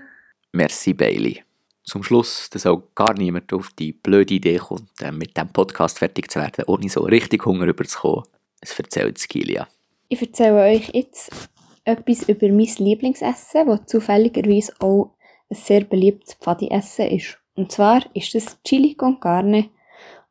Merci, 0.53 0.93
Bailey. 0.93 1.43
Zum 1.83 2.01
Schluss, 2.01 2.49
dass 2.49 2.65
auch 2.65 2.81
gar 2.95 3.13
niemand 3.13 3.53
auf 3.53 3.69
die 3.77 3.93
blöde 3.93 4.33
Idee 4.33 4.57
kommt, 4.57 4.89
äh, 5.01 5.11
mit 5.11 5.37
diesem 5.37 5.49
Podcast 5.49 5.99
fertig 5.99 6.31
zu 6.31 6.39
werden, 6.39 6.63
ohne 6.67 6.89
so 6.89 7.01
richtig 7.01 7.45
Hunger 7.45 7.67
überzukommen. 7.67 8.25
Es 8.59 8.77
erzählt 8.79 9.19
Skilia. 9.19 9.67
Ich 10.07 10.21
erzähle 10.21 10.63
euch 10.63 10.89
jetzt 10.93 11.49
etwas 11.83 12.27
über 12.27 12.47
mein 12.47 12.69
Lieblingsessen, 12.77 13.67
das 13.67 13.85
zufälligerweise 13.85 14.73
auch 14.79 15.15
ein 15.49 15.55
sehr 15.55 15.83
beliebtes 15.83 16.33
Pfadi-Essen 16.35 17.09
ist. 17.09 17.37
Und 17.55 17.71
zwar 17.71 18.03
ist 18.15 18.33
es 18.33 18.57
Chili 18.63 18.95
con 18.95 19.19
Carne, 19.19 19.69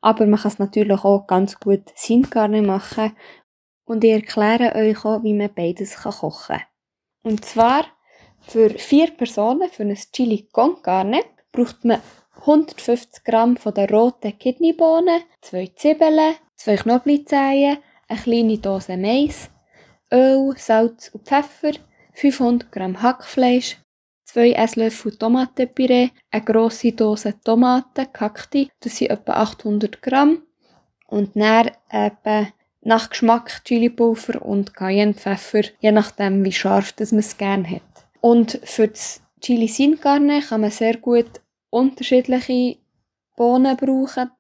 aber 0.01 0.27
man 0.27 0.41
kann 0.41 0.51
es 0.51 0.59
natürlich 0.59 1.05
auch 1.05 1.27
ganz 1.27 1.59
gut 1.59 1.83
Sin 1.95 2.29
Carne 2.29 2.63
machen. 2.63 3.13
Und 3.85 4.05
ich 4.05 4.13
erkläre 4.13 4.75
euch 4.75 5.05
auch, 5.05 5.23
wie 5.23 5.35
man 5.35 5.55
beides 5.55 5.97
kochen 5.97 6.33
kann. 6.47 6.63
Und 7.23 7.45
zwar 7.45 7.85
Für 8.47 8.71
vier 8.71 9.11
Personen 9.11 9.69
für 9.71 9.83
ein 9.83 9.99
Chili 10.13 10.49
con 10.53 10.81
Carne 10.83 11.23
braucht 11.51 11.85
man 11.85 12.01
150 12.41 13.25
Gramm 13.25 13.57
von 13.57 13.75
der 13.75 13.91
roten 13.91 14.39
Kidneybohnen, 14.39 15.23
zwei 15.41 15.73
Zwiebeln, 15.75 16.35
zwei 16.55 16.77
Knoblauchzehen, 16.77 17.79
eine 18.09 18.21
kleine 18.21 18.59
Dose 18.59 18.97
Mais, 18.97 19.51
Öl, 20.13 20.55
Salz 20.57 21.09
und 21.09 21.27
Pfeffer, 21.27 21.73
500 22.13 22.71
Gramm 22.71 23.03
Hackfleisch, 23.03 23.79
zwei 24.25 24.53
Esslöffel 24.53 25.17
Tomatenpüree, 25.17 26.11
eine 26.31 26.45
grosse 26.45 26.93
Dose 26.93 27.41
Tomaten, 27.43 28.07
gehackte, 28.13 28.69
das 28.81 28.97
sind 28.97 29.11
etwa 29.11 29.33
800 29.33 30.03
Gramm, 30.03 30.43
und 31.07 31.35
dann 31.35 31.71
eben 31.91 32.53
nach 32.85 33.11
Geschmack 33.11 33.65
Chilipulver 33.65 34.43
und 34.43 34.75
Cayennepfeffer, 34.75 35.63
je 35.81 35.93
nachdem 35.93 36.45
wie 36.45 36.53
scharf 36.53 36.93
das 36.93 37.13
man 37.13 37.21
es 37.21 37.37
gerne 37.37 37.69
hat. 37.69 37.83
Und 38.21 38.61
für 38.65 38.89
das 38.89 39.23
Chili 39.41 39.69
Sin 39.69 40.01
Carne 40.01 40.41
kann 40.41 40.63
man 40.63 40.71
sehr 40.71 40.97
gut 40.97 41.41
unterschiedliche 41.71 42.77
Bohnen 43.37 43.77
brauchen. 43.77 44.31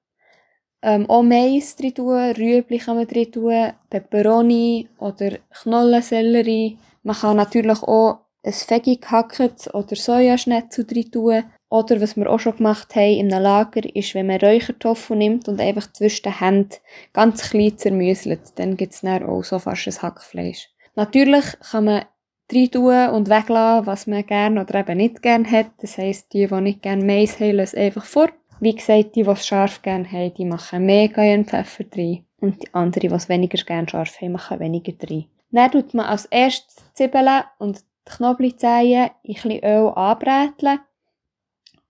Ähm, 0.82 1.08
auch 1.08 1.22
Mais 1.22 1.76
drin 1.76 1.94
tun, 1.94 2.32
Rüebli 2.32 2.78
kann 2.78 2.96
man 2.96 3.06
drin 3.06 3.32
tun, 3.32 3.72
Peperoni 3.90 4.88
oder 4.98 5.38
Knollensellerie. 5.62 6.78
Man 7.02 7.16
kann 7.16 7.36
natürlich 7.36 7.82
auch 7.82 8.20
ein 8.42 8.52
Veggie 8.52 9.00
gehacktes 9.00 9.72
oder 9.72 9.96
Sojaschnetzel 9.96 10.84
drin 10.84 11.10
tun. 11.10 11.44
Oder 11.68 12.00
was 12.00 12.16
wir 12.16 12.30
auch 12.30 12.38
schon 12.38 12.56
gemacht 12.56 12.94
haben 12.94 13.16
in 13.16 13.32
einem 13.32 13.42
Lager, 13.42 13.82
ist, 13.94 14.14
wenn 14.14 14.26
man 14.26 14.40
Räuchertofu 14.40 15.14
nimmt 15.14 15.48
und 15.48 15.60
einfach 15.60 15.92
zwischen 15.92 16.24
den 16.24 16.38
Händen 16.38 16.76
ganz 17.12 17.50
klein 17.50 17.76
zermüselt, 17.76 18.58
dann 18.58 18.76
gibt 18.76 18.94
es 18.94 19.04
auch 19.04 19.42
so 19.42 19.58
fast 19.58 19.86
ein 19.86 20.02
Hackfleisch. 20.02 20.70
Natürlich 20.94 21.44
kann 21.70 21.84
man 21.84 22.04
rein 22.52 22.70
tun 22.70 23.08
und 23.08 23.28
weglassen, 23.28 23.86
was 23.86 24.06
man 24.06 24.26
gerne 24.26 24.60
oder 24.60 24.80
eben 24.80 24.98
nicht 24.98 25.22
gerne 25.22 25.50
hat. 25.50 25.70
Das 25.80 25.98
heisst, 25.98 26.32
die, 26.32 26.46
die 26.46 26.60
nicht 26.60 26.82
gerne 26.82 27.04
Mais 27.04 27.40
haben, 27.40 27.56
lassen 27.56 27.78
einfach 27.78 28.04
vor. 28.04 28.28
Wie 28.60 28.74
gesagt, 28.74 29.16
die, 29.16 29.24
die 29.24 29.30
es 29.30 29.46
scharf 29.46 29.82
gerne 29.82 30.10
haben, 30.10 30.34
die 30.34 30.44
machen 30.44 30.86
mehr 30.86 31.08
Cayennepfeffer 31.08 31.84
drin. 31.84 32.24
Und 32.40 32.62
die 32.62 32.74
anderen, 32.74 33.08
die 33.08 33.14
es 33.14 33.28
weniger 33.28 33.62
gerne 33.64 33.88
scharf 33.88 34.20
haben, 34.20 34.32
machen 34.32 34.60
weniger 34.60 34.92
drin. 34.92 35.26
Dann 35.50 35.70
tut 35.70 35.94
man 35.94 36.06
als 36.06 36.26
erstes 36.26 36.76
Zwiebeln 36.94 37.42
und 37.58 37.80
die 37.80 38.12
Knoblauchzehen 38.16 39.10
in 39.22 39.36
ein 39.36 39.42
bisschen 39.42 39.64
Öl 39.64 39.88
anbräteln. 39.94 40.80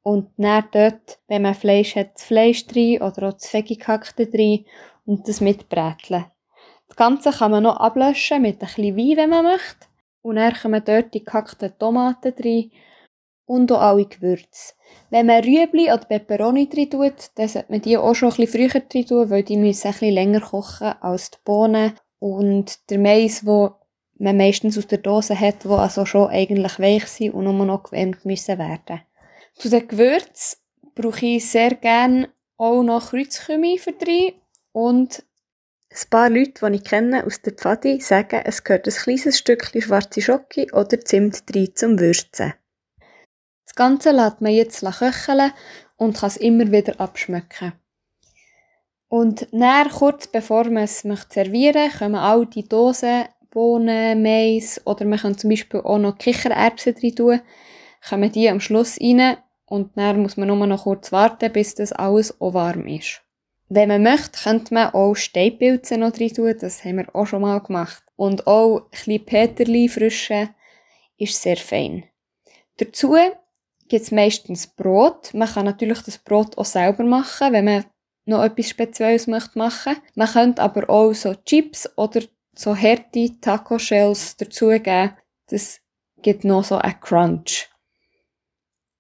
Und 0.05 0.31
dann 0.37 0.65
dort, 0.71 1.19
wenn 1.29 1.43
man 1.43 1.55
Fleisch 1.55 1.97
hat, 1.97 2.15
das 2.15 2.25
Fleisch 2.25 2.67
drin 2.67 3.01
oder 3.01 3.29
auch 3.29 3.33
das 3.33 3.53
Veggie 3.53 3.79
gehackte 3.79 4.27
drin 4.27 4.67
und 5.07 5.27
das 5.27 5.41
mitbräteln. 5.41 6.27
Das 6.89 6.97
Ganze 6.97 7.31
kann 7.31 7.51
man 7.51 7.63
noch 7.63 7.79
ablöschen 7.79 8.43
mit 8.43 8.61
ein 8.61 8.69
bisschen 8.69 8.97
Wein, 8.97 9.17
wenn 9.17 9.31
man 9.31 9.45
möchte. 9.45 9.87
Und 10.21 10.37
dann 10.37 10.53
kommen 10.53 10.83
dort 10.85 11.15
die 11.15 11.25
gehackten 11.25 11.73
Tomaten 11.79 12.35
drin 12.35 12.71
und 13.47 13.73
auch 13.73 13.81
alle 13.81 14.05
Gewürze. 14.05 14.75
Wenn 15.09 15.27
man 15.27 15.43
Rüebli 15.43 15.85
oder 15.85 16.05
Peperoni 16.05 16.69
drin 16.69 16.91
tut, 16.91 17.31
dann 17.37 17.49
sollte 17.49 17.73
man 17.73 17.81
die 17.81 17.97
auch 17.97 18.15
schon 18.15 18.31
ein 18.31 18.37
bisschen 18.37 18.71
früher 18.71 18.81
drin 18.81 19.07
tun, 19.07 19.31
weil 19.31 19.43
die 19.43 19.57
müssen 19.57 19.87
ein 19.87 19.93
bisschen 19.93 20.15
länger 20.15 20.41
kochen 20.41 20.95
als 21.01 21.31
die 21.31 21.39
Bohnen. 21.47 21.95
Und 22.19 22.91
der 22.91 22.99
Mais, 22.99 23.47
wo 23.47 23.73
man 24.19 24.37
meistens 24.37 24.77
aus 24.77 24.87
der 24.87 24.99
Dose 24.99 25.39
hat, 25.39 25.67
wo 25.67 25.77
also 25.77 26.05
schon 26.05 26.29
eigentlich 26.29 26.79
weich 26.79 27.07
sind 27.07 27.33
und 27.33 27.45
nur 27.45 27.67
noch 27.67 27.85
gewärmt 27.85 28.25
müssen 28.25 28.59
werden. 28.59 29.01
Zu 29.55 29.71
den 29.71 29.89
Gewürzen 29.89 30.59
brauche 30.95 31.27
ich 31.27 31.49
sehr 31.51 31.75
gerne 31.75 32.31
auch 32.57 32.83
noch 32.83 33.11
Kreuzkümmel 33.11 33.79
für 33.79 33.93
drin 33.93 34.35
und 34.73 35.25
ein 35.91 36.11
paar 36.11 36.29
Leute, 36.29 36.69
die 36.69 36.77
ich 36.77 36.85
kenne 36.85 37.25
aus 37.25 37.41
der 37.41 37.53
Pfadi, 37.53 38.01
sagen, 38.01 38.43
es 38.45 38.65
gehört 38.65 38.89
ein 38.89 38.95
kleines 38.95 39.39
Stückchen 39.39 39.81
schwarze 39.81 40.21
Schoki 40.21 40.71
oder 40.73 41.01
Zimt 41.01 41.45
rein 41.55 41.69
zum 41.75 42.01
Würzen. 42.01 42.55
Das 43.65 43.75
Ganze 43.77 44.11
lässt 44.11 44.41
man 44.41 44.53
jetzt 44.53 44.81
köcheln 44.81 45.53
und 45.97 46.17
kann 46.17 46.29
es 46.29 46.37
immer 46.37 46.71
wieder 46.71 47.01
abschmecken. 47.01 47.73
Und 49.09 49.53
näher 49.53 49.89
kurz 49.89 50.27
bevor 50.27 50.65
man 50.65 50.85
es 50.85 51.01
servieren 51.01 51.75
möchte, 51.75 51.99
kommen 51.99 52.17
all 52.17 52.47
die 52.47 52.69
Dosen, 52.69 53.27
Bohnen, 53.51 54.21
Mais 54.21 54.81
oder 54.85 55.05
man 55.05 55.21
kann 55.21 55.39
zum 55.39 55.51
Beispiel 55.51 55.81
auch 55.81 55.99
noch 55.99 56.19
Kichererbsen 56.19 56.97
rein 57.01 57.15
tun, 57.15 57.41
kommen 58.09 58.33
die 58.33 58.49
am 58.49 58.59
Schluss 58.59 58.99
rein 59.01 59.37
und 59.67 59.97
dann 59.97 60.23
muss 60.23 60.37
man 60.37 60.49
nur 60.49 60.67
noch 60.67 60.85
kurz 60.85 61.13
warten, 61.13 61.53
bis 61.53 61.75
das 61.75 61.93
alles 61.93 62.41
auch 62.41 62.55
warm 62.55 62.87
ist. 62.87 63.23
Wenn 63.69 63.89
man 63.89 64.03
möchte, 64.03 64.43
könnte 64.43 64.75
man 64.75 64.91
auch 64.91 65.15
Steinpilze 65.15 65.97
noch 65.97 66.13
drin 66.13 66.33
tun, 66.33 66.55
das 66.61 66.85
haben 66.85 66.99
wir 66.99 67.15
auch 67.15 67.27
schon 67.27 67.43
mal 67.43 67.59
gemacht. 67.61 68.03
Und 68.17 68.47
auch 68.47 68.83
ein 68.83 68.91
bisschen 68.91 69.25
Peterli 69.25 69.89
frische 69.89 70.51
ist 71.17 71.41
sehr 71.41 71.57
fein. 71.57 72.05
Dazu 72.77 73.17
gibt 73.89 74.03
es 74.05 74.11
meistens 74.11 74.67
Brot. 74.67 75.33
Man 75.33 75.49
kann 75.49 75.65
natürlich 75.65 76.03
das 76.03 76.19
Brot 76.19 76.59
auch 76.59 76.65
selber 76.65 77.05
machen, 77.05 77.53
wenn 77.53 77.65
man 77.65 77.85
noch 78.27 78.43
etwas 78.43 78.69
Spezielles 78.69 79.27
möchte 79.27 79.59
machen. 79.59 79.97
Man 80.15 80.29
könnte 80.29 80.63
aber 80.63 80.89
auch 80.89 81.13
so 81.13 81.35
Chips 81.35 81.89
oder 81.97 82.23
so 82.55 82.77
harte 82.77 83.41
Taco-Shells 83.41 84.37
dazugeben. 84.37 85.17
Das 85.49 85.81
gibt 86.23 86.45
noch 86.45 86.65
so 86.65 86.77
einen 86.77 87.01
Crunch. 87.01 87.69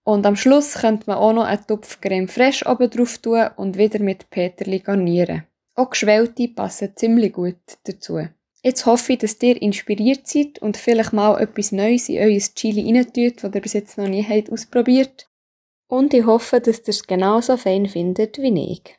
Und 0.04 0.26
am 0.26 0.36
Schluss 0.36 0.74
könnte 0.74 1.04
man 1.06 1.16
auch 1.16 1.32
noch 1.32 1.44
einen 1.44 1.66
Topf 1.66 2.00
Creme 2.00 2.28
Fraiche 2.28 2.66
oben 2.66 2.90
drauf 2.90 3.18
tun 3.18 3.48
und 3.56 3.78
wieder 3.78 3.98
mit 4.00 4.28
Peterli 4.30 4.80
garnieren. 4.80 5.44
Auch 5.74 5.90
geschwellte 5.90 6.48
passen 6.48 6.92
ziemlich 6.94 7.32
gut 7.32 7.56
dazu. 7.84 8.20
Jetzt 8.62 8.86
hoffe 8.86 9.14
ich, 9.14 9.18
dass 9.18 9.42
ihr 9.42 9.60
inspiriert 9.60 10.26
seid 10.26 10.58
und 10.60 10.76
vielleicht 10.76 11.12
mal 11.12 11.40
etwas 11.40 11.72
Neues 11.72 12.08
in 12.08 12.18
euer 12.18 12.38
Chili 12.38 12.96
reintut, 12.96 13.42
das 13.42 13.54
ihr 13.54 13.60
bis 13.60 13.72
jetzt 13.72 13.98
noch 13.98 14.08
nie 14.08 14.24
habt 14.24 14.52
ausprobiert. 14.52 15.28
Und 15.88 16.14
ich 16.14 16.24
hoffe, 16.24 16.60
dass 16.60 16.78
ihr 16.80 16.88
es 16.88 17.06
genauso 17.06 17.56
fein 17.56 17.86
findet 17.86 18.38
wie 18.38 18.72
ich. 18.72 18.98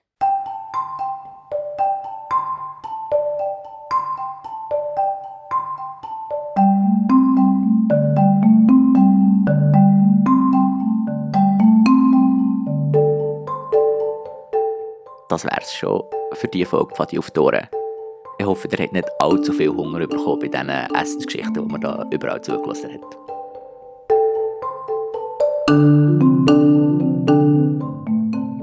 Das 15.36 15.44
wäre 15.44 15.62
es 15.62 15.74
schon 15.74 16.02
für 16.34 16.48
diese 16.48 16.70
Folge 16.70 16.96
von 16.96 17.08
die 17.08 17.20
auf 17.20 17.30
die 17.30 17.40
Ohren. 17.40 17.68
Ich 18.38 18.46
hoffe, 18.46 18.70
ihr 18.72 18.78
habt 18.78 18.94
nicht 18.94 19.10
allzu 19.20 19.52
viel 19.52 19.70
Hunger 19.70 20.08
bekommen 20.08 20.40
bei 20.40 20.48
diesen 20.48 20.70
Essensgeschichten, 20.70 21.54
die 21.54 21.60
man 21.60 21.82
da 21.82 22.06
überall 22.10 22.42
zugelassen 22.42 22.94
hat. 22.94 23.02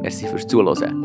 Merci 0.02 0.26
fürs 0.28 0.46
Zuhören. 0.46 1.01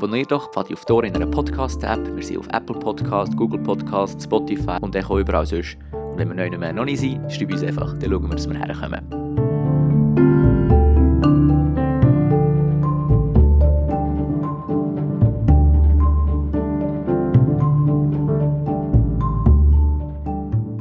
Abonniert 0.00 0.32
doch 0.32 0.50
Pfadi 0.50 0.72
auf 0.72 0.86
Tor 0.86 1.04
in 1.04 1.14
einer 1.14 1.26
Podcast-App. 1.26 2.16
Wir 2.16 2.22
sind 2.22 2.38
auf 2.38 2.48
Apple 2.54 2.78
Podcast, 2.78 3.36
Google 3.36 3.60
Podcast, 3.60 4.22
Spotify 4.22 4.78
und 4.80 4.96
auch 4.96 5.10
überall 5.10 5.44
sonst. 5.44 5.76
Und 5.92 6.16
wenn 6.16 6.28
wir 6.28 6.34
neu 6.36 6.48
nicht 6.48 6.58
mehr 6.58 6.72
noch 6.72 6.86
nicht 6.86 7.00
sind, 7.00 7.30
schreib 7.30 7.52
uns 7.52 7.62
einfach, 7.62 7.98
dann 7.98 8.10
schauen 8.10 8.22
wir, 8.22 8.34
dass 8.34 8.48
wir 8.48 8.56
herkommen. 8.56 9.04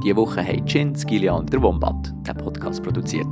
Diese 0.01 0.15
Woche 0.15 0.41
haben 0.41 0.65
Chin, 0.65 0.95
Skilia 0.95 1.33
und 1.33 1.51
der 1.51 1.61
Wombat 1.61 2.13
den 2.25 2.37
Podcast 2.37 2.81
produziert. 2.81 3.27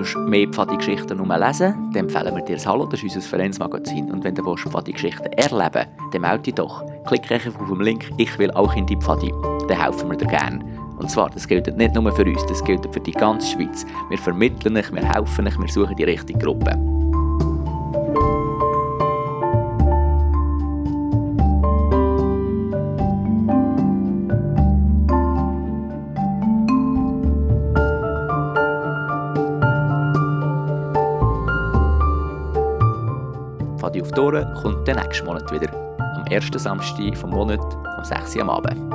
Willst, 0.00 0.16
mehr 0.16 0.48
Pfadi-Geschichten 0.48 1.16
nur 1.16 1.38
lesen 1.38 1.90
dann 1.92 2.04
empfehlen 2.04 2.34
wir 2.34 2.42
dir 2.42 2.56
das 2.56 2.66
Hallo, 2.66 2.86
das 2.86 3.02
ist 3.02 3.16
unser 3.16 3.28
Vereinsmagazin. 3.28 4.10
Und 4.10 4.24
wenn 4.24 4.34
du 4.34 4.56
Pfadi-Geschichten 4.56 5.32
erleben 5.32 5.86
dann 6.12 6.20
melde 6.20 6.42
dich 6.42 6.54
doch. 6.54 6.84
Klick 7.06 7.30
einfach 7.30 7.58
auf 7.60 7.68
den 7.68 7.80
Link 7.80 8.10
«Ich 8.16 8.38
will 8.38 8.50
auch 8.52 8.74
in 8.74 8.86
die 8.86 8.96
Pfadi». 8.96 9.32
Dann 9.68 9.80
helfen 9.80 10.10
wir 10.10 10.16
dir 10.16 10.26
gerne. 10.26 10.64
Und 10.98 11.10
zwar, 11.10 11.30
das 11.30 11.48
gilt 11.48 11.74
nicht 11.76 11.94
nur 11.94 12.12
für 12.12 12.24
uns, 12.24 12.44
das 12.46 12.62
gilt 12.62 12.86
für 12.92 13.00
die 13.00 13.12
ganze 13.12 13.46
Schweiz. 13.46 13.86
Wir 14.08 14.18
vermitteln 14.18 14.74
dich, 14.74 14.92
wir 14.92 15.02
helfen 15.02 15.46
dich, 15.46 15.58
wir 15.58 15.68
suchen 15.68 15.96
die 15.96 16.04
richtige 16.04 16.38
Gruppe. 16.38 16.89
Auf 34.10 34.14
die 34.14 34.20
Ohren 34.20 34.54
kommt 34.54 34.88
den 34.88 34.96
nächsten 34.96 35.26
Monat 35.26 35.50
wieder. 35.52 35.72
Am 35.98 36.26
ersten 36.26 36.58
Samstag 36.58 37.16
vom 37.16 37.30
Monat 37.30 37.60
um 37.60 38.04
6 38.04 38.36
Uhr 38.36 38.42
am 38.42 38.50
Abend. 38.50 38.92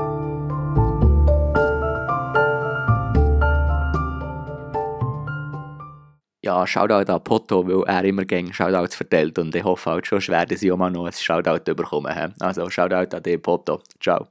Ja, 6.43 6.67
Shoutout 6.67 7.11
an 7.11 7.23
Poto, 7.23 7.65
weil 7.67 7.83
er 7.87 8.03
immer 8.03 8.25
gegen 8.25 8.53
Shoutouts 8.53 8.95
verteilt 8.95 9.39
und 9.39 9.55
ich 9.55 9.63
hoffe 9.63 9.89
halt 9.89 10.05
schon 10.05 10.21
schwer, 10.21 10.45
dass 10.45 10.61
ich 10.61 10.71
auch 10.71 10.77
mal 10.77 10.91
noch 10.91 11.05
ein 11.05 11.13
Shoutout 11.13 11.63
he. 11.65 12.27
Also 12.39 12.69
Shoutout 12.69 13.15
an 13.15 13.23
dich, 13.23 13.41
Poto. 13.41 13.81
Ciao. 13.99 14.23